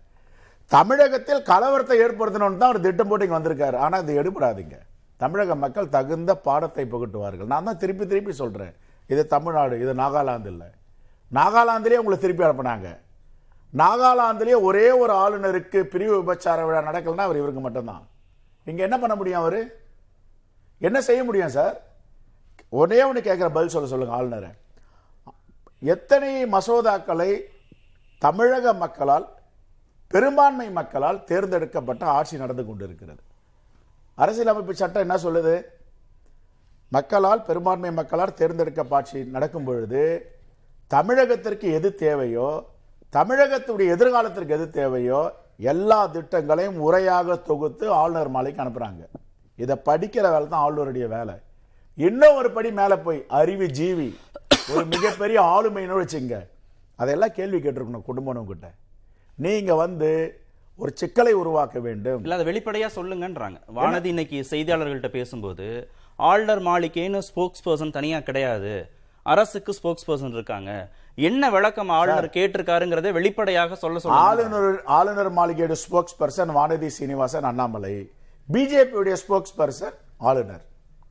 தமிழகத்தில் 0.71 1.41
கலவரத்தை 1.53 1.97
ஏற்படுத்தணும்னு 2.05 2.61
தான் 2.61 2.71
அவர் 2.71 2.85
திட்டம் 2.87 3.09
போட்டு 3.11 3.27
இங்கே 3.27 3.37
வந்திருக்காரு. 3.39 3.77
ஆனால் 3.85 4.03
இது 4.05 4.21
எடுபடாதீங்க. 4.23 4.77
தமிழக 5.23 5.55
மக்கள் 5.65 5.93
தகுந்த 5.97 6.33
பாடத்தை 6.47 6.85
புகட்டுவார்கள். 6.93 7.49
நான் 7.53 7.69
தான் 7.69 7.81
திருப்பி 7.83 8.05
திருப்பி 8.13 8.33
சொல்கிறேன் 8.43 8.75
இது 9.13 9.23
தமிழ்நாடு 9.35 9.75
இது 9.85 9.93
நாகாலாந்து 10.03 10.51
இல்லை. 10.55 10.69
நாகாலாந்துலேயே 11.39 12.01
உங்களை 12.03 12.19
திருப்பி 12.25 12.45
அனுப்புனாங்க. 12.47 12.89
நாகாலாந்துலேயே 13.83 14.59
ஒரே 14.69 14.87
ஒரு 15.03 15.13
ஆளுநருக்கு 15.23 15.79
பிரிவு 15.93 16.15
விபச்சார 16.21 16.59
விழா 16.67 16.81
நடக்கலைன்னா 16.89 17.27
அவர் 17.29 17.41
இவருக்கு 17.41 17.63
மட்டும்தான். 17.67 18.05
இங்கே 18.71 18.83
என்ன 18.89 18.97
பண்ண 19.03 19.15
முடியும் 19.21 19.41
அவர்? 19.43 19.61
என்ன 20.87 20.99
செய்ய 21.09 21.21
முடியும் 21.29 21.55
சார்? 21.57 21.77
ஒன்னே 22.81 23.03
ஒன்று 23.09 23.29
கேட்குற 23.29 23.49
பதில் 23.57 23.75
சொல்ல 23.75 23.89
சொல்லுங்கள் 23.93 24.19
ஆளுநரை. 24.19 24.51
எத்தனை 25.83 26.45
மசோதாக்களை 26.45 27.31
தமிழக 28.23 28.73
மக்களால் 28.73 29.27
பெரும்பான்மை 30.09 30.71
மக்களால் 30.71 31.25
தேர்ந்தெடுக்கப்பட்ட 31.25 32.07
ஆட்சி 32.07 32.37
நடந்து 32.37 32.65
கொண்டிருக்கிறது. 32.67 33.23
அரசியலமைப்பு 34.15 34.75
சட்டம் 34.75 35.05
என்ன 35.07 35.17
சொல்லுது? 35.25 35.55
மக்களால் 36.89 37.43
பெரும்பான்மை 37.43 37.91
மக்களால் 37.93 38.35
தேர்ந்தெடுக்கப்பட்ட 38.35 38.97
ஆட்சி 38.97 39.25
நடக்கும் 39.25 39.65
பொழுது 39.65 40.03
தமிழகத்திற்கு 40.91 41.67
எது 41.79 41.89
தேவையோ 41.95 42.49
தமிழகத்துடைய 43.13 43.89
எதிர்காலத்திற்கு 43.97 44.55
எது 44.59 44.71
தேவையோ 44.71 45.21
எல்லா 45.57 46.01
திட்டங்களையும் 46.07 46.81
முறையாக 46.83 47.37
தொகுத்து 47.37 47.91
ஆளுநர் 47.91 48.35
மாலைக்கு 48.37 48.63
அனுப்புறாங்க. 48.65 49.03
இதை 49.57 49.77
படிக்கிற 49.85 50.25
வேலை 50.33 50.47
தான் 50.49 50.65
ஆளுநருடைய 50.67 51.07
வேலை. 51.09 51.35
இன்னும் 51.97 52.35
ஒரு 52.35 52.51
படி 52.51 52.73
மேலே 52.73 52.97
போய் 52.97 53.21
அறிவு 53.29 53.67
ஜீவி 53.79 54.09
ஒரு 54.75 54.85
மிகப்பெரிய 54.85 55.39
ஆளுமைன்னு 55.55 56.01
வச்சுங்க. 56.01 56.37
அதெல்லாம் 56.97 57.33
கேள்வி 57.39 57.59
கேட்டிருக்கணும் 57.59 58.09
குடும்பம் 58.09 58.49
கிட்ட 58.51 58.69
நீங்க 59.45 59.75
வந்து 59.75 60.11
ஒரு 60.77 60.91
சிக்கலை 60.95 61.33
உருவாக்க 61.33 61.79
வேண்டும். 61.87 62.23
இல்ல 62.23 62.37
அதை 62.37 62.47
வெளிப்படையா 62.49 62.89
சொல்லுங்கன்றாங்க. 62.97 63.59
வானதி 63.77 64.05
இன்னைக்கு 64.05 64.39
செய்தியாளர்கள்ட்ட 64.51 65.09
பேசும்போது 65.09 65.67
ஆளுநர் 66.17 66.63
மாளிகைன்னு 66.63 67.21
ஸ்போக்ஸ் 67.29 67.65
பர்சன் 67.67 67.91
தனியா 67.91 68.21
கிடையாது. 68.21 68.75
அரசுக்கு 69.23 69.73
ஸ்போக்ஸ் 69.79 70.11
பர்சன் 70.11 70.37
இருக்காங்க. 70.39 70.91
என்ன 71.15 71.51
விளக்கம் 71.51 71.89
ஆளுநர் 71.89 72.35
கேட்டிருக்காருங்கிறதை 72.37 73.13
வெளிப்படையாக 73.13 73.75
சொல்ல 73.75 73.99
சொல்லுங்க. 73.99 74.27
ஆளுநர் 74.29 74.85
ஆளுநர் 74.99 75.33
மாளிகையோட 75.35 75.77
ஸ்போக்ஸ் 75.85 76.17
பர்சன் 76.21 76.53
வானதி 76.59 76.87
சீனிவாசன் 76.87 77.49
அண்ணாமலை. 77.51 77.97
பிஜேபியுடைய 78.53 79.17
ஸ்போக்ஸ் 79.25 79.57
பர்சன் 79.59 79.97
ஆளுநர். 80.19 80.65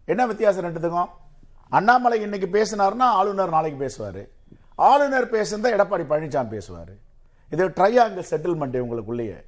என்ன 0.05 0.25
வித்தியாசம் 0.25 0.65
ரெண்டுத்துக்கும்? 0.65 1.11
அண்ணாமலை 1.71 2.17
இன்னைக்கு 2.21 2.47
பேசினார்னா 2.57 3.07
ஆளுநர் 3.19 3.55
நாளைக்கு 3.55 3.79
பேசுவார். 3.85 4.21
ஆளுநர் 4.89 5.27
பேசுனதை 5.35 5.69
எடப்பாடி 5.75 6.03
பழனிசாமி 6.11 6.49
பேசுவார். 6.55 6.93
இது 7.53 7.65
ட்ரையாங்கிள் 7.77 8.29
செட்டில்மெண்ட் 8.31 8.77
இவங்களுக்குள்ளேயே. 8.79 9.39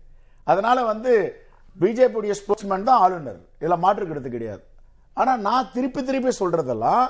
அதனால் 0.52 0.90
வந்து 0.92 1.14
பிஜேபியுடைய 1.82 2.34
ஸ்போர்ட்ஸ்மேன் 2.40 2.90
தான் 2.90 3.02
ஆளுநர். 3.06 3.40
இதில் 3.60 3.82
மாற்று 3.86 4.08
கெடுத்து 4.08 4.30
கிடையாது. 4.36 4.64
ஆனால் 5.14 5.40
நான் 5.48 5.72
திருப்பி 5.76 6.02
திருப்பி 6.04 6.32
சொல்கிறதெல்லாம் 6.42 7.08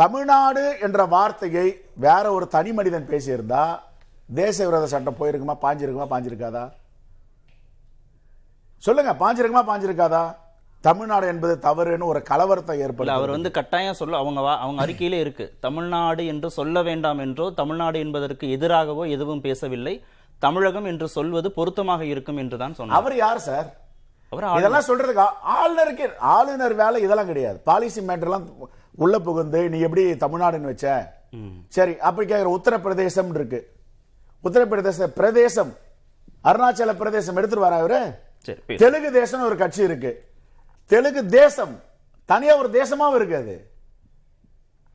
தமிழ்நாடு 0.00 0.64
என்ற 0.86 1.04
வார்த்தையை 1.14 1.66
வேற 2.06 2.24
ஒரு 2.32 2.48
தனி 2.48 2.72
மனிதன் 2.78 3.08
பேசியிருந்தா 3.12 3.62
தேச 4.40 4.56
விரோத 4.66 4.86
சட்டம் 4.92 5.18
போயிருக்குமா 5.20 5.56
பாஞ்சிருக்குமா 5.64 6.06
பாஞ்சிருக்காதா? 6.12 6.64
சொல்லுங்க 8.86 9.12
பாஞ்சிருக்குமா 9.22 9.64
பாஞ்சிருக்காதா? 9.70 10.24
தமிழ்நாடு 10.80 11.26
என்பது 11.26 11.54
தவறுன்னு 11.62 12.04
ஒரு 12.04 12.22
கலவரத்தை 12.30 12.74
ஏற்படுத்த 12.84 13.12
அவர் 13.12 13.30
வந்து 13.30 13.50
கட்டாயம் 13.50 13.98
சொல்ல 14.00 14.16
அவங்க 14.16 14.40
அவங்க 14.50 14.84
அறிக்கையிலே 14.84 15.18
இருக்கு. 15.20 15.56
தமிழ்நாடு 15.60 16.26
என்று 16.26 16.50
சொல்ல 16.50 16.82
வேண்டாம் 16.82 17.18
என்றோ 17.18 17.50
தமிழ்நாடு 17.50 17.98
என்பதற்கு 17.98 18.46
எதிராகவோ 18.46 19.10
எதுவும் 19.10 19.40
பேசவில்லை. 19.40 19.94
தமிழகம் 20.38 20.84
என்று 20.84 21.08
சொல்வது 21.08 21.52
பொருத்தமாக 21.52 22.04
இருக்கும் 22.04 22.36
என்றுதான் 22.36 22.74
சொன்னார். 22.74 22.98
அவர் 22.98 23.16
யார் 23.16 23.38
சார்? 23.38 23.68
அவர். 24.32 24.46
இதெல்லாம் 24.58 24.86
சொல்றதுக்கு 24.88 25.24
ஆளுநருக்கு 25.56 26.16
ஆளுநர் 26.18 26.74
வேலை 26.74 27.02
இதெல்லாம் 27.02 27.26
கிடையாது. 27.26 27.58
பாலிசி 27.64 28.00
மேட்டர்லாம் 28.00 28.46
உள்ள 28.94 29.18
புகுந்து 29.18 29.68
நீ 29.68 29.78
எப்படி 29.80 30.04
தமிழ்நாடுன்னு 30.24 30.70
வச்ச? 30.72 31.16
சரி 31.68 31.98
அப்படி 31.98 32.34
கேக்குற 32.34 32.54
உத்தரப்பிரதேசம் 32.58 33.34
இருக்கு. 33.34 33.60
உத்தரப்பிரதேச 34.44 35.06
பிரதேசம் 35.18 35.72
அருணாச்சல 36.44 36.92
பிரதேசம் 36.94 37.36
எடுத்துட்டு 37.36 37.66
வர 37.66 37.76
அவரு. 37.76 38.00
தெலுங்கு 38.82 39.12
தேசம் 39.12 39.46
ஒரு 39.50 39.56
கட்சி 39.56 39.82
இருக்கு. 39.82 40.12
தெலுங்கு 40.88 41.26
தேசம். 41.26 41.82
தனியா 42.24 42.56
ஒரு 42.56 42.68
தேசமாவும் 42.68 43.14
இருக்கு 43.14 43.36
அது 43.36 43.70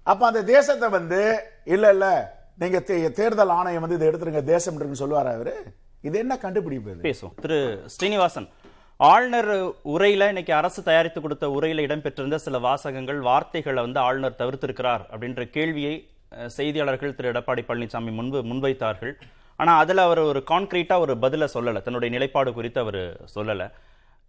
அப்ப 0.04 0.28
அந்த 0.28 0.44
தேசத்தை 0.44 0.90
வந்து 0.90 1.44
இல்ல 1.66 1.90
இல்ல 1.90 2.36
நீங்க 2.58 2.80
தே- 2.80 3.12
தேர்தல் 3.12 3.50
ஆணையம் 3.50 3.88
வந்து 3.88 3.96
இதை 3.96 4.08
எடுத்துருங்க 4.08 4.44
தேசம் 4.44 4.94
சொல்லுவார் 4.94 5.26
சொல்லுவாரா 5.26 5.34
அவரு? 5.34 5.64
இது 6.02 6.20
என்ன 6.20 6.38
கண்டுபிடிப்பு 6.38 6.96
பேசுவோம். 7.02 7.42
திரு. 7.42 7.84
ஸ்ரீனிவாசன் 7.86 8.50
ஆளுநர் 8.98 9.48
உரையில 9.86 10.28
இன்னைக்கு 10.28 10.54
அரசு 10.54 10.84
தயாரித்து 10.84 11.22
கொடுத்த 11.22 11.48
உரையில 11.48 11.82
இடம்பெற்றிருந்த 11.82 12.36
சில 12.36 12.58
வாசகங்கள் 12.58 13.20
வார்த்தைகளை 13.20 13.84
வந்து 13.84 14.00
ஆளுநர் 14.00 14.36
தவிர்த்திருக்கிறார் 14.38 15.02
அப்படின்ற 15.12 15.50
கேள்வியை 15.50 16.10
செய்தியாளர்கள் 16.58 17.16
திரு. 17.16 17.32
எடப்பாடி 17.32 17.64
பழனிசாமி 17.68 18.12
முன்பு 18.12 18.44
முன்வைத்தார்கள். 18.44 19.14
ஆனா 19.56 19.78
அதுல 19.78 20.04
அவர் 20.04 20.20
ஒரு 20.20 20.44
கான்கிரீட்டா 20.48 21.00
ஒரு 21.00 21.14
பதில 21.16 21.48
சொல்லல. 21.54 21.82
தன்னுடைய 21.82 22.14
நிலைப்பாடு 22.16 22.54
குறித்து 22.54 22.82
அவர் 22.82 23.20
சொல்லலை. 23.36 23.72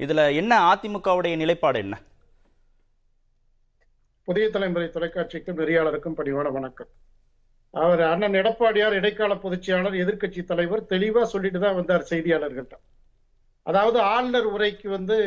இதுல 0.00 0.34
என்ன 0.34 0.52
அதிமுகவுடைய 0.72 1.36
நிலைப்பாடு 1.36 1.78
என்ன? 1.78 1.94
புதிய 4.28 4.50
தலைமுறை 4.50 4.88
தொலைக்காட்சிக்கும் 4.88 5.58
நெறியாளருக்கும் 5.58 6.16
பணிவான 6.18 6.50
வணக்கம். 6.50 6.90
அவர் 7.74 8.00
அண்ணன் 8.00 8.32
எடப்பாடியார் 8.32 8.92
இடைக்கால 8.92 9.34
பொதுச்செயலாளர் 9.34 10.00
எதிர்க்கட்சி 10.04 10.44
தலைவர் 10.44 10.82
தெளிவா 10.82 11.22
சொல்லிட்டு 11.22 11.60
தான் 11.60 11.74
வந்தார் 11.74 12.08
செய்தியாளர்கள்ட்ட. 12.10 12.74
அதாவது 13.62 13.98
ஆளுநர் 14.00 14.46
உரைக்கு 14.46 14.88
வந்து 14.88 15.18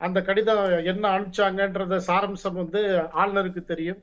அந்த 0.00 0.22
கடிதம் 0.22 0.84
என்ன 0.84 1.18
அனுப்பிச்சாங்கன்றத 1.18 2.00
சாரம்சம் 2.06 2.52
வந்து 2.52 2.80
ஆளுநருக்கு 3.12 3.64
தெரியும். 3.64 4.00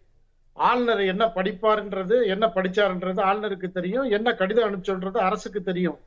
ஆளுநர் 0.54 1.02
என்ன 1.04 1.26
படிப்பாருன்றது 1.36 2.28
என்ன 2.28 2.46
படிச்சாருன்றது 2.48 3.22
ஆளுநருக்கு 3.22 3.72
தெரியும். 3.72 4.08
என்ன 4.10 4.34
கடிதம் 4.34 4.68
அனுப்பிச்சோன்றது 4.70 5.18
அரசுக்கு 5.18 5.64
தெரியும். 5.64 6.00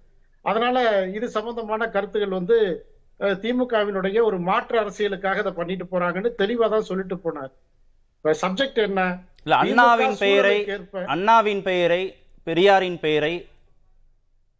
அதனால 0.42 1.06
இது 1.08 1.30
சம்பந்தமான 1.30 1.88
கருத்துகள் 1.88 2.28
வந்து 2.28 2.58
திமுகவினுடைய 3.42 4.18
ஒரு 4.28 4.38
மாற்று 4.48 4.76
அரசியலுக்காக 4.82 5.42
இதை 5.44 5.52
பண்ணிட்டு 5.52 5.86
போறாங்கன்னு 5.92 6.30
தெளிவா 6.42 6.68
தான் 6.74 6.88
சொல்லிட்டு 6.90 7.16
போனார். 7.24 7.52
இப்ப 8.16 8.34
சப்ஜெக்ட் 8.42 8.80
என்ன? 8.88 9.02
இல்ல 9.44 9.56
அண்ணாவின் 9.56 10.16
பெயரை 10.18 10.56
அண்ணாவின் 11.14 11.62
பெயரை 11.62 12.02
பெரியாரின் 12.42 12.98
பெயரை 13.04 13.34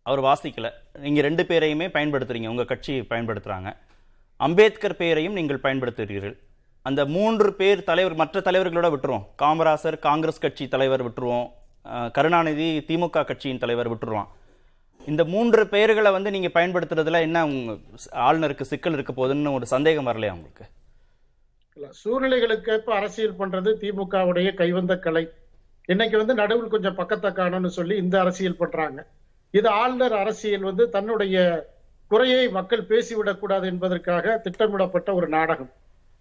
அவர் 0.03 0.23
வாசிக்கல. 0.29 0.69
நீங்க 1.05 1.21
ரெண்டு 1.21 1.43
பேரையுமே 1.51 1.87
பயன்படுத்துறீங்க 1.97 2.49
உங்க 2.53 2.65
கட்சி 2.65 2.95
பயன்படுத்துறாங்க. 3.13 3.71
அம்பேத்கர் 4.37 5.01
பெயரையும் 5.03 5.37
நீங்கள் 5.39 5.65
பயன்படுத்துகிறீர்கள். 5.67 6.37
அந்த 6.83 7.01
மூன்று 7.17 7.49
பேர் 7.59 7.85
தலைவர் 7.91 8.21
மற்ற 8.21 8.41
தலைவர்களோட 8.41 8.89
விட்டுருவோம். 8.93 9.27
காமராசர் 9.43 9.99
காங்கிரஸ் 10.09 10.45
கட்சி 10.45 10.65
தலைவர் 10.69 11.05
விட்டுருவோம். 11.09 11.49
கருணாநிதி 12.17 12.69
திமுக 12.89 13.25
கட்சியின் 13.31 13.61
தலைவர் 13.65 13.91
விட்டுருவான். 13.93 14.29
இந்த 15.07 15.25
மூன்று 15.25 15.67
பெயர்களை 15.67 16.13
வந்து 16.13 16.31
நீங்க 16.31 16.49
பயன்படுத்துறதுல 16.55 17.21
என்ன 17.21 17.45
உங்க 17.45 17.77
ஆளுநருக்கு 18.13 18.61
சிக்கல் 18.61 18.93
இருக்க 18.93 19.13
போகுதுன்னு 19.13 19.53
ஒரு 19.53 19.67
சந்தேகம் 19.67 20.07
வரலையா 20.07 20.33
உங்களுக்கு? 20.33 20.65
சூழ்நிலைகளுக்கு 22.05 22.71
ஏற்ப 22.71 22.95
அரசியல் 22.95 23.37
பண்றது 23.39 23.75
திமுகவுடைய 23.81 24.55
கைவந்த 24.55 24.99
கலை. 24.99 25.31
இன்னைக்கு 25.85 26.19
வந்து 26.19 26.35
நடுவில் 26.35 26.71
கொஞ்சம் 26.71 26.95
பக்கத்தை 26.95 27.31
காணும்னு 27.31 27.71
சொல்லி 27.71 27.97
இந்த 27.97 28.21
அரசியல் 28.21 28.57
பண்றாங்க. 28.57 29.07
இது 29.51 29.69
ஆளுநர் 29.69 30.13
அரசியல் 30.13 30.61
வந்து 30.61 30.89
தன்னுடைய 30.89 31.67
குறையை 32.09 32.49
மக்கள் 32.49 32.87
பேசிவிடக் 32.87 33.39
கூடாது 33.39 33.67
என்பதற்காக 33.67 34.37
திட்டமிடப்பட்ட 34.37 35.15
ஒரு 35.15 35.29
நாடகம். 35.29 35.71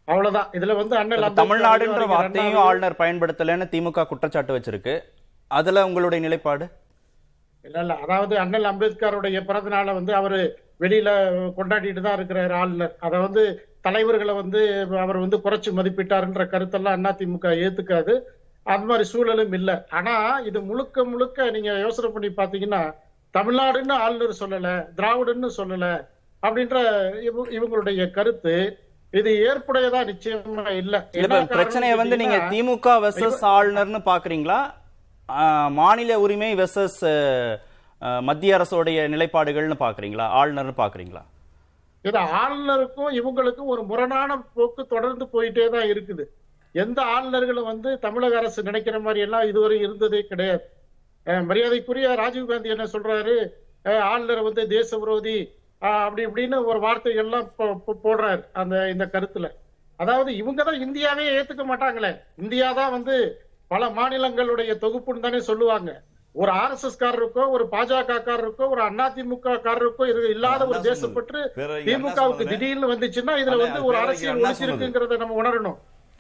அவ்வளவுதான். 0.04 0.48
இதுல 0.52 0.76
வந்து 0.76 0.96
அண்ணல் 0.96 1.34
தமிழ்நாடுன்ற 1.34 2.08
வார்த்தையும் 2.08 2.60
ஆளுநர் 2.60 2.96
பயன்படுத்தலைன்னு 2.98 3.68
திமுக 3.70 4.06
குற்றச்சாட்டு 4.06 4.58
வச்சிருக்கு. 4.58 5.02
அதுல 5.48 5.86
உங்களுடைய 5.86 6.24
நிலைப்பாடு? 6.24 6.68
இல்ல 7.66 7.78
இல்ல. 7.82 7.94
அதாவது 8.04 8.34
அண்ணல் 8.40 8.70
அம்பேத்கருடைய 8.70 9.40
பிறந்த 9.44 9.70
நாளை 9.70 9.92
வந்து 9.94 10.14
அவரு 10.16 10.40
வெளியில 10.80 11.10
கொண்டாடிட்டு 11.58 12.02
தான் 12.02 12.16
இருக்கிறார் 12.16 12.54
ஆளுநர் 12.54 12.96
அதை 13.00 13.18
வந்து 13.20 13.44
தலைவர்களை 13.82 14.34
வந்து 14.34 14.62
அவர் 15.00 15.18
வந்து 15.18 15.38
குறைச்சு 15.38 15.70
மதிப்பிட்டாருன்ற 15.72 16.44
கருத்தெல்லாம் 16.48 17.08
அதிமுக 17.12 17.48
ஏத்துக்காது. 17.64 18.14
அது 18.66 18.86
மாதிரி 18.86 19.04
சூழலும் 19.04 19.54
இல்லை. 19.54 19.76
ஆனா 19.90 20.14
இது 20.46 20.60
முழுக்க 20.62 21.06
முழுக்க 21.06 21.50
நீங்க 21.50 21.72
யோசனை 21.80 22.10
பண்ணி 22.12 22.30
பாத்தீங்கன்னா 22.32 22.82
தமிழ்நாடுன்னு 23.34 23.96
ஆளுநர் 24.00 24.42
சொல்லல 24.42 24.70
திராவிடன்னு 24.96 25.50
சொல்லல 25.58 25.86
அப்படின்ற 26.44 26.78
இவ- 27.22 27.52
இவங்களுடைய 27.52 28.12
கருத்து 28.12 28.56
இது 29.14 29.32
ஏற்புடையதா 29.46 30.02
நிச்சயமா 30.10 30.66
இல்ல. 30.74 30.96
பிரச்சனையை 31.54 31.96
வந்து 31.96 32.18
நீங்க 32.18 32.38
திமுக 32.52 32.88
ஆளுநர்னு 33.52 34.02
பாக்குறீங்களா? 34.06 34.60
மாநில 35.70 36.20
உரிமை 36.20 36.56
வெர்சஸ் 36.56 37.60
மத்திய 38.22 38.58
அரசோடைய 38.58 39.08
நிலைப்பாடுகள்னு 39.10 39.74
பாக்குறீங்களா? 39.80 40.26
ஆளுநர்னு 40.40 40.74
பாக்குறீங்களா? 40.78 41.22
இது 42.02 42.20
ஆளுநருக்கும் 42.20 43.22
இவங்களுக்கும் 43.22 43.66
ஒரு 43.66 43.84
முரணான 43.84 44.44
போக்கு 44.54 44.88
தொடர்ந்து 44.88 45.26
போயிட்டே 45.26 45.70
தான் 45.70 45.88
இருக்குது. 45.88 46.24
எந்த 46.72 47.02
ஆளுநர்களும் 47.02 47.64
வந்து 47.64 48.00
தமிழக 48.00 48.38
அரசு 48.38 48.64
நினைக்கிற 48.64 49.00
மாதிரி 49.00 49.20
எல்லாம் 49.20 49.48
இதுவரை 49.48 49.80
இருந்ததே 49.80 50.22
கிடையாது. 50.22 50.70
அஹ் 51.26 51.46
மரியாதைக்குரிய 51.46 52.10
ராஜீவ்காந்தி 52.10 52.66
என்ன 52.66 52.84
சொல்றாரு? 52.84 53.50
ஆளுநர் 54.00 54.42
வந்து 54.42 54.68
தேச 54.68 54.98
விரோதி 54.98 55.54
அப்படி 55.80 56.26
இப்படின்னு 56.26 56.66
ஒரு 56.66 56.80
வார்த்தைகள்லாம் 56.80 57.52
போ- 57.60 57.82
போடுறாரு 58.04 58.46
அந்த 58.54 58.90
இந்த 58.90 59.10
கருத்துல. 59.12 59.50
அதாவது 59.96 60.36
இவங்க 60.36 60.64
தான் 60.64 60.80
இந்தியாவே 60.80 61.30
ஏத்துக்க 61.30 61.66
மாட்டாங்களே. 61.66 62.22
இந்தியா 62.38 62.72
தான் 62.74 62.92
வந்து 62.92 63.46
பல 63.72 63.84
மாநிலங்களுடைய 63.98 64.72
தொகுப்புன்னு 64.84 65.26
தானே 65.26 65.40
சொல்லுவாங்க. 65.50 65.92
ஒரு 66.36 66.52
ஆர் 66.62 66.74
எஸ் 66.76 66.86
எஸ் 66.88 67.00
காரருக்கோ 67.02 67.44
ஒரு 67.56 67.64
பாஜக 67.72 68.18
காரருக்கோ 68.28 68.66
ஒரு 68.74 68.82
அதிமுக 68.88 69.56
காரருக்கோ 69.66 70.04
இது 70.12 70.22
இல்லாத 70.36 70.62
ஒரு 70.70 70.78
அண்ணா 70.78 70.88
தேசப்பற்று 70.90 71.40
அண்ணா 71.56 71.78
திமுகவுக்கு. 71.88 72.46
திடீர்னு 72.52 72.92
வந்துச்சுன்னா 72.92 73.34
இதுல 73.42 73.56
அண்ணா, 73.56 73.66
வந்து 73.66 73.82
ஒரு 73.90 73.98
அரசியல் 74.04 74.34
அண்ணா 74.34 74.50
ஒழிச்சிருக்குங்கிறத 74.50 75.18
நம்ம 75.24 75.36
உணரணும். 75.42 75.78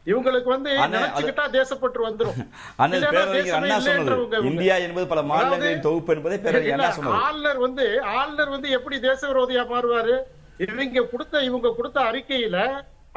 இவங்களுக்கு 0.08 0.50
வந்து 0.54 0.70
அண்ணா, 0.84 0.98
நினைச்சுக்கிட்டா 0.98 1.46
தேசப்பற்று 1.58 2.06
அண்ணா 2.08 3.00
இவங்க. 3.96 4.38
இந்தியா 4.52 4.76
என்பது 4.86 5.08
பல 5.14 5.24
மாநிலங்களின் 5.32 5.86
தொகுப்பு 5.88 6.16
என்பதை 6.18 6.38
அண்ணா 6.76 6.90
ஆளுநர் 7.26 7.60
வந்து 7.66 7.86
ஆளுநர் 8.20 8.54
வந்து 8.56 8.70
எப்படி 8.80 9.00
தேச 9.10 9.22
விரோதியா 9.32 9.66
மாறுவாரு? 9.74 10.16
இவங்க 10.66 11.04
கொடுத்த 11.12 11.44
இவங்க 11.50 11.76
கொடுத்த 11.80 12.00
அறிக்கையில 12.12 12.58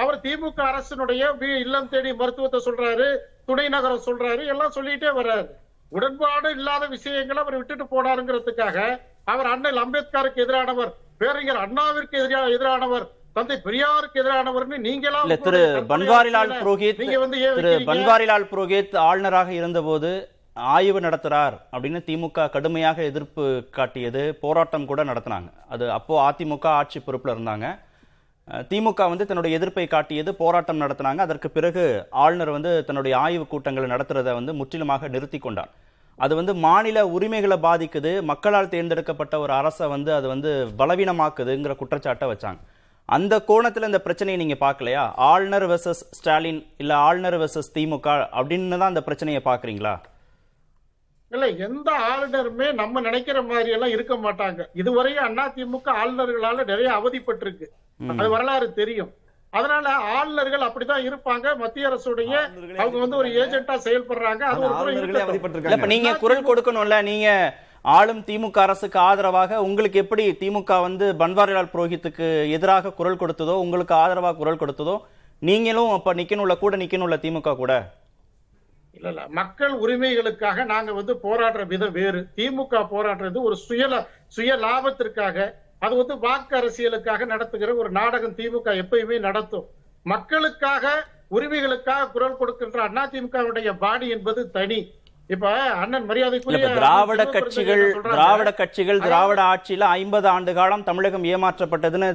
அவர் 0.03 0.23
திமுக 0.27 0.61
அரசினுடைய 0.71 1.23
இல்லம் 1.65 1.91
தேடி 1.95 2.13
மருத்துவத்தை 2.21 2.61
சொல்றாரு. 2.69 3.09
துணை 3.47 3.69
நகரம் 3.69 4.03
சொல்றாரு 4.07 4.47
எல்லாம் 4.47 4.73
சொல்லிட்டே 4.75 5.11
வர்றாரு. 5.15 5.47
உடன்பாடு 5.93 6.51
இல்லாத 6.51 6.87
விஷயங்களை 6.87 7.43
அவர் 7.43 7.57
விட்டுட்டு 7.57 7.85
போனாருங்கிறதுக்காக 7.85 8.79
அவர் 9.25 9.47
அண்ணல் 9.47 9.79
அம்பேத்கருக்கு 9.85 10.41
எதிரானவர் 10.41 10.91
பேரறிஞர் 11.19 11.57
அண்ணாவிற்கு 11.57 12.19
எதிரா- 12.19 12.49
எதிரானவர் 12.49 13.05
தந்தை 13.33 13.57
பெரியாருக்கு 13.65 14.15
எதிரானவர்னு 14.15 14.79
நீங்களா 14.79 15.21
இல்ல 15.21 15.37
திரு 15.37 15.85
பன்வாரிலால் 15.89 16.51
புரோஹித் 16.59 16.99
நீங்க 16.99 17.19
வந்து 17.19 17.41
ஏன் 17.41 17.55
திரு? 17.55 17.81
பன்வாரிலால் 17.87 18.49
புரோஹித் 18.51 18.97
ஆளுநராக 18.99 19.53
இருந்தபோது 19.53 20.11
ஆய்வு 20.53 21.01
நடத்துறார் 21.01 21.55
அப்படின்னு 21.73 22.01
திமுக 22.07 22.51
கடுமையாக 22.51 23.03
எதிர்ப்பு 23.03 23.45
காட்டியது 23.71 24.35
போராட்டம் 24.35 24.87
கூட 24.87 25.05
நடத்தினாங்க. 25.05 25.49
அது 25.69 25.91
அப்போ 25.91 26.31
அதிமுக 26.31 26.67
ஆட்சி 26.73 27.01
பொறுப்புல 27.01 27.27
இருந்தாங்க. 27.27 27.67
திமுக 28.71 29.03
வந்து 29.11 29.27
தன்னுடைய 29.29 29.59
எதிர்ப்பை 29.59 29.85
காட்டியது 29.93 30.31
போராட்டம் 30.41 30.81
நடத்தினாங்க. 30.83 31.21
அதற்கு 31.27 31.49
பிறகு 31.57 31.85
ஆளுநர் 32.25 32.53
வந்து 32.57 32.71
தன்னுடைய 32.89 33.15
ஆய்வு 33.25 33.45
கூட்டங்களை 33.53 33.87
நடத்துறதை 33.95 34.33
வந்து 34.39 34.53
முற்றிலுமாக 34.61 35.09
நிறுத்தி 35.15 35.39
கொண்டார். 35.39 35.71
அது 36.25 36.33
வந்து 36.41 36.53
மாநில 36.67 36.99
உரிமைகளை 37.17 37.57
பாதிக்குது. 37.69 38.13
மக்களால் 38.31 38.73
தேர்ந்தெடுக்கப்பட்ட 38.75 39.35
ஒரு 39.45 39.53
அரசை 39.61 39.87
வந்து 39.95 40.11
அது 40.19 40.27
வந்து 40.35 40.51
பலவீனமாக்குதுங்கிற 40.81 41.75
குற்றச்சாட்டை 41.81 42.29
வச்சாங்க. 42.33 42.61
அந்த 43.17 43.35
கோணத்தில் 43.49 43.89
இந்த 43.91 44.01
பிரச்சனையை 44.05 44.37
நீங்கள் 44.43 44.63
பார்க்கலையா? 44.67 45.03
ஆளுநர் 45.31 45.67
வெர்சஸ் 45.71 46.05
ஸ்டாலின் 46.19 46.61
இல்லை 46.83 46.97
ஆளுநர் 47.07 47.39
வெர்சஸ் 47.43 47.75
திமுக 47.77 48.09
அப்படின்னு 48.39 48.79
தான் 48.83 48.93
அந்த 48.93 49.03
பிரச்சனையை 49.09 49.41
பார்க்குறீங்களா? 49.49 49.95
இல்ல 51.35 51.47
எந்த 51.67 51.89
ஆளுநருமே 52.11 52.67
நம்ம 52.81 53.01
நினைக்கிற 53.07 53.39
மாதிரி 53.51 53.71
எல்லாம் 53.77 53.95
இருக்க 53.97 54.15
மாட்டாங்க. 54.25 54.61
இதுவரையும் 54.81 55.41
அதிமுக 55.47 55.89
ஆளுநர்களால 56.03 56.67
நிறைய 56.71 56.89
அவதிப்பட்டிருக்கு. 56.99 57.67
அது 58.21 58.29
வரலாறு 58.37 58.67
தெரியும். 58.81 59.13
அதனால 59.53 59.89
ஆளுநர்கள் 60.19 60.67
அப்படிதான் 60.67 61.05
இருப்பாங்க. 61.09 61.47
மத்திய 61.63 61.89
அரசுடைய 61.91 62.33
அவங்க 62.83 62.97
வந்து 63.03 63.19
ஒரு 63.21 63.29
ஏஜென்ட்டா 63.43 63.77
செயல்படுறாங்க. 63.87 64.43
அது 64.53 64.65
ஒரு 64.71 65.93
நீங்க 65.95 66.13
குரல் 66.25 66.49
கொடுக்கணும்ல 66.49 66.99
நீங்க 67.11 67.29
ஆளும் 67.97 68.23
திமுக 68.29 68.59
அரசுக்கு 68.67 68.99
ஆதரவாக 69.09 69.61
உங்களுக்கு 69.69 69.99
எப்படி 70.03 70.25
திமுக 70.43 70.81
வந்து 70.87 71.07
பன்வாரிலால் 71.23 71.73
புரோஹித்துக்கு 71.73 72.29
எதிராக 72.57 72.93
குரல் 73.01 73.21
கொடுத்ததோ 73.23 73.55
உங்களுக்கு 73.65 73.95
ஆதரவாக 74.03 74.39
குரல் 74.41 74.61
கொடுத்ததோ 74.63 74.95
நீங்களும் 75.43 75.93
அப்ப 75.97 76.15
நிக்கணும்ல 76.21 76.55
கூட 76.63 76.75
நிக்கணும்ல 76.83 77.17
திமுக 77.25 77.55
கூட? 77.63 77.73
இல்ல 79.05 79.13
இல்ல 79.15 79.35
மக்கள் 79.39 79.73
உரிமைகளுக்காக 79.85 80.65
நாங்க 80.65 80.93
வந்து 80.93 81.15
போராடுற 81.23 81.63
விதம் 81.67 81.93
வேறு. 81.93 82.21
திமுக 82.37 82.83
போராடுறது 82.93 83.39
ஒரு 83.43 83.57
சுய 83.57 83.83
சுய 84.29 84.57
லாபத்திற்காக 84.57 85.37
அது 85.79 85.95
வந்து 85.97 86.15
வாக்கு 86.19 86.55
அரசியலுக்காக 86.61 87.27
நடத்துகிற 87.27 87.71
ஒரு 87.75 87.91
நாடகம் 87.91 88.37
திமுக 88.37 88.69
எப்பயுமே 88.83 89.17
நடத்தும். 89.19 89.67
மக்களுக்காக 90.07 90.85
உரிமைகளுக்காக 91.31 92.11
குரல் 92.11 92.37
கொடுக்கின்ற 92.37 92.89
அதிமுகவுடைய 92.89 93.71
பாடி 93.79 94.09
என்பது 94.09 94.51
தனி. 94.51 94.81
இப்ப 95.27 95.51
அண்ணன் 95.83 96.05
மரியாதைக்குரிய 96.05 96.67
திராவிட 96.79 97.23
கட்சிகள். 97.27 97.85
திராவிட 98.03 98.51
கட்சிகள் 98.53 99.01
திராவிட 99.01 99.41
ஆட்சியில 99.43 99.85
ஐம்பது 99.99 100.29
ஆண்டு 100.29 100.55
காலம் 100.55 100.85
தமிழகம் 100.85 101.25
ஏமாற்றப்பட்டதுன்னு 101.25 102.09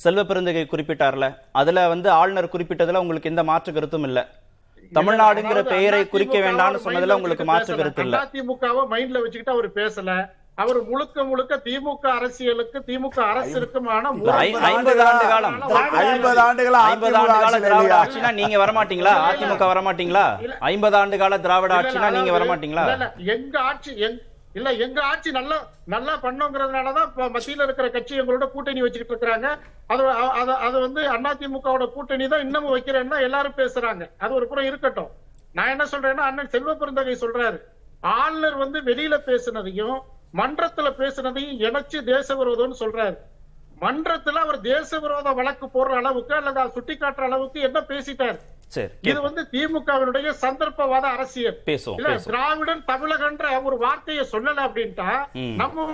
செல்வ 0.00 0.22
பெருந்தகை 0.24 0.64
குறிப்பிட்டார்ல. 0.70 1.26
அதுல 1.52 1.88
வந்து 1.88 2.10
ஆளுநர் 2.10 2.52
குறிப்பிட்டதுல 2.54 3.02
உங்களுக்கு 3.04 3.30
எந்த 3.30 3.44
மாற்று 3.44 3.72
கருத்தும் 3.72 4.02
இல்ல. 4.02 4.18
தமிழ்நாடுங்கிற 4.94 5.62
பெயரை 5.66 6.08
குறிக்க 6.08 6.38
வேண்டாம்னு 6.38 6.84
சொன்னதுல 6.84 7.12
உங்களுக்கு 7.12 7.44
மாற்று 7.44 7.66
பேசல. 7.66 7.78
கருத்து 7.78 8.02
இல்ல. 8.02 8.16
அதிமுகவை 8.24 8.82
மைண்ட்ல 8.90 9.20
வச்சுக்கிட்டு 9.20 9.50
அவர் 9.50 9.70
பேசல. 9.72 10.10
அவர் 10.54 10.84
முழுக்க 10.84 11.24
முழுக்க 11.24 11.54
திமுக 11.64 12.04
அரசியலுக்கு 12.10 12.78
திமுக 12.86 13.18
அரசிற்குமான 13.24 14.04
ஐம்பது 14.66 15.02
ஆண்டு 15.02 15.26
காலம். 15.28 15.56
ஐம்பது 16.02 16.40
ஆண்டுகளா 16.40 16.80
ஐம்பது 16.84 17.16
ஆண்டு 17.16 17.42
கால 17.42 17.58
திராவிட 17.60 17.94
ஆட்சினா 17.96 18.30
நீங்க 18.32 18.56
வரமாட்டீங்களா? 18.64 19.14
அதிமுக 19.30 19.66
வரமாட்டீங்களா? 19.66 20.24
ஐம்பது 20.60 20.96
ஆண்டு 20.96 21.18
கால 21.18 21.38
திராவிட 21.38 21.74
ஆட்சினா 21.74 22.10
நீங்க 22.10 22.32
வரமாட்டீங்களா? 22.38 22.84
இல்ல, 22.86 22.94
இல்ல, 22.94 23.34
எங்க 23.34 23.60
ஆட்சி 23.60 23.92
இல்ல 24.56 24.68
எங்க 24.84 24.98
ஆட்சி 25.10 25.30
நல்லா 25.36 25.56
நல்லா 25.94 26.12
பண்ணோங்கிறதுனாலதான் 26.22 27.10
மத்தியில 27.36 27.64
இருக்கிற 27.66 27.86
கட்சி 27.96 28.20
எங்களோட 28.20 28.44
கூட்டணி 28.52 28.80
வச்சுக்கிட்டு 28.84 29.14
இருக்கிறாங்க. 29.14 29.48
அது 29.92 30.04
அது 30.66 30.76
வந்து 30.86 31.02
அதிமுகவோட 31.16 31.86
கூட்டணி 31.96 32.26
தான் 32.32 32.44
இன்னமும் 32.46 32.74
வைக்கிறேன்னா 32.76 33.18
எல்லாரும் 33.28 33.58
பேசுறாங்க. 33.62 34.04
அது 34.24 34.32
ஒரு 34.38 34.48
புறம் 34.52 34.68
இருக்கட்டும். 34.70 35.10
நான் 35.58 35.72
என்ன 35.74 35.84
சொல்றேன்னா 35.92 36.24
அண்ணன் 36.28 36.52
செல்வ 36.54 36.74
பெருந்தகை 36.74 37.16
சொல்றாரு. 37.20 37.58
ஆளுநர் 38.00 38.56
வந்து 38.64 38.78
வெளியில 38.88 39.14
பேசுனதையும் 39.28 39.98
மன்றத்துல 40.40 40.88
பேசுனதையும் 41.00 41.60
இணைச்சு 41.66 41.98
தேச 42.12 42.34
விரோதம்னு 42.40 42.82
சொல்றாரு. 42.84 43.16
மன்றத்துல 43.80 44.42
அவர் 44.44 44.60
தேச 44.72 44.98
விரோத 44.98 45.32
வழக்கு 45.38 45.66
போடுற 45.74 45.96
அளவுக்கு 46.02 46.34
அல்லது 46.34 46.60
அதை 46.60 46.72
சுட்டி 46.76 46.94
காட்டுற 47.00 47.24
அளவுக்கு 47.30 47.58
என்ன 47.60 47.78
பேசிட்டார்? 47.88 48.38
இது. 49.08 49.18
வந்து 49.24 49.42
திமுகவினுடைய 49.52 50.28
சந்தர்ப்பவாத 50.40 51.04
அரசியல். 51.16 51.58
இல்ல 51.66 52.14
திராவிடன் 52.24 52.82
தமிழகன்ற 52.88 53.44
ஒரு 53.68 53.76
வார்த்தையை 53.84 54.24
சொல்லல 54.32 54.64
அப்படின்ட்டா 54.68 55.10
நம்ம 55.60 55.84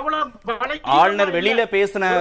அவ்வளவு 0.00 0.78
ஆளுநர். 0.98 1.32
வெளியில 1.38 1.64
பேசின 1.76 2.12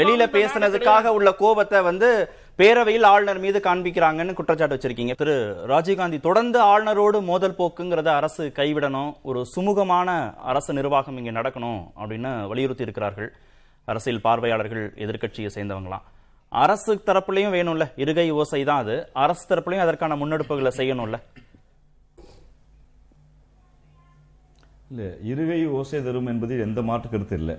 வெளியில 0.00 0.26
பேசினதுக்காக 0.38 1.14
உள்ள 1.18 1.32
கோபத்தை 1.42 1.82
வந்து 1.90 2.10
பேரவையில் 2.58 3.06
ஆளுநர் 3.12 3.42
மீது 3.44 3.60
காண்பிக்கிறாங்கன்னு 3.64 4.38
குற்றச்சாட்டு 4.40 4.76
வச்சிருக்கீங்க. 4.76 5.14
திரு 5.22 5.36
ராஜீவ்காந்தி 5.68 6.20
தொடர்ந்து 6.28 6.60
ஆளுநரோடு 6.72 7.20
மோதல் 7.30 7.58
போக்குங்கிறத 7.58 8.10
அரசு 8.20 8.52
கைவிடணும். 8.58 9.10
ஒரு 9.22 9.40
சுமூகமான 9.54 10.10
அரசு 10.52 10.72
நிர்வாகம் 10.80 11.18
இங்க 11.22 11.40
நடக்கணும் 11.40 11.82
அப்படின்னு 12.02 12.32
வலியுறுத்தி 12.52 12.86
இருக்கிறார்கள். 12.88 13.32
அரசியல் 13.92 14.24
பார்வையாளர்கள் 14.26 14.84
எதிர்க்கட்சியை 15.04 15.50
சேர்ந்தவங்களாம். 15.56 16.04
அரசு 16.64 16.92
தரப்புலையும் 17.08 17.54
வேணும்ல 17.56 17.84
இருகை 18.02 18.26
ஓசை 18.40 18.62
தான் 18.70 18.82
அது. 18.84 18.96
அரசு 19.24 19.44
தரப்புலையும் 19.50 19.84
அதற்கான 19.84 20.16
முன்னெடுப்புகளை 20.20 20.72
செய்யணும்ல. 20.80 21.18
இல்லை 24.90 25.06
இருகை 25.30 25.60
ஓசை 25.78 26.00
தரும் 26.08 26.28
என்பதில் 26.32 26.66
எந்த 26.66 26.80
மாற்று 26.88 27.08
கருத்து 27.12 27.36
இல்லை. 27.40 27.56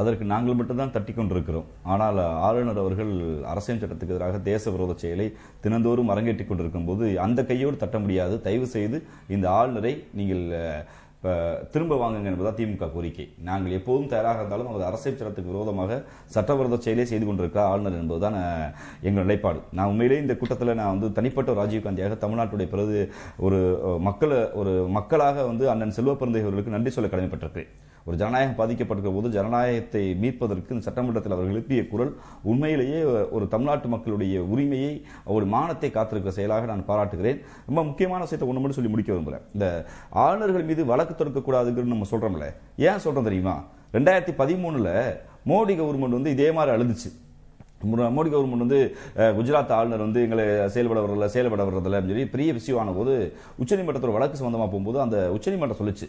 அதற்கு 0.00 0.24
நாங்கள் 0.32 0.56
மட்டும்தான் 0.58 0.92
தட்டி 0.94 1.12
கொண்டிருக்கிறோம். 1.12 1.68
ஆனால் 1.92 2.18
ஆளுநர் 2.46 2.80
அவர்கள் 2.82 3.12
அரசியல் 3.52 3.80
சட்டத்துக்கு 3.82 4.14
எதிராக 4.14 4.38
தேச 4.50 4.70
விரோத 4.74 4.92
செயலை 5.02 5.26
தினந்தோறும் 5.64 6.12
அரங்கேற்றி 6.14 6.44
கொண்டிருக்கும் 6.46 6.88
போது 6.88 7.04
அந்த 7.24 7.40
கையோடு 7.50 7.76
தட்ட 7.82 7.98
முடியாது. 8.04 8.34
தயவு 8.46 8.66
செய்து 8.74 8.98
இந்த 9.36 9.46
ஆளுநரை 9.58 9.92
நீங்கள் 10.20 10.44
இப்போ 11.18 11.32
திரும்ப 11.72 11.94
வாங்குங்க 12.00 12.28
என்பதா 12.30 12.50
திமுக 12.58 12.86
கோரிக்கை. 12.92 13.24
நாங்கள் 13.46 13.74
எப்போதும் 13.78 14.10
தயாராக 14.12 14.42
இருந்தாலும் 14.42 14.68
அவர் 14.72 14.84
அரசியல் 14.88 15.16
சட்டத்துக்கு 15.20 15.52
விரோதமாக 15.52 15.96
சட்டவிரோத 16.34 16.78
செயலே 16.84 17.04
செய்து 17.12 17.26
கொண்டிருக்கிறார் 17.28 17.70
ஆளுநர் 17.70 17.98
என்பதுதான் 18.02 18.36
எங்கள் 19.08 19.24
நிலைப்பாடு. 19.24 19.60
நான் 19.78 19.90
உண்மையிலேயே 19.92 20.22
இந்த 20.24 20.36
கூட்டத்தில் 20.42 20.78
நான் 20.80 20.94
வந்து 20.94 21.10
தனிப்பட்ட 21.18 21.52
ஒரு 21.54 21.60
ராஜீவ்காந்தியாக 21.62 22.20
தமிழ்நாட்டுடைய 22.24 22.68
பிறகு 22.74 23.00
ஒரு 23.48 23.60
மக்களை 24.08 24.38
ஒரு 24.62 24.74
மக்களாக 24.98 25.48
வந்து 25.50 25.66
அண்ணன் 25.74 25.96
செல்வ 25.98 26.16
பிறந்தையவர்களுக்கு 26.22 26.76
நன்றி 26.76 26.92
சொல்ல 26.98 27.10
கடமைப்பட்டிருக்கிறேன். 27.14 27.72
ஒரு 28.06 28.16
ஜனநாயகம் 28.20 28.58
பாதிக்கப்பட்டிருக்கிற 28.60 29.12
போது 29.16 29.30
ஜனநாயகத்தை 29.36 30.02
மீட்பதற்கு 30.22 30.74
இந்த 30.74 30.84
சட்டமன்றத்தில் 30.86 31.34
அவர்கள் 31.36 31.54
எழுப்பிய 31.54 31.82
குரல் 31.92 32.12
உண்மையிலேயே 32.50 33.00
ஒரு 33.36 33.44
தமிழ்நாட்டு 33.54 33.88
மக்களுடைய 33.94 34.42
உரிமையை 34.52 34.92
ஒரு 35.36 35.46
மானத்தை 35.54 35.90
காத்திருக்கிற 35.90 36.34
செயலாக 36.38 36.68
நான் 36.72 36.88
பாராட்டுகிறேன். 36.90 37.40
ரொம்ப 37.68 37.84
முக்கியமான 37.90 38.22
விஷயத்தை 38.26 38.48
ஒன்று 38.48 38.62
மட்டும் 38.62 38.78
சொல்லி 38.80 38.92
முடிக்க 38.94 39.12
விரும்புகிறேன் 39.12 39.46
இந்த 39.56 39.68
ஆளுநர்கள் 40.24 40.68
மீது 40.72 40.84
வழக்கு 40.92 41.14
தொடுக்கக்கூடாதுங்கிறது 41.20 41.94
நம்ம 41.94 42.10
சொல்றோம்ல. 42.12 42.48
ஏன் 42.88 43.04
சொல்றோம் 43.06 43.28
தெரியுமா? 43.30 43.56
ரெண்டாயிரத்தி 43.96 44.34
பதிமூணுல 44.42 44.90
மோடி 45.50 45.74
கவர்மெண்ட் 45.80 46.18
வந்து 46.18 46.34
இதே 46.36 46.50
மாதிரி 46.58 46.76
அழுதுச்சு. 46.76 47.10
மோடி 48.16 48.30
கவர்மெண்ட் 48.30 48.64
வந்து 48.64 48.78
குஜராத் 49.16 49.74
ஆளுநர் 49.76 50.04
வந்து 50.04 50.22
எங்களை 50.26 50.44
செயல்பட 50.74 51.00
வரல 51.04 51.26
செயல்பட 51.34 51.62
வர்றதில்ல 51.68 51.98
அப்படின்னு 51.98 52.16
சொல்லி 52.16 52.32
பெரிய 52.34 52.52
விஷயம் 52.56 52.96
போது 52.96 53.14
உச்சநீதிமன்றத்தோட 53.62 54.12
வழக்கு 54.16 54.40
சம்பந்தமா 54.40 54.66
போகும்போது 54.72 54.98
அந்த 55.04 55.18
உச்சநீதிமன்றம் 55.36 55.80
சொல்லுச்சு. 55.80 56.08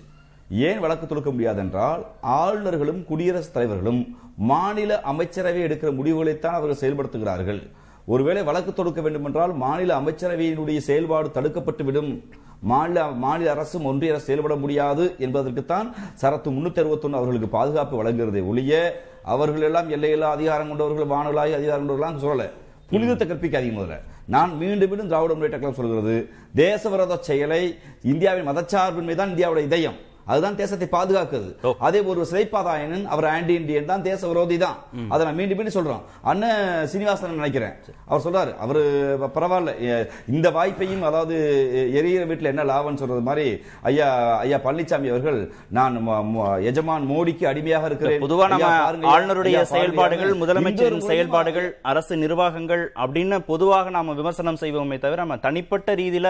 ஏன் 0.50 0.80
வழக்கு 0.80 1.08
தொடுக்க 1.08 1.32
முடியாது 1.32 1.60
என்றால் 1.60 2.06
ஆளுநர்களும் 2.24 3.04
குடியரசுத் 3.06 3.54
தலைவர்களும் 3.54 4.18
மாநில 4.36 5.02
அமைச்சரவை 5.02 5.62
எடுக்கிற 5.64 5.90
முடிவுகளைத்தான் 6.00 6.58
அவர்கள் 6.60 6.82
செயல்படுத்துகிறார்கள். 6.84 7.62
ஒருவேளை 8.06 8.44
வழக்கு 8.44 8.74
தொடுக்க 8.74 9.02
வேண்டும் 9.02 9.26
என்றால் 9.26 9.54
மாநில 9.54 10.00
அமைச்சரவையினுடைய 10.00 10.78
செயல்பாடு 10.78 11.30
தடுக்கப்பட்டு 11.36 11.84
விடும் 11.84 12.24
மாநில 12.62 13.06
மாநில 13.06 13.52
அரசும் 13.52 13.86
ஒன்றிய 13.86 14.12
அரசு 14.14 14.26
செயல்பட 14.26 14.56
முடியாது 14.56 15.16
என்பதற்குத்தான் 15.20 15.88
சரத்து 16.22 16.50
முன்னூத்தி 16.56 16.82
அறுபத்தொன்னு 16.84 17.20
அவர்களுக்கு 17.20 17.48
பாதுகாப்பு 17.48 18.04
வழங்குகிறதே 18.04 18.48
ஒழிய 18.48 19.04
அவர்கள் 19.24 19.62
எல்லாம் 19.62 19.90
எல்லையெல்லாம் 19.90 20.36
அதிகாரம் 20.38 20.68
கொண்டவர்கள் 20.68 21.14
வானொலாய் 21.16 21.58
அதிகாரம் 21.60 21.88
கொண்டவர்கள் 21.88 22.24
சொல்லல. 22.26 22.50
புனிதத்தை 22.90 23.26
கற்பிக்காதீங்க 23.28 23.80
முதல்ல. 23.80 23.98
நான் 24.26 24.58
மீண்டும் 24.58 24.90
மீண்டும் 24.90 25.08
திராவிட 25.08 25.34
முன்னேற்ற 25.34 25.58
கழகம் 25.60 25.80
சொல்கிறது 25.80 26.30
தேசவிரோத 26.56 27.20
செயலை 27.20 27.64
இந்தியாவின் 28.04 28.48
மதச்சார்பின்மை 28.48 29.16
தான் 29.16 29.36
இந்தியாவுடைய 29.36 29.66
இதயம். 29.72 29.98
அதுதான் 30.34 30.58
தேசத்தை 30.62 30.88
பாதுகாக்குது. 30.96 31.50
அதே 31.88 32.00
ஒரு 32.12 32.22
சிறைப்பாதாயனன் 32.32 33.06
அவர் 33.14 33.28
ஆன்டி 33.34 33.54
இந்தியன் 33.60 33.90
தான் 33.92 34.06
தேச 34.10 34.22
விரோதி 34.32 34.58
தான். 34.66 34.78
அதை 35.14 35.22
நான் 35.28 35.38
மீண்டும் 35.40 35.60
மீண்டும் 35.60 35.78
சொல்றோம். 35.78 36.04
அண்ணன் 36.32 36.88
சீனிவாசன் 36.92 37.38
நினைக்கிறேன். 37.42 37.76
அவர் 38.10 38.26
சொல்றாரு 38.26 38.52
அவரு 38.66 38.84
பரவாயில்ல 39.38 39.72
இந்த 40.34 40.48
வாய்ப்பையும் 40.58 41.04
அதாவது 41.10 41.36
எரியிற 42.02 42.24
வீட்டுல 42.32 42.52
என்ன 42.54 42.66
லாபம்னு 42.72 43.02
சொல்றது 43.04 43.24
மாதிரி 43.30 43.48
ஐயா 43.92 44.08
ஐயா 44.46 44.60
பழனிசாமி 44.68 45.14
அவர்கள் 45.14 45.40
நான் 45.80 45.98
எஜமான் 46.72 47.10
மோடிக்கு 47.14 47.46
அடிமையாக 47.52 47.90
இருக்கிறேன். 47.90 48.22
பொதுவா 48.26 48.46
நம்ம 48.54 48.68
ஐயா, 48.70 48.84
பாருங்க, 48.86 49.08
ஆளுநருடைய 49.14 49.58
செயல்பாடுகள் 49.74 50.34
முதலமைச்சரின் 50.44 51.08
செயல்பாடுகள் 51.12 51.68
அரசு 51.92 52.14
நிர்வாகங்கள் 52.24 52.86
அப்படின்னு 53.04 53.38
பொதுவாக 53.52 53.90
நாம 53.98 54.14
விமர்சனம் 54.22 54.62
செய்வோமே 54.64 55.00
தவிர 55.06 55.22
நம்ம 55.24 55.38
தனிப்பட்ட 55.48 55.96
ரீதியில 56.02 56.30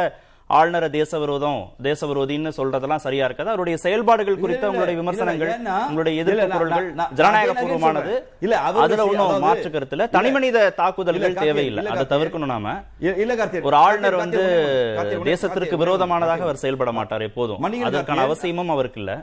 ஆளுநரை 0.49 0.89
தேச 0.89 1.19
விரோதம் 1.19 1.59
தேச 1.81 2.07
விரோதின்னு 2.07 2.51
சொல்றதெல்லாம் 2.57 2.95
சரியா 2.97 3.25
இருக்காது 3.25 3.49
அவருடைய 3.49 3.77
செயல்பாடுகள் 3.77 4.39
குறித்த 4.39 4.65
உங்களுடைய 4.67 4.99
விமர்சனங்கள் 4.99 5.51
உங்களுடைய 5.83 6.21
எதிர்ப்பு 6.21 6.47
குரல்கள் 6.49 6.87
ஜனநாயக 7.13 7.53
பூர்வமானது. 7.53 8.13
இல்ல, 8.39 8.55
அதுல 8.59 9.03
ஒன்றும் 9.05 9.27
அதாவது- 9.27 9.39
மாற்று 9.39 9.69
கருத்துல 9.69 10.09
தனிமனித 10.09 10.69
தாக்குதல்கள் 10.71 11.33
தேவையில்லை 11.39 11.85
அதை. 11.87 12.05
தவிர்க்கணும் 12.09 12.45
நாம. 12.45 12.73
ஒரு 13.61 13.75
ஆளுநர் 13.77 14.15
வந்து 14.15 14.41
தேசத்திற்கு 15.25 15.75
விரோதமானதாக. 15.77 16.41
அவர் 16.41 16.55
செயல்பட 16.55 16.91
மாட்டார் 16.91 17.21
எப்போதும் 17.21 17.61
அதற்கான. 17.89 18.21
அவசியமும் 18.21 18.69
அவருக்கு 18.69 18.99
இல்ல 18.99 19.13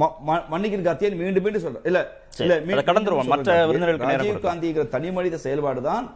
ம- 0.00 0.12
ம- 0.26 0.44
மன்னிக்கணும் 0.50 0.86
கார்த்தியன் 0.86 1.16
மீண்டும் 1.16 1.42
மீண்டும் 1.42 1.62
சொல்றேன் 1.62 1.84
இல்ல 1.84 1.98
இல்ல 2.38 2.54
கடந்துருவோம். 2.82 3.24
மற்ற 3.24 3.50
நேரம் 3.76 4.00
ராஜீவ். 4.10 4.46
காந்திங்கிற 4.46 4.88
தனி 4.88 5.10
மனித 5.10 5.36
செயல்பாடு 5.38 5.82
தான் 5.82 6.06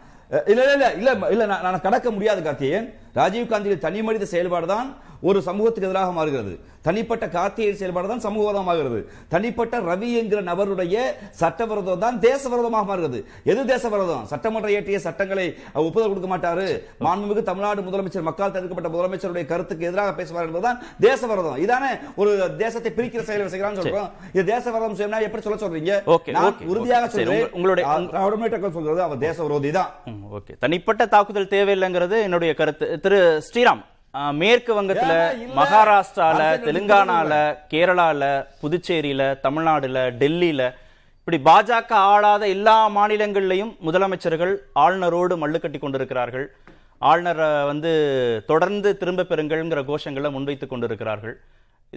இல்ல 0.47 0.63
இல்ல 0.73 0.89
இல்ல 0.95 1.29
இல்ல 1.31 1.45
நான் 1.47 1.81
கடக்க 1.81 2.11
முடியாது 2.11 2.41
கார்த்தியன் 2.43 2.85
ராஜீவ் 3.13 3.49
காந்தியின் 3.49 3.79
தனி 3.79 4.03
மனித 4.03 4.25
செயல்பாடு 4.25 4.67
தான் 4.67 4.97
ஒரு 5.23 5.43
சமூகத்துக்கு 5.43 5.89
எதிராக 5.89 6.13
மாறுகிறது. 6.13 6.59
தனிப்பட்ட 6.83 7.29
கார்த்திகை 7.29 7.75
செயல்பாடு 7.75 8.09
தான் 8.09 8.21
சமூகவாதமாகிறது 8.21 9.05
தனிப்பட்ட 9.29 9.79
ரவி 9.79 10.17
என்கிற 10.17 10.43
நபருடைய 10.43 10.99
சட்டவிரோதம் 11.31 11.99
தான் 11.99 12.21
தேச 12.21 12.49
விரோதமாக 12.49 12.85
மாறுகிறது. 12.85 13.27
எது 13.45 13.65
தேச 13.65 13.89
விரோதம் 13.89 14.25
சட்டமன்றம் 14.27 14.71
இயற்றிய 14.71 14.99
சட்டங்களை 14.99 15.57
ஒப்புதல் 15.75 16.21
கொடுக்க 16.21 16.37
மாட்டாரு. 16.37 16.83
மாண்புமிகு 17.01 17.43
தமிழ்நாடு 17.43 17.83
முதலமைச்சர் 17.83 18.23
மக்கள் 18.23 18.51
தடுக்கப்பட்ட 18.51 18.99
முதலமைச்சருடைய 18.99 19.47
கருத்துக்கு 19.47 19.87
எதிராக 19.87 20.13
பேசுவார் 20.13 20.47
என்பதுதான் 20.47 20.83
தேச 21.01 21.27
விரோதம் 21.27 21.69
இதானே 21.69 22.01
ஒரு 22.17 22.57
தேசத்தை 22.57 22.93
பிரிக்கிற 22.97 23.23
செயலை 23.23 23.47
செய்கிறான்னு 23.47 23.75
சொல்றோம். 23.75 24.11
இது 24.33 24.45
தேச 24.45 24.71
விரோதம் 24.71 24.95
சொன்னா 24.95 25.19
எப்படி 25.19 25.43
சொல்ல 25.43 25.67
சொல்றீங்க? 25.67 26.07
நான் 26.31 26.57
உறுதியாக 26.67 27.09
சொல்றேன். 27.09 27.35
உங்க- 27.35 27.49
உங்களுடைய- 27.53 27.89
சொல்றது 28.71 29.03
அவர் 29.03 29.19
தேச 29.19 29.43
விரோதி 29.43 29.71
தான் 29.71 29.91
ஓகே. 30.35 30.59
தனிப்பட்ட 30.59 31.07
தாக்குதல் 31.07 31.47
தேவையில்லைங்கிறது 31.47 32.23
என்னுடைய 32.23 32.55
கருத்து. 32.55 33.00
திரு 33.05 33.19
ஸ்ரீராம் 33.47 33.83
மேற்கு 34.41 34.73
வங்கத்துல? 34.77 35.15
மகாராஷ்டிரால 35.59 36.41
தெலுங்கானால 36.67 37.33
கேரளால 37.73 38.23
புதுச்சேரியில 38.63 39.23
தமிழ்நாடுல 39.45 39.99
டெல்லியில 40.23 40.63
இப்படி 41.21 41.39
பாஜக 41.49 41.93
ஆளாத 42.13 42.43
எல்லா 42.57 42.77
மாநிலங்கள்லயும் 42.97 43.73
முதலமைச்சர்கள் 43.87 44.55
ஆளுநரோடு 44.83 45.35
மல்லு 45.43 45.59
கட்டி 45.61 45.79
கொண்டிருக்கிறார்கள். 45.79 46.47
ஆளுநரை 47.11 47.49
வந்து 47.71 47.93
தொடர்ந்து 48.47 48.91
திரும்ப 49.01 49.27
பெறுங்கள்ங்கிற 49.31 49.83
கோஷங்களை 49.91 50.31
முன்வைத்துக் 50.37 50.73
கொண்டிருக்கிறார்கள். 50.73 51.35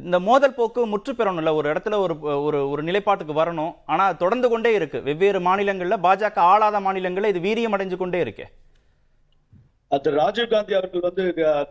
இந்த 0.01 0.17
மோதல் 0.27 0.57
போக்கு 0.57 0.81
முற்று 0.93 1.13
பெறணும்ல 1.13 1.53
ஒரு 1.59 1.67
இடத்துல 1.73 1.97
ஒரு 2.03 2.15
ஒரு 2.47 2.59
ஒரு 2.69 2.83
நிலைப்பாட்டுக்கு 2.83 3.33
வரணும். 3.41 3.73
ஆனா 3.85 4.05
தொடர்ந்து 4.21 4.49
கொண்டே 4.49 4.73
இருக்கு. 4.73 5.01
வெவ்வேறு 5.07 5.41
மாநிலங்கள்ல 5.47 5.97
பாஜக 6.07 6.37
ஆளாத 6.51 6.79
மாநிலங்கள்ல 6.87 7.31
இது 7.33 7.41
வீரியம் 7.47 7.75
அடைஞ்சு 7.77 7.97
கொண்டே 8.03 8.21
இருக்கே. 8.23 8.47
திரு 10.01 10.15
ராஜீவ் 10.15 10.47
காந்தி 10.47 10.73
அவர்கள் 10.73 11.01
வந்து 11.01 11.23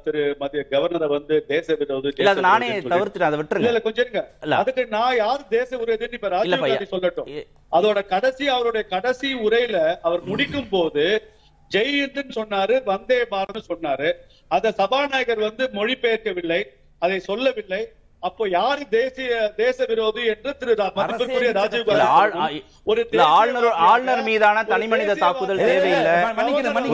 திரு 0.05 0.37
மத்திய 0.39 0.67
கவர்னரை 0.71 1.07
வந்து 1.07 1.45
தேச 1.47 1.75
விரோதி 1.75 2.13
நானே 2.41 2.67
அதை 2.69 2.77
இல்ல 2.77 2.99
விட்டுருங்க. 3.43 3.65
இல்ல 3.65 3.81
கொஞ்சம் 3.81 4.07
இருங்க. 4.09 4.57
அதுக்கு 4.57 4.87
நான் 4.87 5.17
யார் 5.17 5.49
தேச 5.49 5.77
விரோதின்னு 5.77 6.13
இப்ப 6.13 6.41
இல்ல 6.43 6.57
ராஜீவ் 6.57 6.65
பையா. 6.65 6.77
காந்தி 6.77 6.93
சொல்லட்டும். 6.93 7.47
அதோட 7.73 8.07
கடைசி 8.07 8.49
அவருடைய 8.49 8.87
கடைசி 8.87 9.35
உரையில 9.35 9.97
அவர் 10.03 10.23
முடிக்கும் 10.23 10.69
போது 10.69 11.23
ஜெயிந்துன்னு 11.71 12.35
சொன்னாரு 12.35 12.85
வந்தே 12.85 13.23
பாரத் 13.31 13.69
சொன்னாரு. 13.69 14.13
அத 14.49 14.73
சபாநாயகர் 14.73 15.39
வந்து 15.39 15.67
மொழிபெயர்க்கவில்லை 15.73 16.63
அதை 16.99 17.19
சொல்லவில்லை. 17.21 17.93
அப்போ 18.23 18.45
யாரு 18.51 18.83
தேசிய 18.91 19.31
தேச 19.57 19.77
விரோதி 19.91 20.23
என்று 20.33 20.51
திரு 20.59 20.75
மதிப்பிற்குரிய 20.99 21.53
ராஜீவ் 21.57 21.89
காந்தி 21.89 22.59
ஒரு 22.91 23.03
ஆளுநர் 23.89 24.23
மீதான 24.29 24.63
தனிமனித 24.71 25.17
தாக்குதல் 25.23 25.63
தேவையில்லை. 25.63 26.13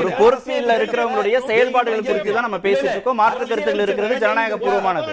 ஒரு 0.01 0.11
பொறுப்பில் 0.21 0.73
இருக்கிறவங்களுடைய 0.77 1.37
செயல்பாடுகள் 1.51 2.07
குறித்து 2.09 2.35
தான் 2.37 2.47
நம்ம 2.47 2.61
பேசிட்டு 2.67 2.95
இருக்கோம். 2.95 3.19
மாற்று 3.23 3.43
கருத்துக்கள் 3.43 3.85
இருக்கிறது 3.87 4.17
ஜனநாயக 4.25 4.59
பூர்வமானது. 4.63 5.11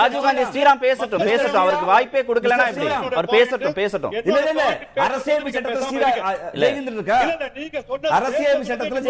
ராஜீவ்காந்தி 0.00 0.44
ஸ்ரீராம். 0.50 0.82
பேசட்டும் 0.86 1.24
பேசட்டும். 1.30 1.62
அவருக்கு 1.62 1.88
வாய்ப்பே 1.92 2.22
கொடுக்கலன்னா 2.28 2.66
எப்படி? 2.72 2.90
அவர் 3.10 3.30
பேசட்டும் 3.36 3.76
பேசட்டும். 3.80 4.14
இல்ல 4.20 4.38
இல்ல. 4.44 4.52
இல்ல 4.54 4.68
அரசியல் 5.06 5.48
சட்டத்துல 5.56 5.82
ஸ்ரீரா 5.88 6.10
இல்ல. 6.12 6.64
ஜெயஹிந்த் 6.64 6.92
இருக்கா 6.94 7.18
இல்ல, 7.24 7.34
இல்ல, 7.34 7.50
நீங்க 7.58 7.76
சொன்னது 7.88 8.14
அரசியல் 8.18 8.68
சட்டத்துல 8.70 9.02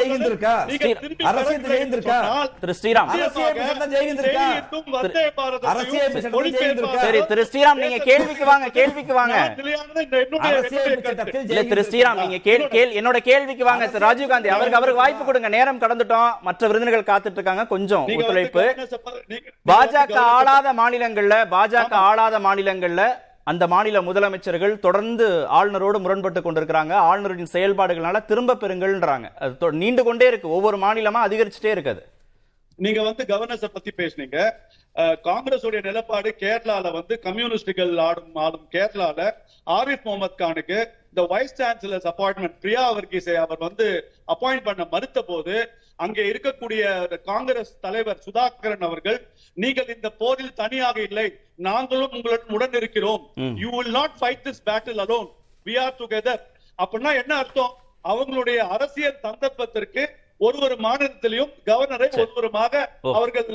திருப்பி 1.05 1.29
அரசியல் 1.33 1.68
சொன்னால் 2.09 2.51
திரு 2.62 2.75
ஸ்ரீராம். 2.81 3.11
சரி 7.05 7.21
திரு 7.31 7.43
ஸ்ரீராம் 7.51 7.81
நீங்க 7.85 7.99
கேள்விக்கு 8.11 8.45
வாங்க 8.53 8.69
கேள்விக்கு 8.79 9.15
வாங்க. 9.21 9.37
திரு 11.73 11.85
ஸ்ரீராம் 11.91 12.21
நீங்க 12.23 12.37
என்னோட 13.01 13.19
கேள்விக்கு 13.31 13.65
வாங்க 13.71 13.91
ராஜீவ் 14.07 14.33
காந்தி. 14.33 14.55
அவருக்கு 14.57 14.79
அவருக்கு 14.81 15.03
வாய்ப்பு 15.03 15.25
கொடுங்க. 15.25 15.51
நேரம் 15.57 15.83
கடந்துட்டோம். 15.85 16.31
மற்ற 16.49 16.69
விருந்தினர்கள் 16.71 17.11
காத்துட்டு 17.11 17.39
இருக்காங்க 17.41 17.67
கொஞ்சம் 17.75 18.07
ஒத்துழைப்பு. 18.17 18.65
பாஜக 19.73 20.17
ஆளாத 20.39 20.75
மாநிலங்கள்ல 20.81 21.37
பாஜக 21.57 21.93
ஆளாத 22.09 22.39
மாநிலங்கள்ல 22.49 23.05
அந்த 23.51 23.65
மாநில 23.73 24.01
முதலமைச்சர்கள் 24.01 24.75
தொடர்ந்து 24.85 25.27
ஆளுநரோடு 25.57 25.99
முரண்பட்டு 26.05 26.41
கொண்டிருக்கிறாங்க. 26.41 26.93
ஆளுநரின் 27.09 27.51
செயல்பாடுகளால 27.53 28.25
திரும்ப 28.31 28.57
பெறுங்கள்ன்றாங்க. 28.61 29.27
அது 29.45 29.73
நீண்டு 29.83 30.03
கொண்டே 30.05 30.27
இருக்கு. 30.27 30.49
ஒவ்வொரு 30.57 30.77
மாநிலமா 30.85 31.21
அதிகரிச்சுட்டே 31.27 31.73
இருக்குது. 31.77 32.03
நீங்க 32.79 33.01
வந்து 33.03 33.22
கவர்னன்ஸ 33.29 33.68
பத்தி 33.70 33.91
பேசுனீங்க. 33.99 34.39
அஹ், 34.97 35.16
காங்கிரஸுடைய 35.27 35.81
நிலப்பாடு 35.87 36.31
கேரளால 36.41 36.91
வந்து 36.97 37.14
கம்யூனிஸ்டுகள் 37.25 37.93
ஆடும் 38.05 38.37
ஆளும் 38.43 38.66
கேரளால 38.72 39.20
ஆரிஃப் 39.70 40.05
முகமது 40.07 40.37
கானுக்கு 40.41 40.79
இந்த 41.11 41.22
வைஸ் 41.31 41.57
சான்சலர்ஸ் 41.59 42.09
அப்பாயின்மெண்ட் 42.11 42.57
பிரியா 42.62 42.85
வர்கீஸை 42.97 43.37
அவர் 43.43 43.61
வந்து 43.61 43.87
அப்பாயிண்ட் 44.29 44.66
பண்ண 44.66 44.85
மறுத்த 44.93 45.22
போது 45.25 45.55
அங்கே 45.99 46.22
இருக்கக்கூடிய 46.31 46.83
காங்கிரஸ் 47.29 47.72
தலைவர் 47.81 48.25
சுதாகரன் 48.25 48.85
அவர்கள் 48.87 49.18
நீங்கள் 49.57 49.93
இந்த 49.95 50.09
போரில் 50.20 50.59
தனியாக 50.59 50.99
இல்லை 51.03 51.27
நாங்களும் 51.68 52.14
உங்களுடன் 52.16 52.55
உடன் 52.57 52.77
இருக்கிறோம். 52.81 53.22
You 53.62 53.70
will 53.75 53.95
not 53.99 54.16
fight 54.20 54.45
this 54.47 54.64
battle 54.66 55.03
alone 55.05 55.29
we 55.66 55.77
are 55.81 55.97
together 56.01 56.43
அப்படின்னா 56.79 57.12
என்ன 57.20 57.33
அர்த்தம்? 57.43 57.72
அவங்களுடைய 58.05 58.59
அரசியல் 58.75 59.22
சந்தர்ப்பத்திற்கு 59.25 60.03
ஒரு 60.37 60.59
ஒரு 60.66 60.74
மாநிலத்திலையும் 60.74 61.51
கவர்னரை 61.66 62.07
ஒருவருமாக 62.22 62.80
அவர்கள் 63.03 63.47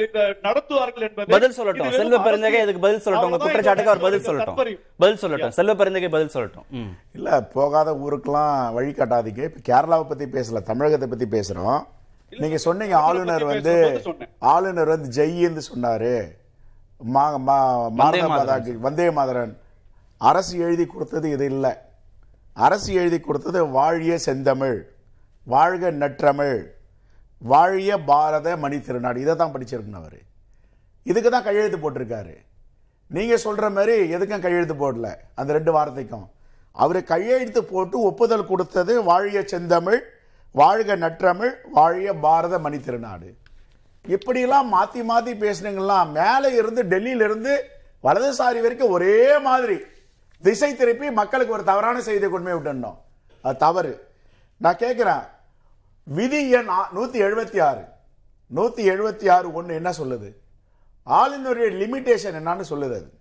நடத்துவார்கள் 0.45 1.05
என்பது 1.07 1.27
பதில் 1.27 1.55
சொல்லட்டும். 1.57 1.91
செல்வ 1.95 2.19
பெருந்தகை 2.19 2.61
இதுக்கு 2.61 2.81
பதில் 2.85 3.01
சொல்லட்டும். 3.05 3.27
உங்க 3.29 3.37
குற்றச்சாட்டுக்கு 3.37 3.91
அவர் 3.91 4.05
பதில் 4.05 4.25
சொல்லட்டும். 4.27 4.77
பதில் 5.03 5.19
சொல்லட்டும். 5.21 5.55
செல்வ 5.57 5.75
பெருந்தகை 5.75 6.09
பதில் 6.09 6.33
சொல்லட்டும். 6.33 6.67
இல்ல 7.13 7.41
போகாத 7.41 7.93
ஊருக்கெல்லாம் 8.03 8.73
வழி 8.73 8.91
காட்டாதீங்க. 8.91 9.43
இப்ப 9.49 9.63
கேரளாவை 9.69 10.07
பத்தி 10.11 10.25
பேசல 10.25 10.61
தமிழகத்தை 10.71 11.09
பத்தி 11.13 11.27
பேசுறோம். 11.37 11.81
நீங்க 12.43 12.57
சொன்னீங்க 12.57 12.97
ஆளுநர் 12.97 13.45
வந்து. 13.53 13.75
ஆளுநர் 14.39 14.91
வந்து 14.93 15.09
ஜெய்ன்னு 15.17 15.61
சொன்னாரு. 15.71 16.13
வந்தே 18.85 19.09
மாதரன். 19.19 19.53
அரசு 20.17 20.53
எழுதி 20.59 20.85
கொடுத்தது 20.85 21.27
இது 21.31 21.45
இல்ல. 21.45 21.67
அரசு 22.53 22.89
எழுதி 22.93 23.19
கொடுத்தது 23.19 23.59
வாழிய 23.65 24.15
செந்தமிழ். 24.27 24.79
வாழ்க 25.43 25.91
நற்றமிழ். 25.91 26.65
வாழிய 27.41 28.03
பாரத 28.03 28.57
மணி 28.57 28.77
திருநாடு. 28.79 29.17
இதை 29.17 29.35
தான் 29.35 29.53
படிச்சிருக்கணும் 29.53 30.01
அவர். 30.01 30.17
இதுக்கு 31.03 31.29
தான் 31.31 31.43
கையெழுத்து 31.43 31.77
போட்டிருக்காரு. 31.77 32.37
நீங்கள் 33.07 33.37
சொல்கிற 33.37 33.69
மாதிரி 33.69 34.15
எதுக்கும் 34.15 34.39
கையெழுத்து 34.39 34.73
போடல. 34.73 35.15
அந்த 35.35 35.53
ரெண்டு 35.53 35.71
வார்த்தைக்கும். 35.71 36.29
அவர் 36.71 37.03
கையெழுத்து 37.03 37.63
போட்டு 37.63 37.99
ஒப்புதல் 37.99 38.45
கொடுத்தது 38.45 39.03
வாழிய 39.03 39.43
செந்தமிழ் 39.45 40.01
வாழ்க 40.51 40.95
நற்றமிழ் 40.95 41.53
வாழிய 41.73 42.13
பாரத 42.13 42.59
மணி 42.59 42.77
திருநாடு. 42.77 43.33
இப்படியெல்லாம் 44.05 44.67
மாற்றி 44.67 45.03
மாற்றி 45.03 45.33
பேசுனீங்கலாம் 45.33 46.11
மேலே 46.11 46.55
இருந்து 46.55 46.83
டெல்லியிலிருந்து 46.83 47.59
வலதுசாரி 48.03 48.61
வரைக்கும் 48.61 48.89
ஒரே 48.89 49.37
மாதிரி. 49.37 49.79
திசை 50.41 50.75
திருப்பி 50.75 51.11
மக்களுக்கு 51.11 51.53
ஒரு 51.53 51.63
தவறான 51.63 52.01
செய்தியை 52.01 52.29
கொண்டு 52.31 52.49
போய் 52.49 52.59
விட்டுடணும். 52.59 52.97
அது 53.41 53.57
தவறு. 53.57 54.08
நான் 54.59 54.75
கேட்குறேன் 54.75 55.27
விதி 56.03 56.49
எண் 56.49 56.67
ஆ- 56.67 56.89
எழுபத்தி 57.19 57.61
ஆறு. 57.61 57.85
நூற்றி 58.47 58.89
எழுபத்தி 58.89 59.31
ஆறு 59.31 59.53
ஒன்று 59.53 59.75
என்ன 59.75 59.89
சொல்லுது? 59.89 60.35
ஆளுநருடைய 61.05 61.69
லிமிட்டேஷன் 61.71 62.35
என்னன்னு 62.35 62.63
சொல்லுது 62.69 62.83
அது. 62.83 63.13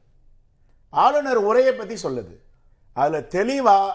ஆளுநர் 0.91 1.37
உரையை 1.37 1.75
பற்றி 1.75 1.95
சொல்லுது. 2.03 2.37
அதில் 2.93 3.27
தெளிவாக 3.27 3.95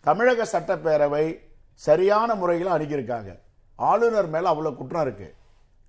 தமிழக 0.00 0.44
சட்டப்பேரவை 0.44 1.38
சரியான 1.74 2.34
முறையில் 2.34 2.66
அணுகியிருக்காங்க. 2.66 3.38
ஆளுநர் 3.76 4.26
மேலே 4.26 4.48
அவ்வளோ 4.48 4.74
குற்றம் 4.74 5.06
இருக்குது 5.06 5.34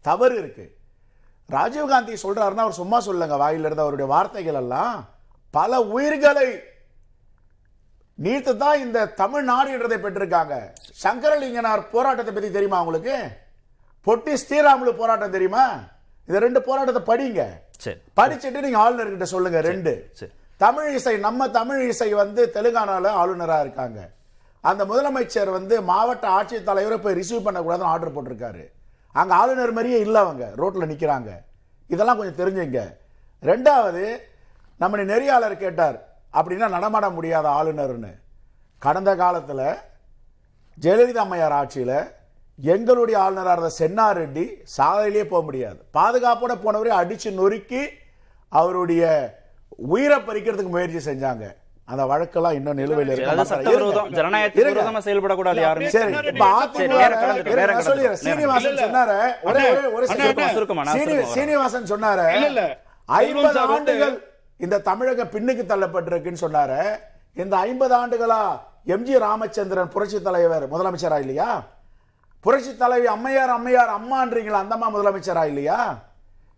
தவறு 0.02 0.42
இருக்குது 0.42 0.76
ராஜீவ்காந்தி 1.50 2.18
சொல்கிறாருன்னா 2.24 2.56
அவர் 2.56 2.72
சும்மா 2.72 3.00
சொல்லுங்க 3.00 3.38
வாயிலிருந்து 3.38 3.82
அவருடைய 3.82 4.12
வார்த்தைகள் 4.12 4.54
எல்லாம் 4.54 5.08
பல 5.52 5.82
உயிர்களை 5.82 6.60
நீத்து 8.18 8.58
தான் 8.58 8.80
இந்த 8.80 9.06
தமிழ்நாடு 9.06 9.72
என்றதை 9.72 9.98
பெற்றிருக்காங்க. 9.98 10.72
சங்கரலிங்கனார் 11.04 11.84
போராட்டத்தை 11.92 12.34
பத்தி 12.34 12.52
தெரியுமா 12.52 12.84
உங்களுக்கு? 12.84 13.18
பொட்டி 14.06 14.38
ஸ்ரீராமுலு 14.44 14.98
போராட்டம் 14.98 15.32
தெரியுமா? 15.32 15.80
இந்த 16.28 16.40
ரெண்டு 16.40 16.62
போராட்டத்தை 16.62 17.16
படிங்க. 17.16 17.48
சரி. 17.78 17.98
படிச்சுட்டு 18.18 18.60
நீங்க 18.60 18.90
ஆளுநர்கிட்ட 18.90 19.24
சொல்லுங்க 19.24 19.62
ரெண்டு. 19.62 20.10
சரி. 20.14 20.32
தமிழ் 20.58 20.94
இசை 20.94 21.18
நம்ம 21.18 21.50
தமிழ் 21.50 21.88
இசை 21.88 22.14
வந்து 22.14 22.52
தெலுங்கானால 22.54 23.08
ஆளுநரா 23.08 23.62
இருக்காங்க. 23.62 24.10
அந்த 24.62 24.86
முதலமைச்சர் 24.86 25.52
வந்து 25.52 25.82
மாவட்ட 25.82 26.28
ஆட்சித்தலைவரை 26.28 26.98
போய் 26.98 27.14
ரிசீவ் 27.14 27.48
பண்ணக்கூடாதுன்னு 27.48 27.92
ஆர்டர் 27.94 28.16
போட்டிருக்காரு. 28.16 28.68
அங்க 29.12 29.36
ஆளுநர் 29.36 29.72
மாதிரியே 29.72 30.00
இல்ல 30.00 30.20
அவங்க 30.20 30.52
ரோட்ல 30.58 30.86
நிக்கிறாங்க. 30.92 31.32
இதெல்லாம் 31.88 32.18
கொஞ்சம் 32.18 32.40
தெரிஞ்சுங்க. 32.40 32.96
ரெண்டாவது 33.44 34.18
நம்ம 34.78 34.98
நெறியாளர் 34.98 35.58
கேட்டார் 35.58 36.15
அப்படின்னா 36.36 36.70
நடமாட 36.70 37.10
முடியாத 37.10 37.50
ஆளுநர்னு. 37.50 38.14
கடந்த 38.80 39.16
காலத்துல 39.16 39.78
ஜெயலலிதா 40.82 41.12
அம்மையார் 41.12 41.52
ஆட்சியில 41.52 42.08
எங்களுடைய 42.62 43.20
ஆளுநராக 43.20 43.58
இருந்த 43.58 43.72
சென்னார் 43.80 44.16
ரெட்டி 44.16 44.50
சாலையிலேயே 44.78 45.24
போக 45.24 45.44
முடியாது. 45.44 45.78
பாதுகாப்போட 45.94 46.58
போனவரே 46.66 47.02
அடிச்சு 47.02 47.32
நொறுக்கி 47.32 47.90
அவருடைய 48.50 49.36
உயிரை 49.68 50.18
பறிக்கிறதுக்கு 50.18 50.70
முயற்சி 50.70 51.12
செஞ்சாங்க. 51.12 51.56
அந்த 51.86 52.06
வழக்கெல்லாம் 52.06 52.54
இன்னும் 52.54 52.74
நிலுவையில் 52.74 53.16
இருக்கு? 53.16 53.32
சீனிவாசன். 58.16 58.78
சொன்னாரு. 61.84 62.26
ஐம்பது 63.06 63.60
ஆண்டுகள் 63.60 64.35
இந்த 64.60 64.82
தமிழக 64.82 65.26
பின்னுக்கு 65.26 65.64
தள்ளப்பட்டிருக்குன்னு 65.64 66.44
சொன்னாரு. 66.44 66.80
இந்த 67.38 67.56
ஐம்பது 67.68 67.94
ஆண்டுகளா 67.96 68.42
எம்ஜி 68.88 69.16
ராமச்சந்திரன் 69.20 69.92
புரட்சி 69.94 70.20
தலைவர் 70.22 70.66
முதலமைச்சரா 70.72 71.18
இல்லையா? 71.20 71.50
புரட்சி 72.46 72.72
தலைவி 72.76 73.08
அம்மையார் 73.08 73.50
அம்மையார் 73.50 73.92
அம்மான்றீங்களா? 73.98 74.60
அந்த 74.64 74.76
அம்மா 74.78 74.90
முதலமைச்சரா 74.96 75.44
இல்லையா? 75.46 75.78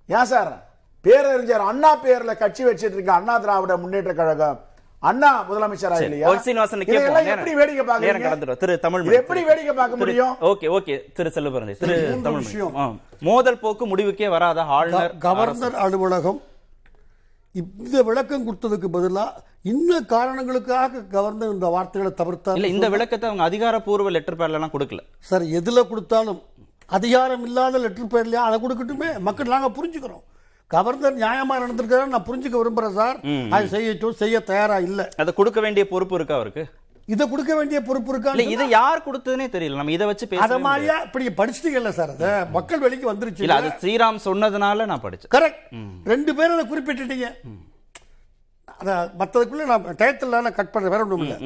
ஏன் 0.10 0.30
சார்? 0.32 0.52
பேரறிஞர் 1.06 1.64
அண்ணா 1.70 1.92
பேர்ல 2.04 2.32
கட்சி 2.38 2.64
வச்சிட்டு 2.66 2.98
இருக்க 2.98 3.12
அண்ணா 3.14 3.36
திராவிட 3.40 3.74
முன்னேற்ற 3.78 4.14
கழகம் 4.14 4.58
அண்ணா 5.04 5.30
முதலமைச்சரா 5.50 5.96
சரி, 5.96 6.06
இல்லையா. 6.08 6.28
எப்படி 7.34 7.52
வேடிக்கை 7.56 7.84
கடந்துடும். 8.24 8.58
திரு 8.62 8.76
தமிழ் 8.80 9.04
இது 9.04 9.18
எப்படி 9.20 9.42
வேடிக்கை 9.50 9.74
பார்க்க 9.76 10.00
முடியும்? 10.02 10.34
Okay 10.50 10.68
okay. 10.78 10.96
திரு 11.18 11.30
செல்வபரந்தை 11.36 11.76
திரு 11.82 11.98
தமிழ். 12.26 12.48
மோதல் 13.22 13.60
போக்கு 13.60 13.86
முடிவுக்கே 13.92 14.30
வராத 14.30 14.60
ஆளுநர் 14.78 15.14
கவர்னர் 15.26 15.78
அலுவலகம் 15.86 16.40
இந்த 17.62 18.04
விளக்கம் 18.10 18.46
கொடுத்ததுக்கு 18.48 18.88
பதிலா 18.96 19.26
இன்னும் 19.72 20.08
காரணங்களுக்காக 20.16 21.02
கவர்னர் 21.16 21.54
இந்த 21.56 21.68
வார்த்தைகளை 21.76 22.12
தவிர்த்தார் 22.22 22.58
இல்ல 22.60 22.74
இந்த 22.76 22.88
விளக்கத்தை 22.94 23.28
அவங்க 23.30 23.46
அதிகாரப்பூர்வ 23.50 24.14
லெட்டர் 24.16 24.40
பேர்ல 24.40 24.60
எல்லாம் 24.60 24.74
கொடுக்கல. 24.76 25.04
சார் 25.30 25.46
எதுல 25.60 25.84
கொடுத்தாலும் 25.92 26.42
அதிகாரம் 26.98 27.46
இல்லாத 27.48 27.80
லெட்டர் 27.86 28.12
பேர்லயா? 28.14 28.42
அதை 28.48 28.58
கொடுக்கட்டுமே. 28.66 29.10
மக்கள் 29.28 29.54
நாங்க 29.54 29.70
புரிஞ்சுக்கிறோம். 29.78 30.26
கவர்னர் 30.72 31.18
நியாயமா 31.24 31.56
நடந்திருக்காரு 31.64 32.14
நான் 32.14 32.28
புரிஞ்சுக்க 32.30 32.56
விரும்புறேன் 32.62 32.98
சார். 33.00 33.18
அதை 33.56 33.66
செய்யட்டும் 33.74 34.20
செய்ய 34.22 34.40
தயாரா 34.52 34.78
இல்ல. 34.88 35.02
அதை 35.22 35.32
கொடுக்க 35.40 35.60
வேண்டிய 35.66 35.84
பொறுப்பு 35.94 36.16
இருக்கா 36.20 36.36
அவருக்கு? 36.40 36.64
இதை 37.14 37.24
கொடுக்க 37.32 37.52
வேண்டிய 37.58 37.80
பொறுப்பு 37.88 38.10
இல்ல 38.12 38.16
இருக்கா 38.16 38.54
இது 38.56 38.66
யார் 38.80 39.06
கொடுத்ததுனே 39.06 39.46
தெரியல. 39.54 39.78
நம்ம 39.80 39.94
இதை 39.98 40.06
வச்சு 40.10 40.26
அத 40.26 40.48
பேச 40.48 40.58
மாதிரியா 40.66 40.96
இப்படி 41.06 41.26
படிச்சிட்டீங்கல்ல 41.38 41.92
சார் 42.00 42.12
அத? 42.16 42.32
மக்கள் 42.56 42.84
வெளிக்கு 42.86 43.12
வந்துருச்சு 43.12 43.44
இல்ல 43.46 43.60
அது 43.62 43.70
ஸ்ரீராம் 43.84 44.20
சொன்னதுனால 44.26 44.88
நான் 44.92 45.04
படிச்சேன். 45.06 45.34
கரெக்ட் 45.38 45.64
ரெண்டு 46.14 46.34
பேரும் 46.40 46.58
அதை 46.58 46.66
குறிப்பிட்டுட்டீங்க. 46.74 47.30
அத 48.82 48.90
மத்ததுக்குள்ள 49.20 49.64
நான் 49.72 49.88
டயத்தில் 50.02 50.56
கட் 50.60 50.74
பண்ண 50.74 50.92
வேற 50.94 51.02
ஒண்ணும் 51.06 51.24
இல்ல. 51.28 51.38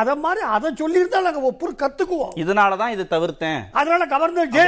அத 0.00 0.16
மாதிரி 0.24 0.42
அதை 0.56 0.70
சொல்லியிருந்தா 0.82 1.20
நாங்க 1.28 1.42
ஒப்புரு 1.50 1.72
கத்துக்குவோம். 1.82 2.34
இதனாலதான் 2.44 2.94
இது 2.96 3.04
தவிர்த்தேன். 3.14 3.60
அதனால 3.80 4.06
கவர்னர் 4.14 4.52
ஜே 4.56 4.66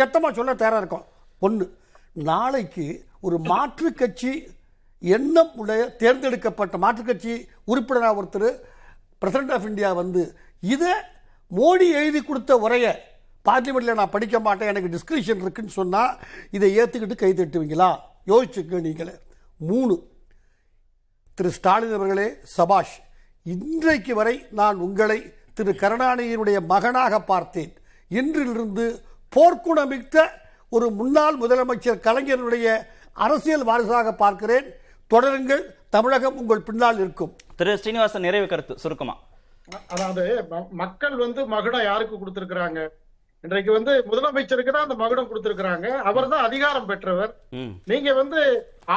சத்தமா 0.00 0.30
சொல்ல 0.38 0.54
தயாரா 0.62 0.80
இருக்கும். 0.84 1.04
ஒண்ணு 1.46 1.66
நாளைக்கு 2.30 2.86
ஒரு 3.26 3.36
மாற்று 3.50 3.88
கட்சி 4.00 4.32
எண்ணம் 5.02 5.52
உடைய 5.62 5.82
தேர்ந்தெடுக்கப்பட்ட 6.02 6.76
மாற்று 6.84 7.02
கட்சி 7.08 7.34
உறுப்பினராக 7.70 8.18
ஒருத்தர் 8.20 8.50
பிரசிடண்ட் 9.20 9.52
ஆஃப் 9.52 9.66
இந்தியா 9.66 9.92
வந்து 9.92 10.22
இதை 10.60 10.92
மோடி 11.58 11.86
எழுதி 12.00 12.20
கொடுத்த 12.22 12.56
உரையை 12.56 12.92
பார்லிமெண்ட்டில் 13.48 13.98
நான் 14.00 14.14
படிக்க 14.16 14.40
மாட்டேன் 14.40 14.68
எனக்கு 14.68 14.92
டிஸ்கிரிப்ஷன் 14.94 15.42
இருக்குன்னு 15.44 15.70
சொன்னால் 15.70 16.18
இதை 16.50 16.78
ஏற்றுக்கிட்டு 16.78 17.16
கை 17.16 17.32
தட்டுவீங்களா? 17.32 17.90
யோசிச்சுக்க 18.26 18.80
நீங்களே. 18.80 19.14
மூணு 19.56 19.94
திரு 21.34 21.50
ஸ்டாலின் 21.50 21.94
அவர்களே 21.94 22.28
சபாஷ் 22.42 22.96
இன்றைக்கு 23.42 24.14
வரை 24.14 24.46
நான் 24.50 24.76
உங்களை 24.76 25.18
திரு 25.54 25.72
கருணாநிதியினுடைய 25.72 26.58
மகனாக 26.66 27.20
பார்த்தேன். 27.20 27.72
இன்றிலிருந்து 28.10 28.86
போர்க்குணமிக்க 29.36 30.26
ஒரு 30.70 30.90
முன்னாள் 30.90 31.38
முதலமைச்சர் 31.38 32.04
கலைஞருடைய 32.06 32.66
அரசியல் 33.12 33.64
வாரிசாக 33.64 34.14
பார்க்கிறேன். 34.14 34.66
தொடருங்கள் 35.10 35.62
தமிழகம் 35.90 36.36
உங்கள் 36.36 36.66
பின்னால் 36.68 36.98
இருக்கும். 36.98 37.36
திரு 37.58 37.72
ஸ்ரீனிவாசன் 37.80 38.24
நிறைவு 38.26 38.46
கருத்து 38.50 38.74
சுருக்கமா. 38.82 39.14
அதாவது 39.94 40.24
மக்கள் 40.80 41.14
வந்து 41.22 41.40
மகுடம் 41.54 41.86
யாருக்கு 41.88 42.16
கொடுத்திருக்கிறாங்க? 42.18 42.80
இன்றைக்கு 43.44 43.70
வந்து 43.76 43.92
முதலமைச்சருக்கு 44.10 44.72
தான் 44.74 44.86
அந்த 44.86 44.96
மகுடம் 45.02 45.28
கொடுத்திருக்கிறாங்க. 45.30 45.88
அவர் 46.10 46.30
தான் 46.32 46.44
அதிகாரம் 46.48 46.88
பெற்றவர். 46.90 47.32
நீங்க 47.90 48.12
வந்து 48.20 48.40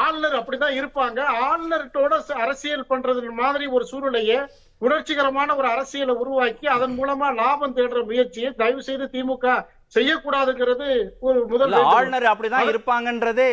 ஆளுநர் 0.04 0.38
அப்படிதான் 0.40 0.78
இருப்பாங்க. 0.80 1.20
ஆளுநர்கிட்டோட 1.48 2.14
அரசியல் 2.44 2.90
பண்றது 2.92 3.34
மாதிரி 3.42 3.68
ஒரு 3.78 3.86
சூழ்நிலையை 3.92 4.40
உணர்ச்சிகரமான 4.88 5.56
ஒரு 5.62 5.68
அரசியலை 5.76 6.16
உருவாக்கி 6.24 6.68
அதன் 6.76 6.96
மூலமா 7.00 7.28
லாபம் 7.42 7.76
தேடுற 7.80 8.02
முயற்சியை 8.12 8.52
தயவு 8.62 8.84
செய்து 8.90 9.08
திமுக 9.16 9.58
செய்யக்கூடாதுங்கிறது 9.96 10.86
ஒரு 11.20 11.40
முதல். 11.48 11.74
ஆளுநர் 11.90 12.24
அப்படிதான் 12.24 12.70
இருப்பாங்கன்றதே 12.70 13.48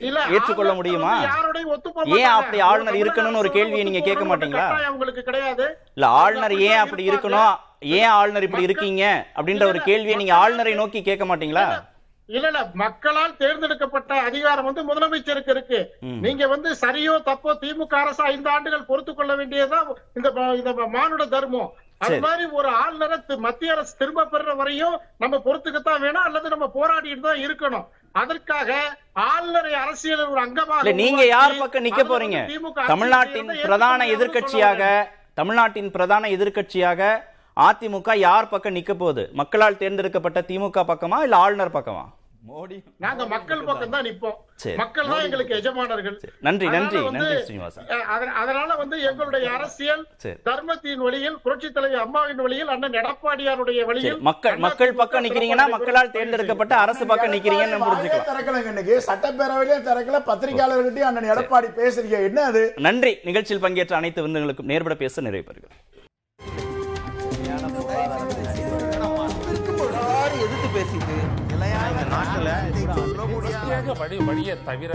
இல்ல 0.00 0.18
ஏற்றுக்கொள்ள 0.30 0.72
முடியுமா? 0.74 1.12
யாரோடையும் 1.24 1.72
ஒத்து 1.74 1.90
ஏன். 2.18 2.36
அப்படி 2.36 2.60
ஆளுநர் 2.64 2.94
இருக்கணும்னு 2.96 3.36
ஒரு 3.36 3.50
கேள்வியை 3.50 3.84
நீங்க 3.84 4.00
கேட்க 4.00 4.24
மாட்டீங்களா? 4.26 4.66
உங்களுக்கு 4.90 5.22
கிடையாது 5.22 5.66
இல்ல 5.94 6.06
ஆளுநர் 6.16 6.56
ஏன் 6.64 6.78
அப்படி. 6.78 7.04
இருக்கணும் 7.10 7.52
ஏன் 7.94 8.10
ஆளுநர் 8.12 8.42
இப்படி 8.42 8.62
இருக்கீங்க 8.62 9.02
அப்படின்ற 9.36 9.64
ஒரு 9.64 9.80
கேள்வியை 9.82 10.16
நீங்க 10.16 10.34
ஆளுநரை 10.34 10.74
நோக்கி 10.74 11.02
கேட்க 11.02 11.24
மாட்டீங்களா 11.26 11.66
இல்ல 12.28 12.46
இல்ல 12.46 12.60
மக்களால் 12.74 13.36
தேர்ந்தெடுக்கப்பட்ட 13.36 14.12
அதிகாரம் 14.20 14.64
வந்து 14.64 14.82
முதலமைச்சருக்கு 14.84 15.50
இருக்கு. 15.50 15.78
நீங்க 16.20 16.46
வந்து 16.46 16.74
சரியோ 16.80 17.14
தப்போ 17.24 17.50
திமுக 17.60 17.94
அரசு 17.96 18.22
ஐந்து 18.24 18.48
ஆண்டுகள் 18.50 18.84
பொறுத்துக் 18.84 19.16
கொள்ள 19.16 19.32
ம- 20.38 20.54
இந்த 20.56 20.72
மானுட 20.90 21.24
தர்மம் 21.26 21.70
அது. 22.00 22.16
மாதிரி 22.20 22.44
ஒரு 22.50 22.68
ஆளுநரை 22.68 23.16
மத்திய 23.38 23.72
அரசு 23.72 23.92
திரும்ப 23.96 24.24
பெற 24.24 24.54
வரையும் 24.54 24.96
நம்ம 25.16 25.36
பொறுத்துக்கத்தான் 25.36 26.00
வேணும் 26.00 26.22
அல்லது 26.22 26.48
நம்ம 26.48 26.66
போராடிட்டு 26.74 27.20
தான் 27.20 27.40
இருக்கணும். 27.46 27.86
அதற்காக 28.12 28.70
ஆளுநரை 29.30 29.72
அரசியல் 29.74 30.28
ஒரு 30.28 30.40
அங்கமாக 30.40 30.92
நீங்க 30.92 31.24
யார் 31.26 31.58
பக்கம் 31.58 31.86
நிக்க 31.86 32.02
போறீங்க? 32.04 32.38
தமிழ்நாட்டின் 32.86 33.50
பிரதான 33.64 34.06
சொல்ல 34.52 34.84
தமிழ்நாட்டின் 35.34 35.90
பிரதான 35.90 36.28
எதிர்க்கட்சியாக 36.28 37.00
அதிமுக 37.56 38.14
யார் 38.16 38.48
பக்கம் 38.48 38.76
நிக்க 38.76 38.92
போகுது? 38.94 39.22
மக்களால் 39.32 39.76
தேர்ந்தெடுக்கப்பட்ட 39.76 40.40
திமுக 40.40 40.84
பக்கமா 40.92 41.18
இல்ல 41.22 41.36
ஆளுநர் 41.36 41.76
பக்கமா? 41.78 42.04
மோடி 42.46 42.76
நாங்க 43.02 43.22
மக்கள் 43.26 43.62
பக்கம் 43.68 43.92
தான் 43.94 44.04
நிப்போம் 44.06 44.36
சரி. 44.62 44.74
மக்கள் 44.80 45.08
தான் 45.08 45.22
எங்களுக்கு 45.24 45.54
எஜமானர்கள் 45.56 46.16
நன்றி 46.46 46.66
நன்றி 46.74 47.00
நன்றி 47.08 47.36
ஸ்ரீனிவாசன் 47.40 47.88
அதனால 48.40 48.68
வந்து 48.80 48.96
எங்களுடைய 49.08 49.46
அரசியல். 49.56 50.02
தர்மத்தின் 50.48 51.02
வழியில் 51.06 51.38
புரட்சி 51.44 51.70
தலைவர் 51.70 52.04
அம்மாவின் 52.04 52.42
வழியில் 52.44 52.70
அண்ணன் 52.74 52.98
எடப்பாடியாருடைய 53.00 53.82
வழியில் 53.84 54.20
மக்கள் 54.28 54.58
மக்கள் 54.66 54.94
பக்கம் 54.96 55.24
நிக்கிறீங்கன்னா 55.26 55.66
மக்களால் 55.74 56.14
தேர்ந்தெடுக்கப்பட்ட 56.16 56.76
அரசு 56.84 57.06
பக்கம் 57.06 57.34
நிக்கிறீங்கன்னு 57.34 57.82
புரிஞ்சுக்கலாம் 57.82 58.28
திறக்கலைங்க 58.30 58.72
இன்னைக்கு 58.74 58.98
சட்டப்பேரவையிலே 59.08 59.78
திறக்கல 59.86 60.20
பத்திரிகையாளர்கிட்டயும் 60.26 61.10
அண்ணன் 61.10 61.32
எடப்பாடி 61.34 61.70
பேசுறீங்க 61.76 62.20
என்ன 62.28 62.44
அது 62.46 62.64
நன்றி 62.86 63.14
நிகழ்ச்சியில் 63.26 63.64
பங்கேற்ற 63.64 63.96
அனைத்து 63.96 64.22
விருந்துகளுக்கும் 64.22 64.72
நேர்பட 64.72 64.96
பேச 64.96 65.20
நிறைவு 65.22 65.52
எதிர்த்து 70.38 70.68
பேசிட்டு 70.74 71.16
நாட்டுல 72.12 72.48
வழி 74.00 74.16
வழியை 74.28 74.56
தவிர 74.64 74.92